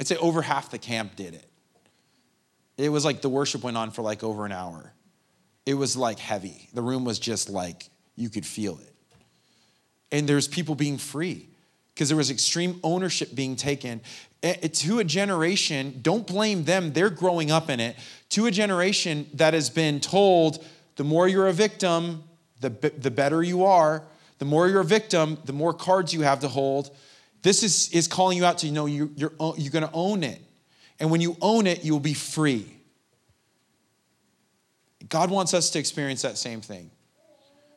I'd 0.00 0.06
say 0.06 0.16
over 0.16 0.42
half 0.42 0.70
the 0.70 0.78
camp 0.78 1.16
did 1.16 1.34
it. 1.34 1.48
It 2.76 2.90
was 2.90 3.04
like 3.04 3.20
the 3.20 3.28
worship 3.28 3.64
went 3.64 3.76
on 3.76 3.90
for 3.90 4.02
like 4.02 4.22
over 4.22 4.46
an 4.46 4.52
hour. 4.52 4.92
It 5.66 5.74
was 5.74 5.96
like 5.96 6.18
heavy. 6.18 6.68
The 6.72 6.82
room 6.82 7.04
was 7.04 7.18
just 7.18 7.50
like, 7.50 7.90
you 8.16 8.30
could 8.30 8.46
feel 8.46 8.78
it. 8.78 8.94
And 10.10 10.28
there's 10.28 10.48
people 10.48 10.74
being 10.74 10.96
free 10.96 11.48
because 11.94 12.08
there 12.08 12.16
was 12.16 12.30
extreme 12.30 12.78
ownership 12.82 13.34
being 13.34 13.56
taken 13.56 14.00
to 14.42 14.98
a 15.00 15.04
generation. 15.04 15.98
Don't 16.00 16.26
blame 16.26 16.64
them, 16.64 16.92
they're 16.92 17.10
growing 17.10 17.50
up 17.50 17.68
in 17.68 17.80
it. 17.80 17.96
To 18.30 18.46
a 18.46 18.50
generation 18.50 19.26
that 19.34 19.54
has 19.54 19.68
been 19.68 20.00
told 20.00 20.64
the 20.96 21.04
more 21.04 21.28
you're 21.28 21.48
a 21.48 21.52
victim, 21.52 22.24
the, 22.60 22.70
the 22.70 23.10
better 23.10 23.42
you 23.42 23.64
are. 23.64 24.02
The 24.38 24.44
more 24.44 24.68
you're 24.68 24.80
a 24.80 24.84
victim, 24.84 25.38
the 25.44 25.52
more 25.52 25.74
cards 25.74 26.14
you 26.14 26.22
have 26.22 26.40
to 26.40 26.48
hold. 26.48 26.94
This 27.48 27.62
is, 27.62 27.88
is 27.94 28.08
calling 28.08 28.36
you 28.36 28.44
out 28.44 28.58
to 28.58 28.66
you 28.66 28.72
know 28.72 28.84
you, 28.84 29.10
you're, 29.16 29.32
uh, 29.40 29.52
you're 29.56 29.72
going 29.72 29.86
to 29.86 29.90
own 29.94 30.22
it. 30.22 30.38
And 31.00 31.10
when 31.10 31.22
you 31.22 31.34
own 31.40 31.66
it, 31.66 31.82
you'll 31.82 31.98
be 31.98 32.12
free. 32.12 32.66
God 35.08 35.30
wants 35.30 35.54
us 35.54 35.70
to 35.70 35.78
experience 35.78 36.20
that 36.20 36.36
same 36.36 36.60
thing. 36.60 36.90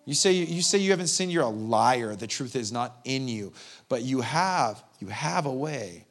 You 0.04 0.14
say, 0.14 0.34
you 0.34 0.62
say 0.62 0.80
you 0.80 0.92
haven't 0.92 1.08
sinned, 1.08 1.32
you're 1.32 1.44
a 1.44 1.48
liar. 1.48 2.18
The 2.18 2.28
truth 2.28 2.58
is 2.58 2.74
not 2.74 2.98
in 3.06 3.30
you. 3.30 3.54
But 3.88 4.02
you 4.02 4.20
have, 4.20 4.84
you 5.00 5.08
have 5.08 5.46
a 5.46 5.54
way. 5.54 6.04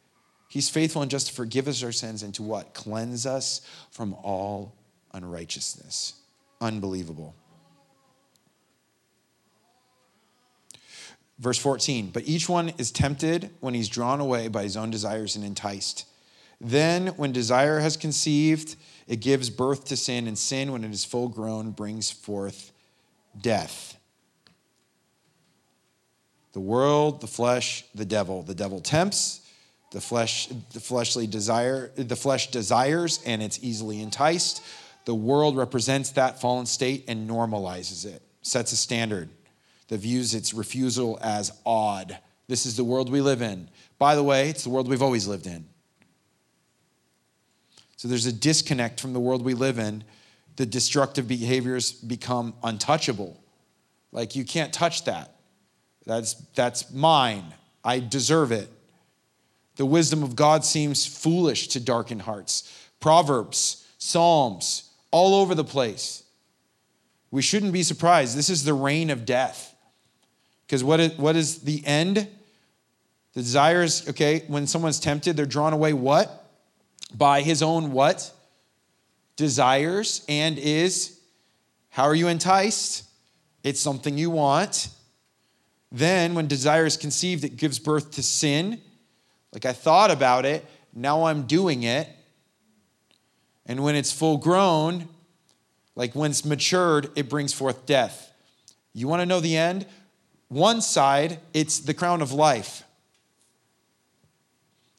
He's 0.48 0.70
faithful 0.70 1.02
and 1.02 1.10
just 1.10 1.26
to 1.26 1.34
forgive 1.34 1.68
us 1.68 1.82
our 1.82 1.92
sins 1.92 2.22
and 2.22 2.34
to 2.36 2.42
what? 2.42 2.72
Cleanse 2.72 3.26
us 3.26 3.60
from 3.90 4.14
all 4.22 4.74
unrighteousness. 5.12 6.14
Unbelievable. 6.62 7.34
Verse 11.40 11.56
14, 11.56 12.10
but 12.10 12.28
each 12.28 12.50
one 12.50 12.68
is 12.76 12.90
tempted 12.90 13.48
when 13.60 13.72
he's 13.72 13.88
drawn 13.88 14.20
away 14.20 14.48
by 14.48 14.62
his 14.62 14.76
own 14.76 14.90
desires 14.90 15.36
and 15.36 15.44
enticed. 15.44 16.04
Then, 16.60 17.08
when 17.16 17.32
desire 17.32 17.80
has 17.80 17.96
conceived, 17.96 18.76
it 19.08 19.20
gives 19.20 19.48
birth 19.48 19.86
to 19.86 19.96
sin, 19.96 20.26
and 20.26 20.36
sin, 20.36 20.70
when 20.70 20.84
it 20.84 20.90
is 20.90 21.02
full 21.02 21.28
grown, 21.28 21.70
brings 21.70 22.10
forth 22.10 22.72
death. 23.40 23.96
The 26.52 26.60
world, 26.60 27.22
the 27.22 27.26
flesh, 27.26 27.86
the 27.94 28.04
devil. 28.04 28.42
The 28.42 28.54
devil 28.54 28.82
tempts, 28.82 29.40
the 29.92 30.00
flesh, 30.02 30.48
the 30.74 30.80
fleshly 30.80 31.26
desire, 31.26 31.90
the 31.96 32.16
flesh 32.16 32.50
desires, 32.50 33.18
and 33.24 33.42
it's 33.42 33.58
easily 33.62 34.02
enticed. 34.02 34.62
The 35.06 35.14
world 35.14 35.56
represents 35.56 36.10
that 36.10 36.38
fallen 36.38 36.66
state 36.66 37.04
and 37.08 37.30
normalizes 37.30 38.04
it, 38.04 38.20
sets 38.42 38.72
a 38.72 38.76
standard 38.76 39.30
that 39.90 39.98
views 39.98 40.34
its 40.34 40.54
refusal 40.54 41.18
as 41.20 41.52
odd. 41.66 42.16
This 42.46 42.64
is 42.64 42.76
the 42.76 42.84
world 42.84 43.10
we 43.10 43.20
live 43.20 43.42
in. 43.42 43.68
By 43.98 44.14
the 44.14 44.22
way, 44.22 44.48
it's 44.48 44.62
the 44.62 44.70
world 44.70 44.88
we've 44.88 45.02
always 45.02 45.26
lived 45.26 45.46
in. 45.46 45.66
So 47.96 48.06
there's 48.08 48.24
a 48.24 48.32
disconnect 48.32 49.00
from 49.00 49.12
the 49.12 49.20
world 49.20 49.44
we 49.44 49.52
live 49.52 49.78
in. 49.78 50.04
The 50.56 50.64
destructive 50.64 51.26
behaviors 51.26 51.92
become 51.92 52.54
untouchable. 52.62 53.42
Like 54.12 54.36
you 54.36 54.44
can't 54.44 54.72
touch 54.72 55.04
that. 55.04 55.34
That's, 56.06 56.34
that's 56.54 56.92
mine. 56.92 57.44
I 57.84 57.98
deserve 57.98 58.52
it. 58.52 58.70
The 59.76 59.86
wisdom 59.86 60.22
of 60.22 60.36
God 60.36 60.64
seems 60.64 61.04
foolish 61.04 61.68
to 61.68 61.80
darken 61.80 62.20
hearts. 62.20 62.72
Proverbs, 63.00 63.86
Psalms, 63.98 64.88
all 65.10 65.34
over 65.34 65.54
the 65.54 65.64
place. 65.64 66.22
We 67.30 67.42
shouldn't 67.42 67.72
be 67.72 67.82
surprised. 67.82 68.36
This 68.36 68.50
is 68.50 68.64
the 68.64 68.74
reign 68.74 69.10
of 69.10 69.24
death. 69.24 69.69
Because 70.70 70.84
what 70.84 71.00
is, 71.00 71.18
what 71.18 71.34
is 71.34 71.62
the 71.62 71.84
end? 71.84 72.28
The 73.32 73.42
desires, 73.42 74.08
okay, 74.08 74.44
when 74.46 74.68
someone's 74.68 75.00
tempted, 75.00 75.36
they're 75.36 75.44
drawn 75.44 75.72
away 75.72 75.92
what? 75.92 76.48
By 77.12 77.42
his 77.42 77.60
own 77.60 77.90
what? 77.90 78.30
Desires 79.34 80.24
and 80.28 80.60
is. 80.60 81.18
How 81.88 82.04
are 82.04 82.14
you 82.14 82.28
enticed? 82.28 83.02
It's 83.64 83.80
something 83.80 84.16
you 84.16 84.30
want. 84.30 84.90
Then, 85.90 86.34
when 86.34 86.46
desire 86.46 86.86
is 86.86 86.96
conceived, 86.96 87.42
it 87.42 87.56
gives 87.56 87.80
birth 87.80 88.12
to 88.12 88.22
sin. 88.22 88.80
Like 89.52 89.66
I 89.66 89.72
thought 89.72 90.12
about 90.12 90.44
it, 90.44 90.64
now 90.94 91.24
I'm 91.24 91.48
doing 91.48 91.82
it. 91.82 92.08
And 93.66 93.82
when 93.82 93.96
it's 93.96 94.12
full 94.12 94.36
grown, 94.36 95.08
like 95.96 96.14
when 96.14 96.30
it's 96.30 96.44
matured, 96.44 97.10
it 97.16 97.28
brings 97.28 97.52
forth 97.52 97.86
death. 97.86 98.32
You 98.94 99.08
want 99.08 99.20
to 99.20 99.26
know 99.26 99.40
the 99.40 99.56
end? 99.56 99.86
One 100.50 100.80
side, 100.80 101.38
it's 101.54 101.78
the 101.78 101.94
crown 101.94 102.22
of 102.22 102.32
life 102.32 102.82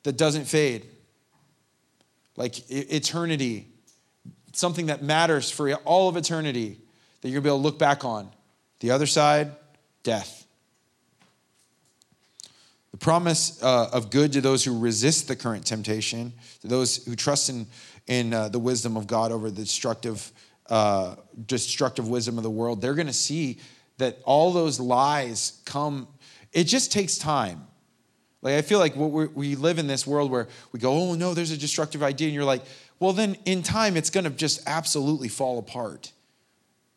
that 0.04 0.18
doesn't 0.18 0.46
fade, 0.46 0.88
like 2.38 2.72
eternity, 2.72 3.68
something 4.54 4.86
that 4.86 5.04
matters 5.04 5.52
for 5.52 5.74
all 5.84 6.08
of 6.08 6.16
eternity 6.16 6.78
that 7.20 7.28
you're 7.28 7.42
going 7.42 7.44
to 7.44 7.50
be 7.50 7.50
able 7.50 7.58
to 7.58 7.64
look 7.64 7.78
back 7.78 8.06
on. 8.06 8.30
The 8.80 8.92
other 8.92 9.06
side, 9.06 9.52
death. 10.04 10.48
The 12.92 12.98
promise 12.98 13.62
uh, 13.62 13.90
of 13.92 14.10
good 14.10 14.32
to 14.32 14.42
those 14.42 14.64
who 14.64 14.80
resist 14.80 15.28
the 15.28 15.36
current 15.36 15.66
temptation, 15.66 16.32
to 16.62 16.68
those 16.70 17.04
who 17.04 17.14
trust 17.18 17.50
in, 17.50 17.68
in 18.08 18.34
uh, 18.34 18.48
the 18.48 18.60
wisdom 18.60 18.96
of 18.96 19.06
God 19.06 19.34
over 19.34 19.52
the 19.52 19.64
destructive, 19.64 20.32
uh, 20.70 21.16
destructive 21.46 22.08
wisdom 22.08 22.38
of 22.38 22.44
the 22.44 22.50
world, 22.50 22.82
they're 22.82 22.96
going 22.96 23.08
to 23.08 23.14
see 23.14 23.60
that 24.02 24.20
all 24.26 24.52
those 24.52 24.80
lies 24.80 25.62
come, 25.66 26.08
it 26.52 26.66
just 26.66 26.92
takes 26.92 27.18
time. 27.18 27.68
Like, 28.42 28.56
I 28.56 28.64
feel 28.64 28.80
like 28.80 28.96
we 28.96 29.56
live 29.56 29.78
in 29.78 29.86
this 29.86 30.08
world 30.08 30.32
where 30.32 30.48
we 30.72 30.80
go, 30.80 30.92
oh 30.92 31.14
no, 31.14 31.36
there's 31.36 31.52
a 31.52 31.58
destructive 31.58 32.02
idea. 32.02 32.28
And 32.28 32.36
you're 32.36 32.44
like, 32.44 32.64
well, 33.00 33.14
then 33.14 33.38
in 33.46 33.62
time, 33.62 33.96
it's 33.96 34.10
going 34.10 34.24
to 34.24 34.32
just 34.32 34.62
absolutely 34.66 35.28
fall 35.28 35.60
apart. 35.60 36.12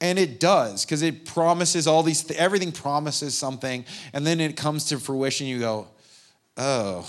And 0.01 0.19
it 0.19 0.41
does, 0.41 0.85
because 0.85 1.03
it 1.03 1.27
promises 1.27 1.87
all 1.87 2.03
these, 2.03 2.31
everything 2.33 2.73
promises 2.73 3.37
something. 3.37 3.85
And 4.13 4.27
then 4.27 4.41
it 4.41 4.57
comes 4.57 4.87
to 4.87 4.99
fruition, 4.99 5.47
you 5.47 5.59
go, 5.59 5.89
oh, 6.57 7.07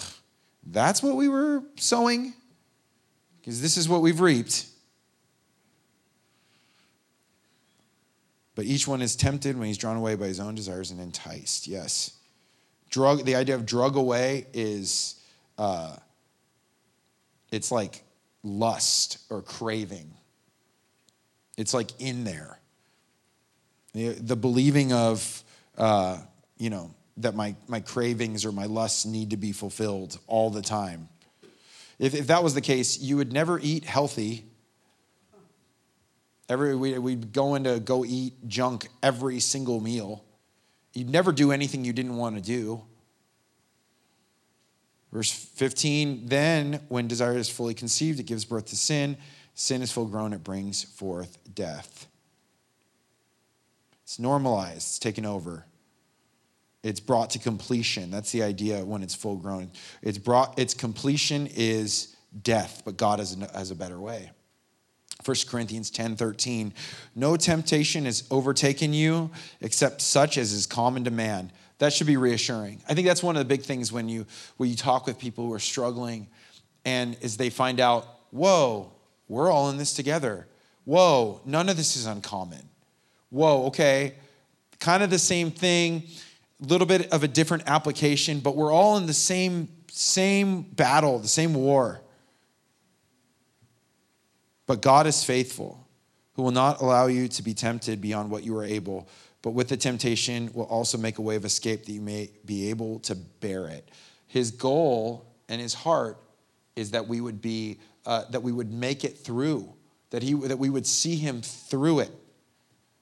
that's 0.66 1.02
what 1.02 1.16
we 1.16 1.30
were 1.30 1.64
sowing? 1.78 2.34
Because 3.40 3.62
this 3.62 3.78
is 3.78 3.88
what 3.88 4.02
we've 4.02 4.20
reaped. 4.20 4.66
But 8.56 8.66
each 8.66 8.88
one 8.88 9.02
is 9.02 9.16
tempted 9.16 9.58
when 9.58 9.68
he's 9.68 9.78
drawn 9.78 9.98
away 9.98 10.16
by 10.16 10.28
his 10.28 10.40
own 10.40 10.56
desires 10.56 10.92
and 10.92 11.00
enticed. 11.00 11.68
Yes. 11.68 12.12
Drug, 12.90 13.26
the 13.26 13.36
idea 13.36 13.56
of 13.56 13.66
drug 13.66 13.98
away 13.98 14.48
is 14.54 15.22
uh, 15.58 15.96
it's 17.52 17.72
like 17.72 18.04
lust 18.44 19.18
or 19.30 19.42
craving. 19.42 20.12
It's 21.58 21.74
like 21.74 21.92
in 22.00 22.24
there. 22.24 22.60
The, 23.94 24.10
the 24.10 24.36
believing 24.36 24.94
of, 24.94 25.44
uh, 25.78 26.20
you 26.58 26.70
know, 26.70 26.94
that 27.18 27.36
my, 27.36 27.56
my 27.68 27.80
cravings 27.80 28.46
or 28.46 28.52
my 28.52 28.66
lusts 28.66 29.06
need 29.06 29.30
to 29.30 29.38
be 29.38 29.52
fulfilled 29.52 30.18
all 30.28 30.50
the 30.50 30.62
time. 30.62 31.08
If, 31.98 32.14
if 32.14 32.28
that 32.28 32.44
was 32.44 32.54
the 32.54 32.62
case, 32.62 33.00
you 33.00 33.18
would 33.18 33.32
never 33.32 33.58
eat 33.60 33.86
healthy 33.86 34.46
Every, 36.48 36.76
we, 36.76 36.98
we'd 37.00 37.34
go 37.34 37.56
into 37.56 37.80
go 37.80 38.06
eat 38.06 38.48
junk 38.48 38.88
every 39.02 39.40
single 39.40 39.80
meal. 39.80 40.24
You'd 40.94 41.10
never 41.10 41.32
do 41.32 41.52
anything 41.52 41.84
you 41.84 41.94
didn't 41.94 42.16
want 42.16 42.36
to 42.36 42.42
do. 42.42 42.84
Verse 45.12 45.32
15, 45.32 46.28
then 46.28 46.82
when 46.90 47.08
desire 47.08 47.38
is 47.38 47.50
fully 47.50 47.74
conceived, 47.74 48.20
it 48.20 48.26
gives 48.26 48.44
birth 48.44 48.66
to 48.68 48.76
sin. 48.76 49.18
Sin 49.54 49.82
is 49.82 49.92
full 49.92 50.06
grown, 50.06 50.34
it 50.34 50.44
brings 50.44 50.84
forth 50.84 51.38
death. 51.54 52.08
It's 54.04 54.20
normalized, 54.20 54.76
it's 54.76 55.00
taken 55.00 55.26
over. 55.26 55.66
It's 56.84 57.00
brought 57.00 57.32
to 57.32 57.40
completion. 57.40 58.12
That's 58.12 58.32
the 58.32 58.44
idea 58.44 58.86
when 58.86 59.02
it's 59.02 59.16
full 59.16 59.38
grown. 59.38 59.72
It's 60.04 60.20
brought, 60.20 60.60
its 60.60 60.74
completion 60.74 61.48
is 61.48 62.16
death, 62.44 62.84
but 62.86 62.98
God 62.98 63.20
has 63.20 63.36
a, 63.36 63.58
has 63.58 63.72
a 63.72 63.76
better 63.76 64.00
way. 64.00 64.30
1 65.26 65.36
Corinthians 65.48 65.90
10 65.90 66.16
13. 66.16 66.74
No 67.16 67.36
temptation 67.36 68.06
has 68.06 68.28
overtaken 68.30 68.94
you 68.94 69.32
except 69.62 70.02
such 70.02 70.38
as 70.38 70.52
is 70.52 70.68
common 70.68 71.04
to 71.06 71.12
man. 71.12 71.52
That 71.80 71.92
should 71.92 72.08
be 72.08 72.18
reassuring. 72.18 72.82
I 72.88 72.94
think 72.94 73.08
that's 73.08 73.24
one 73.24 73.36
of 73.36 73.40
the 73.40 73.46
big 73.46 73.64
things 73.64 73.92
when 73.92 74.08
you 74.08 74.26
when 74.58 74.70
you 74.70 74.76
talk 74.76 75.08
with 75.08 75.18
people 75.20 75.46
who 75.46 75.54
are 75.54 75.60
struggling 75.60 76.28
and 76.86 77.18
as 77.24 77.36
they 77.36 77.50
find 77.50 77.80
out, 77.80 78.08
whoa, 78.30 78.92
we're 79.28 79.52
all 79.52 79.70
in 79.70 79.78
this 79.78 79.94
together. 79.94 80.48
Whoa, 80.86 81.42
none 81.46 81.68
of 81.68 81.78
this 81.78 81.98
is 81.98 82.06
uncommon. 82.06 82.70
Whoa, 83.32 83.66
okay, 83.66 84.14
kind 84.80 85.02
of 85.02 85.10
the 85.10 85.20
same 85.20 85.50
thing, 85.50 86.04
a 86.64 86.68
little 86.68 86.86
bit 86.86 87.12
of 87.12 87.24
a 87.24 87.28
different 87.28 87.64
application, 87.66 88.40
but 88.40 88.56
we're 88.56 88.72
all 88.72 88.98
in 88.98 89.08
the 89.08 89.14
same 89.14 89.70
same 89.90 90.62
battle, 90.62 91.20
the 91.20 91.28
same 91.28 91.54
war. 91.54 92.02
But 94.68 94.82
God 94.82 95.08
is 95.08 95.24
faithful, 95.24 95.88
who 96.34 96.44
will 96.44 96.52
not 96.52 96.82
allow 96.82 97.08
you 97.08 97.28
to 97.28 97.44
be 97.44 97.54
tempted 97.54 98.02
beyond 98.02 98.30
what 98.30 98.44
you 98.44 98.58
are 98.58 98.66
able, 98.66 99.08
but 99.42 99.52
with 99.52 99.70
the 99.70 99.78
temptation 99.78 100.50
will 100.54 100.66
also 100.66 100.98
make 100.98 101.20
a 101.20 101.22
way 101.22 101.36
of 101.36 101.46
escape 101.46 101.86
that 101.86 101.92
you 101.92 102.02
may 102.02 102.32
be 102.46 102.70
able 102.70 103.00
to 103.02 103.16
bear 103.16 103.68
it. 103.68 103.90
His 104.28 104.52
goal 104.52 105.26
and 105.48 105.62
his 105.62 105.74
heart 105.74 106.18
is 106.76 106.92
that 106.92 107.08
we 107.08 107.22
would 107.22 107.42
be 107.42 107.80
uh, 108.06 108.26
that 108.30 108.44
we 108.44 108.52
would 108.52 108.72
make 108.72 109.04
it 109.04 109.18
through, 109.18 109.72
that 110.10 110.24
he 110.24 110.34
that 110.34 110.60
we 110.60 110.70
would 110.70 110.86
see 110.86 111.16
him 111.16 111.42
through 111.42 112.00
it. 112.00 112.12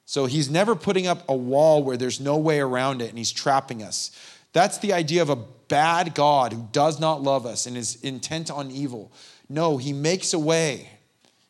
So 0.05 0.25
he's 0.25 0.49
never 0.49 0.75
putting 0.75 1.07
up 1.07 1.23
a 1.29 1.35
wall 1.35 1.83
where 1.83 1.97
there's 1.97 2.19
no 2.19 2.37
way 2.37 2.59
around 2.59 3.01
it 3.01 3.09
and 3.09 3.17
he's 3.17 3.31
trapping 3.31 3.81
us. 3.81 4.11
That's 4.51 4.77
the 4.77 4.93
idea 4.93 5.21
of 5.21 5.29
a 5.29 5.35
bad 5.35 6.13
God 6.13 6.53
who 6.53 6.67
does 6.71 6.99
not 6.99 7.23
love 7.23 7.45
us 7.45 7.65
and 7.65 7.75
is 7.75 7.95
intent 8.03 8.51
on 8.51 8.69
evil. 8.69 9.11
No, 9.49 9.77
he 9.77 9.93
makes 9.93 10.33
a 10.33 10.39
way 10.39 10.89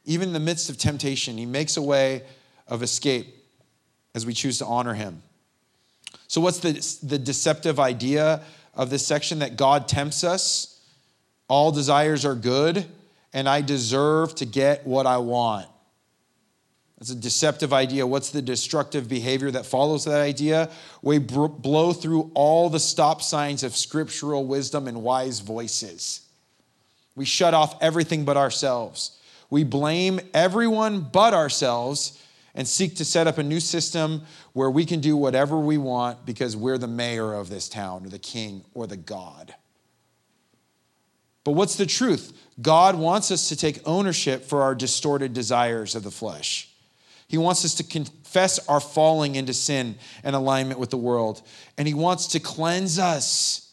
even 0.05 0.29
in 0.29 0.33
the 0.33 0.39
midst 0.39 0.69
of 0.69 0.77
temptation, 0.77 1.37
he 1.37 1.45
makes 1.45 1.77
a 1.77 1.81
way 1.81 2.23
of 2.67 2.83
escape 2.83 3.35
as 4.15 4.25
we 4.25 4.33
choose 4.33 4.59
to 4.59 4.65
honor 4.65 4.93
him. 4.93 5.21
So, 6.27 6.41
what's 6.41 6.59
the, 6.59 6.73
the 7.03 7.17
deceptive 7.19 7.79
idea 7.79 8.41
of 8.73 8.89
this 8.89 9.05
section? 9.05 9.39
That 9.39 9.55
God 9.55 9.87
tempts 9.87 10.23
us, 10.23 10.81
all 11.47 11.71
desires 11.71 12.25
are 12.25 12.35
good, 12.35 12.85
and 13.33 13.47
I 13.47 13.61
deserve 13.61 14.35
to 14.35 14.45
get 14.45 14.85
what 14.85 15.05
I 15.05 15.17
want. 15.17 15.67
That's 16.97 17.11
a 17.11 17.15
deceptive 17.15 17.73
idea. 17.73 18.07
What's 18.07 18.29
the 18.29 18.41
destructive 18.41 19.09
behavior 19.09 19.51
that 19.51 19.65
follows 19.65 20.05
that 20.05 20.21
idea? 20.21 20.69
We 21.01 21.17
blow 21.17 21.91
through 21.91 22.31
all 22.33 22.69
the 22.69 22.79
stop 22.79 23.21
signs 23.21 23.63
of 23.63 23.75
scriptural 23.75 24.45
wisdom 24.45 24.87
and 24.87 25.03
wise 25.03 25.41
voices. 25.41 26.21
We 27.15 27.25
shut 27.25 27.53
off 27.53 27.75
everything 27.81 28.23
but 28.23 28.37
ourselves. 28.37 29.19
We 29.53 29.63
blame 29.63 30.19
everyone 30.33 31.01
but 31.01 31.35
ourselves 31.35 32.19
and 32.55 32.67
seek 32.67 32.95
to 32.95 33.05
set 33.05 33.27
up 33.27 33.37
a 33.37 33.43
new 33.43 33.59
system 33.59 34.23
where 34.53 34.71
we 34.71 34.83
can 34.83 34.99
do 34.99 35.15
whatever 35.15 35.59
we 35.59 35.77
want 35.77 36.25
because 36.25 36.57
we're 36.57 36.79
the 36.79 36.87
mayor 36.87 37.35
of 37.35 37.49
this 37.49 37.69
town 37.69 38.03
or 38.03 38.09
the 38.09 38.17
king 38.17 38.63
or 38.73 38.87
the 38.87 38.97
God. 38.97 39.53
But 41.43 41.51
what's 41.51 41.75
the 41.75 41.85
truth? 41.85 42.35
God 42.63 42.95
wants 42.95 43.29
us 43.29 43.47
to 43.49 43.55
take 43.55 43.79
ownership 43.87 44.43
for 44.43 44.63
our 44.63 44.73
distorted 44.73 45.33
desires 45.33 45.93
of 45.93 46.01
the 46.01 46.09
flesh. 46.09 46.67
He 47.27 47.37
wants 47.37 47.63
us 47.63 47.75
to 47.75 47.83
confess 47.83 48.57
our 48.67 48.79
falling 48.79 49.35
into 49.35 49.53
sin 49.53 49.99
and 50.23 50.35
alignment 50.35 50.79
with 50.79 50.89
the 50.89 50.97
world. 50.97 51.43
And 51.77 51.87
He 51.87 51.93
wants 51.93 52.25
to 52.29 52.39
cleanse 52.39 52.97
us. 52.97 53.71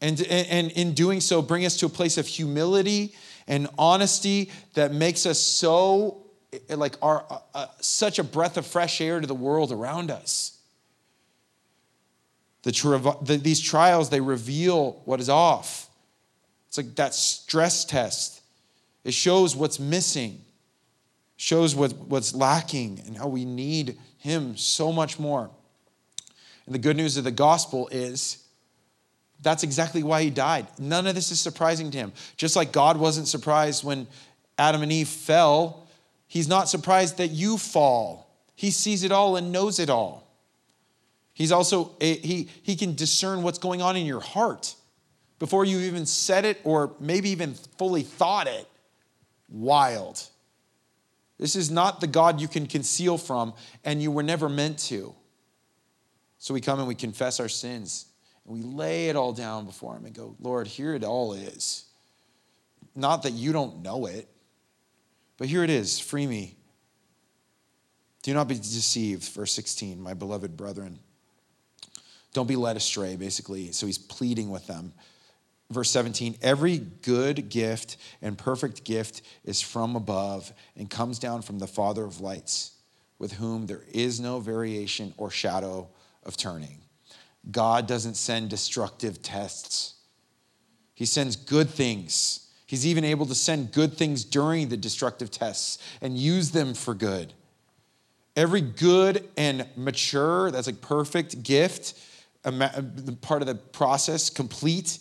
And, 0.00 0.20
and 0.22 0.72
in 0.72 0.94
doing 0.94 1.20
so, 1.20 1.40
bring 1.40 1.64
us 1.64 1.76
to 1.76 1.86
a 1.86 1.90
place 1.90 2.18
of 2.18 2.26
humility 2.26 3.14
and 3.50 3.66
honesty 3.76 4.48
that 4.74 4.94
makes 4.94 5.26
us 5.26 5.38
so 5.38 6.22
like 6.70 6.96
our 7.02 7.24
uh, 7.28 7.38
uh, 7.54 7.66
such 7.80 8.18
a 8.18 8.24
breath 8.24 8.56
of 8.56 8.64
fresh 8.64 9.00
air 9.00 9.20
to 9.20 9.26
the 9.26 9.34
world 9.34 9.72
around 9.72 10.10
us. 10.10 10.56
The, 12.62 13.16
the, 13.22 13.36
these 13.36 13.60
trials 13.60 14.08
they 14.08 14.20
reveal 14.20 15.02
what 15.04 15.20
is 15.20 15.28
off. 15.28 15.88
It's 16.68 16.78
like 16.78 16.94
that 16.94 17.12
stress 17.12 17.84
test. 17.84 18.40
It 19.02 19.14
shows 19.14 19.56
what's 19.56 19.80
missing, 19.80 20.40
shows 21.36 21.74
what, 21.74 21.92
what's 21.96 22.34
lacking, 22.34 23.02
and 23.06 23.16
how 23.16 23.26
we 23.26 23.44
need 23.44 23.98
Him 24.18 24.56
so 24.56 24.92
much 24.92 25.18
more. 25.18 25.50
And 26.66 26.74
the 26.74 26.78
good 26.78 26.96
news 26.96 27.16
of 27.16 27.24
the 27.24 27.32
gospel 27.32 27.88
is 27.88 28.44
that's 29.42 29.62
exactly 29.62 30.02
why 30.02 30.22
he 30.22 30.30
died. 30.30 30.66
None 30.78 31.06
of 31.06 31.14
this 31.14 31.30
is 31.30 31.40
surprising 31.40 31.90
to 31.92 31.98
him. 31.98 32.12
Just 32.36 32.56
like 32.56 32.72
God 32.72 32.98
wasn't 32.98 33.28
surprised 33.28 33.84
when 33.84 34.06
Adam 34.58 34.82
and 34.82 34.92
Eve 34.92 35.08
fell, 35.08 35.86
he's 36.26 36.48
not 36.48 36.68
surprised 36.68 37.18
that 37.18 37.28
you 37.28 37.56
fall. 37.56 38.30
He 38.54 38.70
sees 38.70 39.02
it 39.02 39.12
all 39.12 39.36
and 39.36 39.52
knows 39.52 39.78
it 39.78 39.88
all. 39.88 40.26
He's 41.32 41.52
also, 41.52 41.92
he, 42.00 42.48
he 42.62 42.76
can 42.76 42.94
discern 42.94 43.42
what's 43.42 43.58
going 43.58 43.80
on 43.80 43.96
in 43.96 44.04
your 44.04 44.20
heart 44.20 44.74
before 45.38 45.64
you 45.64 45.78
even 45.80 46.04
said 46.04 46.44
it 46.44 46.60
or 46.64 46.94
maybe 47.00 47.30
even 47.30 47.54
fully 47.78 48.02
thought 48.02 48.46
it. 48.46 48.68
Wild. 49.48 50.22
This 51.38 51.56
is 51.56 51.70
not 51.70 52.02
the 52.02 52.06
God 52.06 52.42
you 52.42 52.48
can 52.48 52.66
conceal 52.66 53.16
from, 53.16 53.54
and 53.82 54.02
you 54.02 54.10
were 54.10 54.22
never 54.22 54.50
meant 54.50 54.78
to. 54.80 55.14
So 56.36 56.52
we 56.52 56.60
come 56.60 56.78
and 56.78 56.86
we 56.86 56.94
confess 56.94 57.40
our 57.40 57.48
sins 57.48 58.09
and 58.46 58.54
we 58.54 58.62
lay 58.62 59.08
it 59.08 59.16
all 59.16 59.32
down 59.32 59.66
before 59.66 59.96
Him 59.96 60.06
and 60.06 60.14
go, 60.14 60.36
Lord, 60.40 60.66
here 60.66 60.94
it 60.94 61.04
all 61.04 61.32
is. 61.34 61.84
Not 62.94 63.22
that 63.22 63.32
you 63.32 63.52
don't 63.52 63.82
know 63.82 64.06
it, 64.06 64.28
but 65.36 65.48
here 65.48 65.64
it 65.64 65.70
is. 65.70 65.98
Free 65.98 66.26
me. 66.26 66.56
Do 68.22 68.34
not 68.34 68.48
be 68.48 68.56
deceived, 68.56 69.24
verse 69.32 69.52
16, 69.52 70.00
my 70.00 70.14
beloved 70.14 70.56
brethren. 70.56 70.98
Don't 72.32 72.46
be 72.46 72.56
led 72.56 72.76
astray, 72.76 73.16
basically. 73.16 73.72
So 73.72 73.86
he's 73.86 73.98
pleading 73.98 74.50
with 74.50 74.66
them. 74.66 74.92
Verse 75.70 75.90
17 75.90 76.36
Every 76.42 76.78
good 76.78 77.48
gift 77.48 77.96
and 78.20 78.36
perfect 78.36 78.84
gift 78.84 79.22
is 79.44 79.60
from 79.60 79.96
above 79.96 80.52
and 80.76 80.90
comes 80.90 81.18
down 81.18 81.42
from 81.42 81.58
the 81.58 81.66
Father 81.66 82.04
of 82.04 82.20
lights, 82.20 82.72
with 83.18 83.32
whom 83.32 83.66
there 83.66 83.84
is 83.92 84.20
no 84.20 84.40
variation 84.40 85.14
or 85.16 85.30
shadow 85.30 85.88
of 86.24 86.36
turning. 86.36 86.82
God 87.50 87.86
doesn't 87.86 88.14
send 88.14 88.50
destructive 88.50 89.22
tests, 89.22 89.94
He 90.94 91.06
sends 91.06 91.36
good 91.36 91.70
things. 91.70 92.46
He's 92.66 92.86
even 92.86 93.04
able 93.04 93.26
to 93.26 93.34
send 93.34 93.72
good 93.72 93.94
things 93.94 94.22
during 94.24 94.68
the 94.68 94.76
destructive 94.76 95.28
tests 95.28 95.78
and 96.00 96.16
use 96.16 96.52
them 96.52 96.72
for 96.72 96.94
good. 96.94 97.32
Every 98.36 98.60
good 98.60 99.28
and 99.36 99.66
mature, 99.74 100.52
that's 100.52 100.68
like 100.68 100.80
perfect 100.80 101.42
gift, 101.42 101.94
part 102.44 103.42
of 103.42 103.48
the 103.48 103.58
process, 103.72 104.30
complete, 104.30 105.00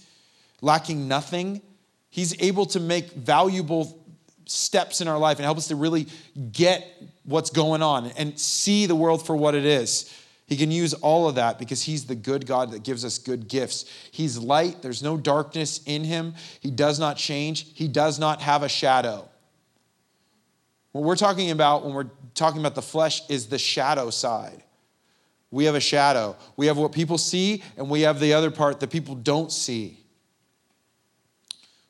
lacking 0.62 1.08
nothing. 1.08 1.62
He's 2.10 2.42
able 2.42 2.66
to 2.66 2.80
make 2.80 3.12
valuable 3.12 4.04
steps 4.46 5.00
in 5.00 5.08
our 5.08 5.20
life 5.20 5.38
and 5.38 5.46
help 5.46 5.60
us 5.60 5.68
to 5.68 5.76
really 5.76 6.08
get 6.52 6.88
what's 7.24 7.52
going 7.52 7.84
on 7.84 8.08
and 8.18 8.40
see 8.40 8.88
the 8.88 8.96
world 8.96 9.24
for 9.24 9.36
what 9.36 9.54
it 9.54 9.64
is. 9.64 10.12
He 10.50 10.58
can 10.58 10.72
use 10.72 10.96
all 10.96 11.30
of 11.30 11.36
that 11.36 11.60
because 11.60 11.84
He's 11.84 12.06
the 12.06 12.16
good 12.16 12.48
God 12.48 12.72
that 12.72 12.84
gives 12.84 13.06
us 13.06 13.20
good 13.20 13.48
gifts. 13.48 13.86
He's 14.12 14.36
light, 14.38 14.82
there's 14.82 15.04
no 15.04 15.16
darkness 15.16 15.82
in 15.86 16.04
Him. 16.04 16.34
He 16.60 16.72
does 16.72 17.00
not 17.00 17.18
change, 17.18 17.68
He 17.76 17.88
does 17.88 18.18
not 18.18 18.42
have 18.42 18.64
a 18.64 18.70
shadow. 18.70 19.30
What 20.92 21.04
we're 21.04 21.16
talking 21.16 21.52
about 21.52 21.86
when 21.86 21.94
we're 21.94 22.10
talking 22.34 22.60
about 22.60 22.74
the 22.74 22.82
flesh 22.82 23.22
is 23.30 23.46
the 23.46 23.60
shadow 23.60 24.10
side. 24.10 24.64
We 25.52 25.66
have 25.66 25.76
a 25.76 25.80
shadow. 25.80 26.36
We 26.58 26.66
have 26.66 26.78
what 26.78 26.92
people 26.94 27.20
see, 27.20 27.64
and 27.78 27.88
we 27.88 28.02
have 28.02 28.20
the 28.20 28.34
other 28.34 28.50
part 28.50 28.80
that 28.80 28.90
people 28.90 29.14
don't 29.14 29.52
see. 29.52 30.00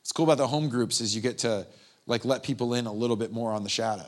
What's 0.00 0.12
cool 0.12 0.24
about 0.24 0.36
the 0.36 0.46
home 0.46 0.68
groups 0.68 1.00
is 1.00 1.14
you 1.14 1.22
get 1.22 1.38
to 1.38 1.66
like 2.06 2.26
let 2.26 2.42
people 2.42 2.74
in 2.74 2.86
a 2.86 2.92
little 2.92 3.16
bit 3.16 3.32
more 3.32 3.52
on 3.52 3.62
the 3.62 3.70
shadow. 3.70 4.04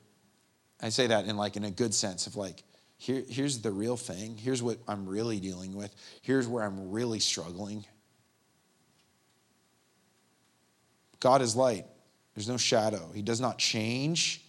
I 0.80 0.88
say 0.88 1.08
that 1.08 1.26
in 1.26 1.36
like 1.36 1.56
in 1.56 1.64
a 1.64 1.70
good 1.70 1.92
sense 1.92 2.26
of 2.26 2.36
like, 2.36 2.62
here, 2.98 3.22
here's 3.28 3.58
the 3.58 3.70
real 3.70 3.96
thing. 3.96 4.36
Here's 4.36 4.62
what 4.62 4.78
I'm 4.88 5.06
really 5.06 5.38
dealing 5.38 5.74
with. 5.74 5.94
Here's 6.22 6.48
where 6.48 6.64
I'm 6.64 6.90
really 6.90 7.20
struggling. 7.20 7.84
God 11.20 11.42
is 11.42 11.56
light, 11.56 11.86
there's 12.34 12.48
no 12.48 12.56
shadow. 12.56 13.10
He 13.14 13.22
does 13.22 13.40
not 13.40 13.58
change. 13.58 14.42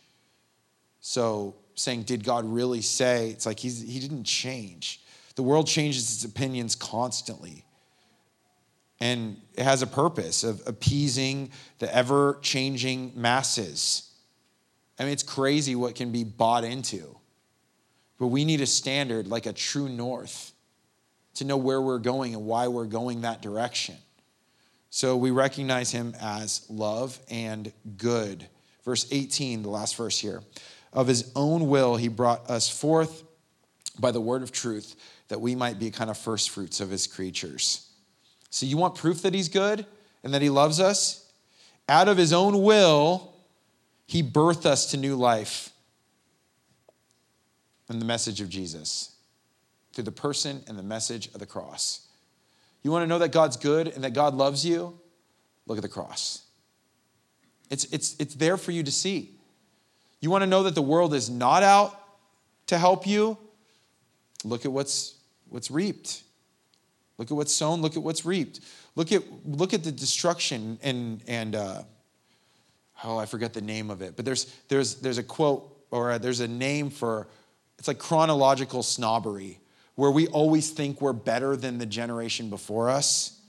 So, 1.00 1.56
saying, 1.76 2.04
Did 2.04 2.24
God 2.24 2.45
really 2.45 2.82
say? 2.82 3.30
It's 3.30 3.45
like 3.45 3.60
he's, 3.60 3.82
he 3.82 4.00
didn't 4.00 4.26
change. 4.26 5.02
The 5.36 5.43
world 5.43 5.68
changes 5.68 6.14
its 6.14 6.26
opinions 6.26 6.76
constantly. 6.76 7.64
And 9.00 9.39
it 9.54 9.64
has 9.64 9.84
a 9.84 9.88
purpose 9.88 10.43
of 10.43 10.62
appeasing 10.66 11.52
the 11.78 11.93
ever 11.95 12.39
changing 12.41 13.14
masses. 13.16 14.12
I 14.98 15.04
mean, 15.04 15.14
it's 15.14 15.24
crazy 15.24 15.76
what 15.76 15.93
can 15.93 16.12
be 16.12 16.24
bought 16.24 16.64
into. 16.64 17.16
But 18.20 18.28
we 18.28 18.45
need 18.45 18.61
a 18.61 18.65
standard 18.65 19.28
like 19.28 19.45
a 19.45 19.53
true 19.53 19.89
north 19.89 20.53
to 21.36 21.45
know 21.45 21.57
where 21.57 21.82
we're 21.82 21.99
going 21.99 22.34
and 22.34 22.45
why 22.45 22.68
we're 22.68 22.86
going 22.86 23.22
that 23.22 23.41
direction. 23.41 23.95
So 24.89 25.15
we 25.15 25.32
recognize 25.32 25.91
him 25.91 26.15
as 26.20 26.65
love 26.70 27.20
and 27.30 27.72
good. 27.97 28.47
verse 28.84 29.05
18, 29.11 29.61
the 29.61 29.70
last 29.70 29.95
verse 29.95 30.18
here. 30.18 30.41
Of 30.93 31.07
his 31.07 31.32
own 31.36 31.68
will, 31.68 31.97
he 31.97 32.07
brought 32.07 32.49
us 32.49 32.70
forth 32.70 33.24
by 33.99 34.11
the 34.11 34.22
word 34.22 34.41
of 34.41 34.51
truth 34.51 34.95
that 35.28 35.41
we 35.41 35.55
might 35.55 35.78
be 35.78 35.91
kind 35.91 36.09
of 36.09 36.18
first 36.18 36.49
fruits 36.49 36.80
of 36.80 36.89
his 36.89 37.05
creatures. 37.05 37.89
So, 38.49 38.65
you 38.65 38.78
want 38.78 38.95
proof 38.95 39.22
that 39.24 39.34
he's 39.34 39.49
good 39.49 39.86
and 40.24 40.34
that 40.34 40.41
he 40.41 40.49
loves 40.49 40.80
us? 40.80 41.30
Out 41.89 42.07
of 42.07 42.18
his 42.18 42.34
own 42.34 42.63
will, 42.63 43.34
he 44.05 44.24
birthed 44.24 44.65
us 44.65 44.91
to 44.91 44.97
new 44.97 45.15
life 45.15 45.72
in 47.90 48.00
the 48.00 48.06
message 48.06 48.42
of 48.42 48.50
Jesus 48.50 49.16
through 49.94 50.04
the 50.04 50.12
person 50.12 50.64
and 50.68 50.78
the 50.78 50.84
message 50.84 51.28
of 51.28 51.40
the 51.40 51.46
cross. 51.46 52.08
You 52.84 52.92
want 52.92 53.04
to 53.04 53.08
know 53.08 53.20
that 53.20 53.32
God's 53.32 53.58
good 53.58 53.88
and 53.88 54.04
that 54.04 54.14
God 54.14 54.36
loves 54.36 54.66
you? 54.66 55.00
Look 55.66 55.78
at 55.78 55.82
the 55.82 55.90
cross. 55.90 56.44
It's, 57.70 57.86
it's, 57.86 58.16
it's 58.20 58.36
there 58.36 58.58
for 58.58 58.72
you 58.72 58.84
to 58.84 58.92
see. 58.92 59.32
You 60.22 60.30
want 60.30 60.44
to 60.44 60.48
know 60.48 60.64
that 60.64 60.76
the 60.76 60.82
world 60.82 61.14
is 61.14 61.30
not 61.30 61.64
out 61.64 62.00
to 62.68 62.78
help 62.78 63.06
you? 63.06 63.38
Look 64.44 64.66
at 64.66 64.72
what's, 64.72 65.16
what's 65.50 65.70
reaped. 65.70 66.24
Look 67.18 67.32
at 67.32 67.34
what's 67.36 67.52
sown. 67.52 67.82
Look 67.82 67.98
at 67.98 68.04
what's 68.04 68.26
reaped. 68.26 68.62
Look 68.96 69.12
at, 69.12 69.24
look 69.46 69.74
at 69.74 69.84
the 69.84 69.92
destruction 69.92 70.80
and, 70.82 71.22
and 71.28 71.56
uh, 71.56 71.84
oh, 73.04 73.18
I 73.18 73.26
forget 73.26 73.54
the 73.54 73.62
name 73.62 73.90
of 73.90 74.02
it, 74.02 74.16
but 74.16 74.26
there's, 74.26 74.46
there's, 74.70 74.96
there's 74.96 75.18
a 75.18 75.24
quote 75.24 75.72
or 75.92 76.12
a, 76.12 76.20
there's 76.20 76.40
a 76.40 76.48
name 76.48 76.90
for 76.90 77.28
it's 77.78 77.88
like 77.88 77.99
chronological 77.99 78.84
snobbery, 78.84 79.59
where 79.95 80.11
we 80.11 80.28
always 80.28 80.69
think 80.69 81.01
we're 81.01 81.13
better 81.13 81.55
than 81.55 81.78
the 81.78 81.86
generation 81.86 82.49
before 82.49 82.89
us 82.89 83.39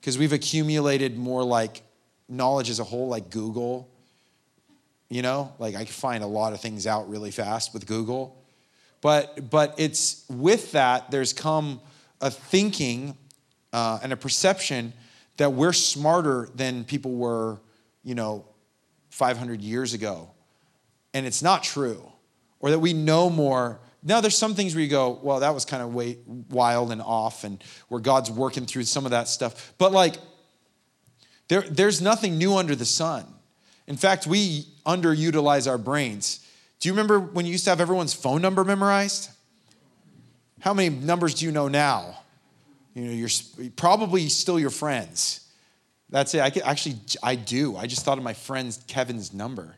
because 0.00 0.18
we've 0.18 0.32
accumulated 0.32 1.16
more 1.16 1.44
like 1.44 1.82
knowledge 2.28 2.70
as 2.70 2.80
a 2.80 2.84
whole, 2.84 3.08
like 3.08 3.30
Google. 3.30 3.88
You 5.08 5.22
know, 5.22 5.52
like 5.58 5.74
I 5.74 5.78
can 5.78 5.86
find 5.92 6.22
a 6.22 6.26
lot 6.26 6.52
of 6.52 6.60
things 6.60 6.86
out 6.86 7.08
really 7.10 7.30
fast 7.30 7.74
with 7.74 7.86
Google. 7.86 8.36
But, 9.00 9.50
but 9.50 9.74
it's 9.78 10.24
with 10.28 10.72
that, 10.72 11.10
there's 11.10 11.32
come 11.32 11.80
a 12.20 12.30
thinking 12.30 13.16
uh, 13.72 13.98
and 14.02 14.12
a 14.12 14.16
perception 14.16 14.92
that 15.38 15.52
we're 15.52 15.72
smarter 15.72 16.48
than 16.54 16.84
people 16.84 17.12
were, 17.12 17.58
you 18.04 18.14
know, 18.14 18.44
500 19.10 19.62
years 19.62 19.94
ago. 19.94 20.30
And 21.14 21.26
it's 21.26 21.42
not 21.42 21.62
true. 21.62 22.09
Or 22.60 22.70
that 22.70 22.78
we 22.78 22.92
know 22.92 23.30
more. 23.30 23.80
Now, 24.02 24.20
there's 24.20 24.36
some 24.36 24.54
things 24.54 24.74
where 24.74 24.82
you 24.84 24.90
go, 24.90 25.18
well, 25.22 25.40
that 25.40 25.54
was 25.54 25.64
kind 25.64 25.82
of 25.82 25.94
way, 25.94 26.18
wild 26.50 26.92
and 26.92 27.02
off, 27.02 27.44
and 27.44 27.62
where 27.88 28.00
God's 28.00 28.30
working 28.30 28.66
through 28.66 28.84
some 28.84 29.04
of 29.04 29.10
that 29.10 29.28
stuff. 29.28 29.74
But 29.78 29.92
like, 29.92 30.16
there, 31.48 31.62
there's 31.62 32.00
nothing 32.00 32.38
new 32.38 32.56
under 32.56 32.74
the 32.74 32.84
sun. 32.84 33.26
In 33.86 33.96
fact, 33.96 34.26
we 34.26 34.66
underutilize 34.86 35.68
our 35.68 35.78
brains. 35.78 36.46
Do 36.78 36.88
you 36.88 36.92
remember 36.92 37.18
when 37.18 37.44
you 37.44 37.52
used 37.52 37.64
to 37.64 37.70
have 37.70 37.80
everyone's 37.80 38.14
phone 38.14 38.40
number 38.40 38.64
memorized? 38.64 39.30
How 40.60 40.72
many 40.72 40.94
numbers 40.94 41.34
do 41.34 41.44
you 41.44 41.50
know 41.50 41.68
now? 41.68 42.20
You 42.94 43.04
know, 43.04 43.12
you're 43.12 43.70
probably 43.76 44.28
still 44.28 44.60
your 44.60 44.70
friends. 44.70 45.48
That's 46.08 46.34
it. 46.34 46.40
I 46.40 46.50
can, 46.50 46.62
actually, 46.62 46.96
I 47.22 47.34
do. 47.34 47.76
I 47.76 47.86
just 47.86 48.04
thought 48.04 48.18
of 48.18 48.24
my 48.24 48.32
friend 48.32 48.76
Kevin's 48.86 49.32
number, 49.32 49.76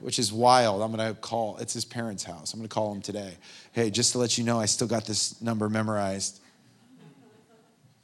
which 0.00 0.18
is 0.18 0.32
wild. 0.32 0.82
I'm 0.82 0.92
going 0.92 1.14
to 1.14 1.20
call. 1.20 1.56
It's 1.58 1.72
his 1.72 1.84
parents' 1.84 2.24
house. 2.24 2.52
I'm 2.52 2.60
going 2.60 2.68
to 2.68 2.74
call 2.74 2.92
him 2.92 3.02
today. 3.02 3.34
Hey, 3.72 3.90
just 3.90 4.12
to 4.12 4.18
let 4.18 4.36
you 4.38 4.44
know, 4.44 4.60
I 4.60 4.66
still 4.66 4.86
got 4.86 5.04
this 5.04 5.40
number 5.40 5.68
memorized. 5.68 6.40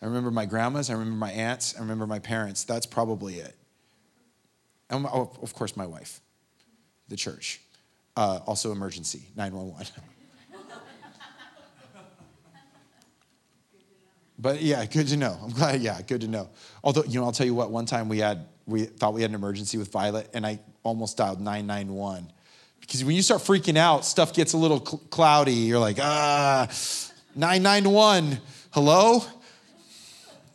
I 0.00 0.06
remember 0.06 0.30
my 0.30 0.46
grandma's. 0.46 0.90
I 0.90 0.94
remember 0.94 1.16
my 1.16 1.30
aunts. 1.30 1.76
I 1.76 1.80
remember 1.80 2.06
my 2.06 2.18
parents. 2.18 2.64
That's 2.64 2.86
probably 2.86 3.36
it. 3.36 3.54
And 4.90 5.06
oh, 5.06 5.32
of 5.40 5.54
course, 5.54 5.76
my 5.76 5.86
wife, 5.86 6.20
the 7.08 7.16
church. 7.16 7.60
Uh, 8.16 8.40
also, 8.46 8.72
emergency 8.72 9.22
911. 9.36 9.86
But 14.42 14.60
yeah, 14.60 14.84
good 14.86 15.06
to 15.08 15.16
know. 15.16 15.38
I'm 15.40 15.50
glad. 15.50 15.80
Yeah, 15.80 16.02
good 16.02 16.22
to 16.22 16.28
know. 16.28 16.50
Although, 16.82 17.04
you 17.04 17.20
know, 17.20 17.26
I'll 17.26 17.32
tell 17.32 17.46
you 17.46 17.54
what. 17.54 17.70
One 17.70 17.86
time 17.86 18.08
we 18.08 18.18
had 18.18 18.46
we 18.66 18.84
thought 18.86 19.14
we 19.14 19.22
had 19.22 19.30
an 19.30 19.36
emergency 19.36 19.78
with 19.78 19.92
Violet, 19.92 20.28
and 20.34 20.44
I 20.44 20.58
almost 20.82 21.16
dialed 21.16 21.40
991 21.40 22.32
because 22.92 23.04
when 23.04 23.16
you 23.16 23.22
start 23.22 23.40
freaking 23.40 23.78
out, 23.78 24.04
stuff 24.04 24.34
gets 24.34 24.52
a 24.52 24.58
little 24.58 24.84
cl- 24.84 25.00
cloudy. 25.08 25.54
You're 25.54 25.78
like, 25.78 25.98
ah, 25.98 26.68
991. 27.34 28.38
Hello. 28.70 29.24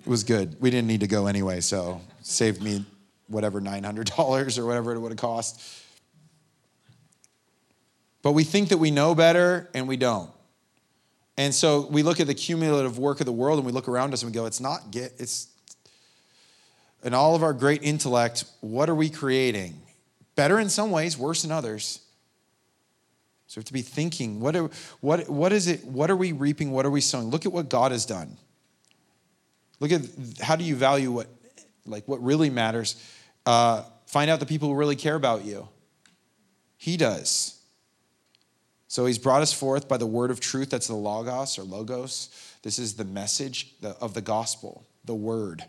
It 0.02 0.08
was 0.08 0.24
good. 0.24 0.56
We 0.62 0.70
didn't 0.70 0.88
need 0.88 1.00
to 1.00 1.08
go 1.08 1.26
anyway, 1.26 1.62
so 1.62 2.00
saved 2.22 2.62
me 2.62 2.86
whatever 3.28 3.60
$900 3.60 4.60
or 4.60 4.66
whatever 4.66 4.94
it 4.94 5.00
would 5.00 5.12
have 5.12 5.18
cost. 5.18 5.60
But 8.22 8.34
we 8.34 8.44
think 8.44 8.70
that 8.70 8.78
we 8.78 8.92
know 8.92 9.16
better, 9.16 9.70
and 9.74 9.88
we 9.88 9.98
don't. 9.98 10.30
And 11.38 11.56
so 11.56 11.88
we 11.90 12.04
look 12.04 12.20
at 12.20 12.28
the 12.28 12.36
cumulative 12.36 13.00
work 13.00 13.20
of 13.20 13.26
the 13.26 13.32
world 13.32 13.58
and 13.58 13.66
we 13.66 13.72
look 13.72 13.88
around 13.88 14.14
us 14.14 14.24
and 14.24 14.32
we 14.32 14.36
go, 14.36 14.46
it's 14.48 14.60
not 14.60 14.92
get, 14.92 15.14
it's 15.18 15.48
in 17.04 17.14
all 17.14 17.36
of 17.36 17.44
our 17.44 17.54
great 17.54 17.84
intellect, 17.84 18.44
what 18.60 18.90
are 18.90 18.96
we 18.96 19.10
creating? 19.10 19.80
Better 20.38 20.60
in 20.60 20.70
some 20.70 20.92
ways, 20.92 21.18
worse 21.18 21.44
in 21.44 21.52
others. 21.52 22.00
So 23.48 23.58
we 23.58 23.62
have 23.62 23.66
to 23.66 23.74
be 23.74 23.82
thinking, 23.82 24.40
what, 24.40 24.56
are, 24.56 24.70
what, 25.02 25.28
what 25.30 25.52
is 25.52 25.68
it, 25.68 25.84
what 25.84 26.10
are 26.10 26.16
we 26.16 26.32
reaping, 26.32 26.72
what 26.72 26.86
are 26.86 26.92
we 26.92 27.02
sowing? 27.02 27.28
Look 27.28 27.46
at 27.46 27.52
what 27.52 27.68
God 27.68 27.92
has 27.92 28.06
done. 28.06 28.38
Look 29.80 29.92
at 29.92 30.02
how 30.42 30.56
do 30.56 30.64
you 30.64 30.76
value 30.76 31.12
what 31.12 31.28
like 31.86 32.08
what 32.08 32.22
really 32.24 32.50
matters. 32.50 33.02
Uh, 33.46 33.84
find 34.06 34.30
out 34.30 34.40
the 34.40 34.46
people 34.46 34.70
who 34.70 34.76
really 34.76 34.96
care 34.96 35.16
about 35.16 35.46
you. 35.46 35.68
He 36.78 36.98
does. 36.98 37.60
So 38.88 39.06
he's 39.06 39.18
brought 39.18 39.42
us 39.42 39.54
forth 39.54 39.88
by 39.88 39.98
the 39.98 40.06
word 40.06 40.32
of 40.32 40.40
truth, 40.40 40.70
that's 40.70 40.88
the 40.88 40.96
Logos 40.96 41.58
or 41.58 41.64
Logos. 41.64 42.30
This 42.62 42.80
is 42.80 42.96
the 42.96 43.06
message 43.06 43.74
of 44.02 44.14
the 44.14 44.22
gospel, 44.22 44.86
the 45.06 45.16
word. 45.16 45.64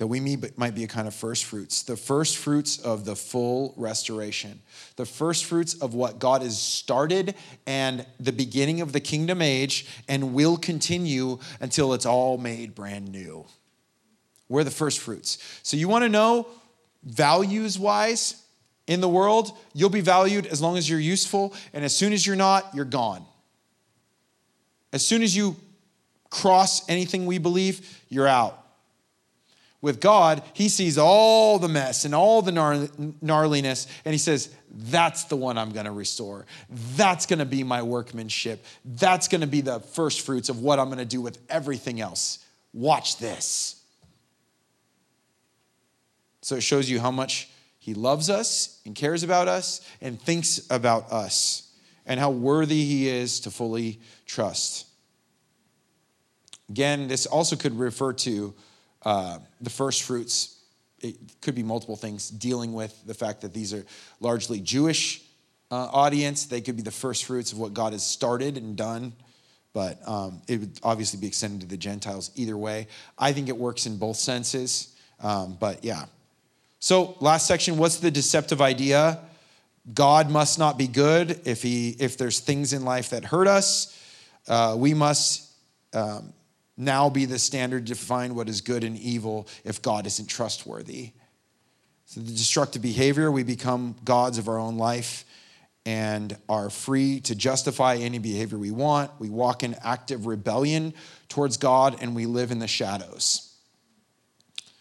That 0.00 0.06
we 0.06 0.38
might 0.56 0.74
be 0.74 0.84
a 0.84 0.88
kind 0.88 1.06
of 1.06 1.14
first 1.14 1.44
fruits, 1.44 1.82
the 1.82 1.94
first 1.94 2.38
fruits 2.38 2.78
of 2.78 3.04
the 3.04 3.14
full 3.14 3.74
restoration, 3.76 4.62
the 4.96 5.04
first 5.04 5.44
fruits 5.44 5.74
of 5.74 5.92
what 5.92 6.18
God 6.18 6.40
has 6.40 6.58
started 6.58 7.34
and 7.66 8.06
the 8.18 8.32
beginning 8.32 8.80
of 8.80 8.92
the 8.92 9.00
kingdom 9.00 9.42
age 9.42 9.86
and 10.08 10.32
will 10.32 10.56
continue 10.56 11.38
until 11.60 11.92
it's 11.92 12.06
all 12.06 12.38
made 12.38 12.74
brand 12.74 13.12
new. 13.12 13.44
We're 14.48 14.64
the 14.64 14.70
first 14.70 15.00
fruits. 15.00 15.36
So 15.62 15.76
you 15.76 15.86
want 15.86 16.04
to 16.04 16.08
know 16.08 16.46
values 17.04 17.78
wise, 17.78 18.42
in 18.86 19.02
the 19.02 19.08
world, 19.08 19.52
you'll 19.74 19.90
be 19.90 20.00
valued 20.00 20.46
as 20.46 20.62
long 20.62 20.78
as 20.78 20.88
you're 20.88 20.98
useful, 20.98 21.52
and 21.74 21.84
as 21.84 21.94
soon 21.94 22.14
as 22.14 22.26
you're 22.26 22.36
not, 22.36 22.74
you're 22.74 22.86
gone. 22.86 23.22
As 24.94 25.04
soon 25.06 25.22
as 25.22 25.36
you 25.36 25.56
cross 26.30 26.88
anything 26.88 27.26
we 27.26 27.36
believe, 27.36 28.02
you're 28.08 28.26
out. 28.26 28.56
With 29.82 30.00
God, 30.00 30.42
He 30.52 30.68
sees 30.68 30.98
all 30.98 31.58
the 31.58 31.68
mess 31.68 32.04
and 32.04 32.14
all 32.14 32.42
the 32.42 32.52
gnarliness, 32.52 33.86
and 34.04 34.12
He 34.12 34.18
says, 34.18 34.54
That's 34.70 35.24
the 35.24 35.36
one 35.36 35.56
I'm 35.56 35.72
gonna 35.72 35.92
restore. 35.92 36.46
That's 36.96 37.26
gonna 37.26 37.46
be 37.46 37.64
my 37.64 37.82
workmanship. 37.82 38.64
That's 38.84 39.28
gonna 39.28 39.46
be 39.46 39.60
the 39.60 39.80
first 39.80 40.20
fruits 40.20 40.48
of 40.48 40.60
what 40.60 40.78
I'm 40.78 40.88
gonna 40.88 41.04
do 41.04 41.20
with 41.20 41.38
everything 41.48 42.00
else. 42.00 42.44
Watch 42.72 43.18
this. 43.18 43.82
So 46.42 46.56
it 46.56 46.62
shows 46.62 46.88
you 46.88 47.00
how 47.00 47.10
much 47.10 47.48
he 47.80 47.94
loves 47.94 48.28
us 48.28 48.78
and 48.84 48.94
cares 48.94 49.22
about 49.22 49.48
us 49.48 49.80
and 50.02 50.20
thinks 50.20 50.60
about 50.70 51.10
us 51.10 51.72
and 52.04 52.20
how 52.20 52.30
worthy 52.30 52.84
He 52.84 53.08
is 53.08 53.40
to 53.40 53.50
fully 53.50 54.00
trust. 54.26 54.86
Again, 56.68 57.08
this 57.08 57.24
also 57.24 57.56
could 57.56 57.78
refer 57.78 58.12
to 58.12 58.54
uh, 59.04 59.38
the 59.60 59.70
first 59.70 60.02
fruits. 60.02 60.56
It 61.00 61.16
could 61.40 61.54
be 61.54 61.62
multiple 61.62 61.96
things 61.96 62.28
dealing 62.28 62.74
with 62.74 62.94
the 63.06 63.14
fact 63.14 63.40
that 63.40 63.54
these 63.54 63.72
are 63.72 63.86
largely 64.20 64.60
Jewish 64.60 65.22
uh, 65.70 65.88
audience. 65.92 66.44
They 66.44 66.60
could 66.60 66.76
be 66.76 66.82
the 66.82 66.90
first 66.90 67.24
fruits 67.24 67.52
of 67.52 67.58
what 67.58 67.72
God 67.72 67.92
has 67.92 68.04
started 68.04 68.56
and 68.56 68.76
done, 68.76 69.14
but 69.72 70.06
um, 70.06 70.42
it 70.46 70.60
would 70.60 70.78
obviously 70.82 71.18
be 71.18 71.26
extended 71.26 71.60
to 71.62 71.66
the 71.66 71.76
Gentiles 71.76 72.30
either 72.34 72.56
way. 72.56 72.88
I 73.18 73.32
think 73.32 73.48
it 73.48 73.56
works 73.56 73.86
in 73.86 73.96
both 73.96 74.16
senses, 74.16 74.94
um, 75.20 75.56
but 75.58 75.84
yeah. 75.84 76.04
So, 76.80 77.16
last 77.20 77.46
section, 77.46 77.76
what's 77.76 77.98
the 77.98 78.10
deceptive 78.10 78.60
idea? 78.60 79.20
God 79.92 80.30
must 80.30 80.58
not 80.58 80.76
be 80.76 80.86
good 80.86 81.40
if 81.44 81.62
he 81.62 81.90
if 81.98 82.16
there's 82.16 82.40
things 82.40 82.72
in 82.72 82.84
life 82.84 83.10
that 83.10 83.24
hurt 83.24 83.46
us. 83.46 83.96
Uh, 84.48 84.74
we 84.78 84.94
must 84.94 85.50
um, 85.92 86.32
now 86.80 87.10
be 87.10 87.24
the 87.24 87.38
standard 87.38 87.86
to 87.86 87.94
define 87.94 88.34
what 88.34 88.48
is 88.48 88.60
good 88.60 88.84
and 88.84 88.98
evil 88.98 89.46
if 89.64 89.82
God 89.82 90.06
isn't 90.06 90.26
trustworthy. 90.26 91.12
So 92.06 92.20
the 92.20 92.32
destructive 92.32 92.82
behavior, 92.82 93.30
we 93.30 93.44
become 93.44 93.94
gods 94.04 94.38
of 94.38 94.48
our 94.48 94.58
own 94.58 94.78
life 94.78 95.24
and 95.86 96.36
are 96.48 96.70
free 96.70 97.20
to 97.20 97.34
justify 97.34 97.96
any 97.96 98.18
behavior 98.18 98.58
we 98.58 98.70
want. 98.70 99.10
We 99.18 99.30
walk 99.30 99.62
in 99.62 99.76
active 99.82 100.26
rebellion 100.26 100.94
towards 101.28 101.56
God 101.56 101.96
and 102.00 102.14
we 102.14 102.26
live 102.26 102.50
in 102.50 102.58
the 102.58 102.68
shadows. 102.68 103.54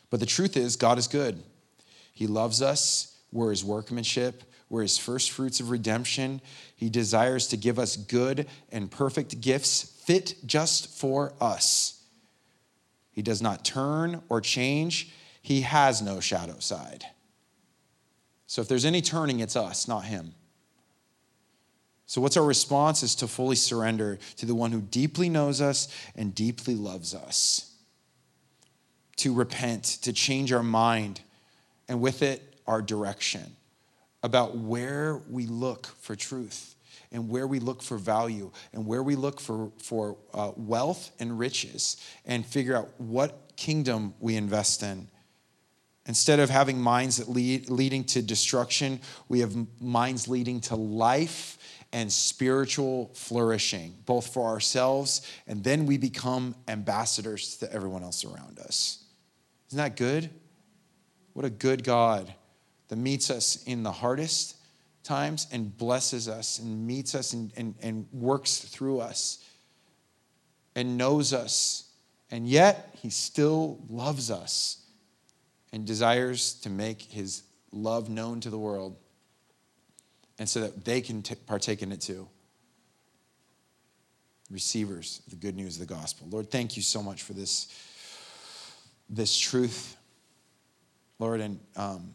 But 0.10 0.20
the 0.20 0.26
truth 0.26 0.58
is, 0.58 0.76
God 0.76 0.98
is 0.98 1.08
good. 1.08 1.42
He 2.14 2.28
loves 2.28 2.62
us. 2.62 3.16
We're 3.32 3.52
his 3.52 3.64
workmanship. 3.64 4.44
We're 4.70 4.82
his 4.82 4.98
first 4.98 5.32
fruits 5.32 5.60
of 5.60 5.72
redemption. 5.72 6.42
He 6.76 6.90
desires 6.90 7.48
to 7.48 7.58
give 7.58 7.80
us 7.80 7.96
good 7.96 8.48
and 8.72 8.90
perfect 8.90 9.40
gifts 9.42 9.99
fit 10.10 10.34
just 10.44 10.90
for 10.90 11.34
us. 11.40 12.02
He 13.12 13.22
does 13.22 13.44
not 13.44 13.64
turn 13.64 14.24
or 14.28 14.42
change. 14.42 15.14
He 15.40 15.62
has 15.62 16.02
no 16.02 16.20
shadow 16.20 16.58
side. 16.58 17.06
So 18.48 18.64
if 18.64 18.68
there's 18.68 18.86
any 18.86 19.04
turning, 19.04 19.40
it's 19.40 19.56
us, 19.56 19.88
not 19.88 20.06
him. 20.06 20.34
So, 22.08 22.22
what's 22.22 22.38
our 22.38 22.44
response 22.44 23.04
is 23.04 23.14
to 23.16 23.28
fully 23.28 23.56
surrender 23.56 24.18
to 24.38 24.48
the 24.48 24.56
one 24.56 24.72
who 24.72 24.82
deeply 24.82 25.30
knows 25.30 25.62
us 25.62 25.88
and 26.16 26.34
deeply 26.34 26.74
loves 26.74 27.14
us. 27.14 27.72
To 29.18 29.32
repent, 29.32 29.84
to 30.02 30.12
change 30.12 30.52
our 30.52 30.64
mind, 30.64 31.22
and 31.88 32.02
with 32.02 32.24
it, 32.24 32.42
our 32.66 32.82
direction 32.82 33.56
about 34.24 34.58
where 34.58 35.22
we 35.30 35.46
look 35.46 35.86
for 36.00 36.16
truth 36.16 36.74
and 37.12 37.30
where 37.30 37.48
we 37.48 37.60
look 37.60 37.82
for 37.82 37.98
value 37.98 38.52
and 38.74 38.86
where 38.86 39.04
we 39.04 39.16
look 39.16 39.40
for, 39.40 39.72
for 39.82 40.18
uh, 40.34 40.52
wealth 40.56 41.12
and 41.20 41.38
riches 41.38 41.98
and 42.26 42.46
figure 42.46 42.76
out 42.76 42.90
what 42.98 43.54
kingdom 43.56 44.14
we 44.20 44.36
invest 44.36 44.84
in. 44.84 45.08
Instead 46.06 46.40
of 46.40 46.50
having 46.50 46.82
minds 46.82 47.18
that 47.18 47.30
lead 47.30 47.70
leading 47.70 48.04
to 48.04 48.22
destruction, 48.22 49.00
we 49.28 49.42
have 49.42 49.56
minds 49.80 50.28
leading 50.28 50.60
to 50.60 50.76
life 50.76 51.58
and 51.92 52.12
spiritual 52.12 53.12
flourishing, 53.14 53.96
both 54.06 54.34
for 54.34 54.48
ourselves 54.48 55.22
and 55.48 55.64
then 55.64 55.86
we 55.86 55.98
become 55.98 56.56
ambassadors 56.68 57.58
to 57.58 57.72
everyone 57.72 58.04
else 58.04 58.24
around 58.26 58.60
us. 58.60 59.04
Isn't 59.70 59.78
that 59.78 59.96
good? 59.96 60.30
What 61.34 61.46
a 61.46 61.50
good 61.50 61.84
God 61.84 62.34
that 62.88 62.98
meets 62.98 63.30
us 63.30 63.64
in 63.64 63.84
the 63.84 63.92
hardest 63.92 64.56
times 65.10 65.48
and 65.52 65.76
blesses 65.76 66.30
us 66.30 66.60
and 66.60 66.86
meets 66.86 67.16
us 67.16 67.34
and, 67.34 67.52
and, 67.58 67.74
and 67.82 68.06
works 68.14 68.60
through 68.60 69.00
us 69.00 69.44
and 70.76 71.00
knows 71.00 71.34
us. 71.34 71.90
And 72.30 72.48
yet, 72.48 72.96
he 73.02 73.10
still 73.10 73.80
loves 73.90 74.30
us 74.30 74.86
and 75.74 75.84
desires 75.84 76.54
to 76.62 76.70
make 76.70 77.02
his 77.02 77.42
love 77.72 78.08
known 78.08 78.40
to 78.42 78.52
the 78.52 78.58
world 78.58 78.98
and 80.38 80.48
so 80.48 80.62
that 80.62 80.86
they 80.86 81.02
can 81.02 81.24
t- 81.24 81.34
partake 81.34 81.82
in 81.82 81.92
it 81.92 82.02
too. 82.02 82.28
Receivers 84.52 85.24
of 85.26 85.32
the 85.32 85.38
good 85.38 85.56
news 85.56 85.82
of 85.82 85.88
the 85.88 85.92
gospel. 85.92 86.28
Lord, 86.30 86.52
thank 86.52 86.78
you 86.78 86.84
so 86.84 87.02
much 87.02 87.24
for 87.24 87.34
this, 87.34 87.68
this 89.10 89.36
truth, 89.36 89.98
Lord. 91.18 91.42
And 91.42 91.60
um, 91.76 92.14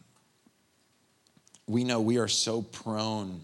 we 1.67 1.83
know 1.83 2.01
we 2.01 2.17
are 2.17 2.27
so 2.27 2.61
prone 2.61 3.41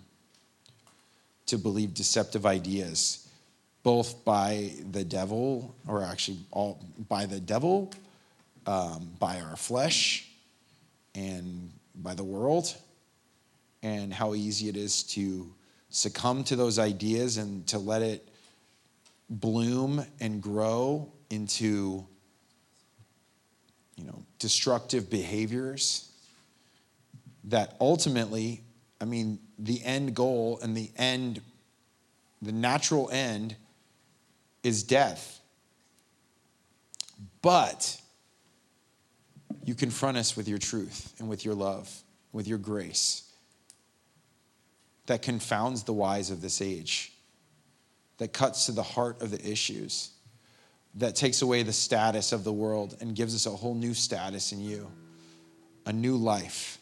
to 1.48 1.58
believe 1.58 1.94
deceptive 1.94 2.46
ideas, 2.46 3.28
both 3.84 4.24
by 4.24 4.72
the 4.92 5.04
devil, 5.04 5.76
or 5.88 6.04
actually 6.04 6.38
all 6.52 6.84
by 7.10 7.26
the 7.26 7.40
devil, 7.40 7.92
um, 8.68 9.10
by 9.20 9.42
our 9.42 9.56
flesh, 9.56 10.30
and 11.16 11.72
by 11.96 12.14
the 12.14 12.24
world 12.24 12.76
and 13.84 14.14
how 14.14 14.34
easy 14.34 14.70
it 14.70 14.78
is 14.78 15.04
to 15.04 15.52
succumb 15.90 16.44
to 16.44 16.56
those 16.56 16.80
ideas 16.80 17.38
and 17.38 17.66
to 17.68 17.80
let 17.80 18.02
it 18.02 18.28
bloom 19.30 20.06
and 20.20 20.42
grow 20.42 21.12
into 21.30 22.06
you 23.96 24.04
know 24.04 24.24
destructive 24.40 25.10
behaviors 25.10 26.11
that 27.46 27.76
ultimately 27.80 28.64
i 29.00 29.06
mean 29.06 29.40
the 29.58 29.84
end 29.84 30.16
goal 30.16 30.60
and 30.62 30.76
the 30.76 30.92
end 30.98 31.42
the 32.42 32.52
natural 32.52 33.10
end 33.12 33.56
is 34.64 34.84
death. 34.84 35.40
But 37.42 38.00
you 39.64 39.76
confront 39.76 40.18
us 40.18 40.36
with 40.36 40.48
your 40.48 40.58
truth 40.58 41.14
and 41.20 41.30
with 41.30 41.46
your 41.46 41.54
love 41.54 41.90
with 42.34 42.48
your 42.48 42.58
grace 42.58 43.24
that 45.08 45.22
confounds 45.22 45.84
the 45.84 45.92
wise 45.92 46.32
of 46.32 46.42
this 46.42 46.62
age, 46.62 47.12
that 48.20 48.32
cuts 48.32 48.68
to 48.68 48.72
the 48.72 48.84
heart 48.84 49.22
of 49.22 49.30
the 49.32 49.52
issues, 49.52 50.12
that 50.96 51.16
takes 51.16 51.42
away 51.42 51.64
the 51.64 51.74
status 51.74 52.32
of 52.32 52.46
the 52.46 52.54
world 52.54 52.96
and 53.02 53.16
gives 53.16 53.36
us 53.36 53.46
a 53.46 53.50
whole 53.50 53.76
new 53.76 53.94
status 53.94 54.54
in 54.54 54.62
you, 54.62 54.90
a 55.86 55.92
new 55.92 56.16
life, 56.16 56.78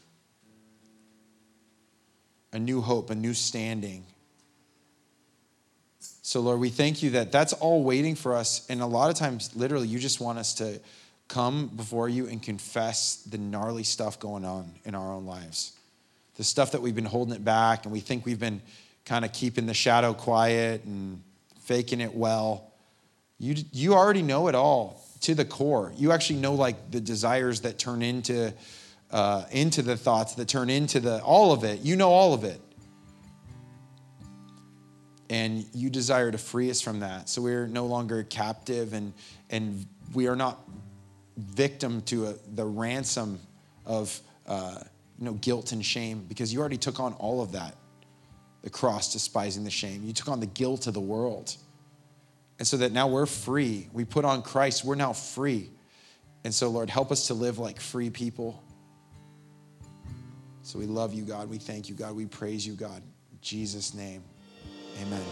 a 2.52 2.60
new 2.60 2.82
hope, 2.82 3.10
a 3.10 3.16
new 3.16 3.34
standing. 3.34 4.04
So, 6.22 6.42
Lord, 6.42 6.60
we 6.60 6.70
thank 6.70 7.02
you 7.02 7.12
that 7.12 7.32
that's 7.32 7.54
all 7.54 7.84
waiting 7.84 8.16
for 8.16 8.36
us. 8.36 8.66
And 8.70 8.82
a 8.82 8.86
lot 8.86 9.10
of 9.10 9.16
times, 9.16 9.56
literally, 9.56 9.88
you 9.88 10.00
just 10.00 10.20
want 10.22 10.38
us 10.38 10.54
to 10.56 10.80
come 11.28 11.68
before 11.68 12.10
you 12.10 12.28
and 12.28 12.42
confess 12.42 13.18
the 13.24 13.38
gnarly 13.38 13.84
stuff 13.84 14.20
going 14.20 14.46
on 14.46 14.72
in 14.86 14.96
our 14.96 15.12
own 15.12 15.26
lives 15.26 15.74
the 16.40 16.46
stuff 16.46 16.72
that 16.72 16.82
we've 16.82 16.96
been 16.96 17.04
holding 17.04 17.36
it 17.36 17.44
back 17.44 17.84
and 17.84 17.92
we 17.92 18.00
think 18.00 18.26
we've 18.26 18.40
been 18.40 18.62
kind 19.04 19.26
of 19.26 19.34
keeping 19.34 19.66
the 19.66 19.74
shadow 19.74 20.14
quiet 20.14 20.86
and 20.86 21.22
faking 21.64 22.00
it 22.00 22.16
well. 22.16 22.72
You, 23.40 23.56
you 23.74 23.94
already 23.94 24.22
know 24.22 24.48
it 24.48 24.56
all 24.56 25.04
to 25.20 25.36
the 25.36 25.44
core. 25.44 25.92
You 25.98 26.14
actually 26.14 26.40
know 26.40 26.54
like 26.54 26.92
the 26.92 27.02
desires 27.02 27.60
that 27.62 27.78
turn 27.78 28.02
into 28.02 28.54
uh, 29.12 29.46
into 29.52 29.82
the 29.82 29.98
thoughts 29.98 30.36
that 30.36 30.48
turn 30.48 30.70
into 30.70 31.00
the 31.00 31.22
all 31.22 31.52
of 31.52 31.64
it. 31.64 31.82
You 31.82 31.96
know 31.96 32.12
all 32.12 32.34
of 32.34 32.44
it. 32.44 32.62
And 35.30 35.66
you 35.74 35.90
desire 35.90 36.32
to 36.32 36.38
free 36.38 36.72
us 36.72 36.82
from 36.82 37.02
that. 37.02 37.30
So 37.30 37.42
we're 37.42 37.68
no 37.68 37.86
longer 37.86 38.24
captive 38.24 38.94
and 38.94 39.14
and 39.50 39.86
we 40.14 40.28
are 40.28 40.36
not 40.36 40.60
victim 41.38 42.02
to 42.02 42.28
a, 42.28 42.36
the 42.56 42.66
ransom 42.66 43.40
of 43.86 44.20
uh, 44.48 44.80
you 45.20 45.26
know, 45.26 45.34
guilt 45.34 45.72
and 45.72 45.86
shame 45.86 46.26
because 46.28 46.52
you 46.54 46.60
already 46.60 46.78
took 46.78 47.00
on 47.00 47.14
all 47.14 47.42
of 47.42 47.52
that 47.54 47.76
the 48.62 48.70
cross, 48.70 49.14
despising 49.14 49.64
the 49.64 49.72
shame. 49.72 50.04
You 50.06 50.14
took 50.14 50.28
on 50.28 50.40
the 50.40 50.46
guilt 50.46 50.88
of 50.88 50.94
the 50.94 51.00
world. 51.00 51.56
And 52.58 52.68
so 52.68 52.78
that 52.78 52.92
now 52.92 53.08
we're 53.08 53.26
free. 53.26 53.88
We 53.94 54.04
put 54.04 54.26
on 54.26 54.42
Christ, 54.42 54.84
we're 54.84 54.96
now 54.96 55.14
free. 55.14 55.70
And 56.44 56.54
so, 56.54 56.70
Lord, 56.70 56.90
help 56.90 57.12
us 57.12 57.28
to 57.28 57.34
live 57.34 57.58
like 57.58 57.80
free 57.80 58.10
people. 58.10 58.62
So 60.70 60.78
we 60.78 60.86
love 60.86 61.16
you, 61.16 61.24
God. 61.24 61.50
We 61.50 61.58
thank 61.58 61.90
you, 61.90 61.96
God. 61.96 62.16
We 62.16 62.28
praise 62.28 62.68
you, 62.68 62.74
God. 62.74 63.02
In 63.32 63.40
Jesus' 63.42 63.96
name, 63.96 64.22
amen. 65.02 65.24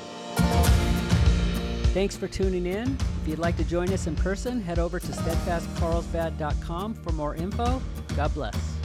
Thanks 1.93 2.17
for 2.17 2.27
tuning 2.27 2.65
in. 2.65 2.97
If 3.21 3.27
you'd 3.27 3.37
like 3.37 3.55
to 3.57 3.63
join 3.63 3.93
us 3.93 4.07
in 4.07 4.15
person, 4.15 4.59
head 4.59 4.79
over 4.79 4.99
to 4.99 5.07
steadfastcarlsbad.com 5.07 6.95
for 6.95 7.11
more 7.11 7.35
info. 7.35 7.79
God 8.15 8.33
bless. 8.33 8.76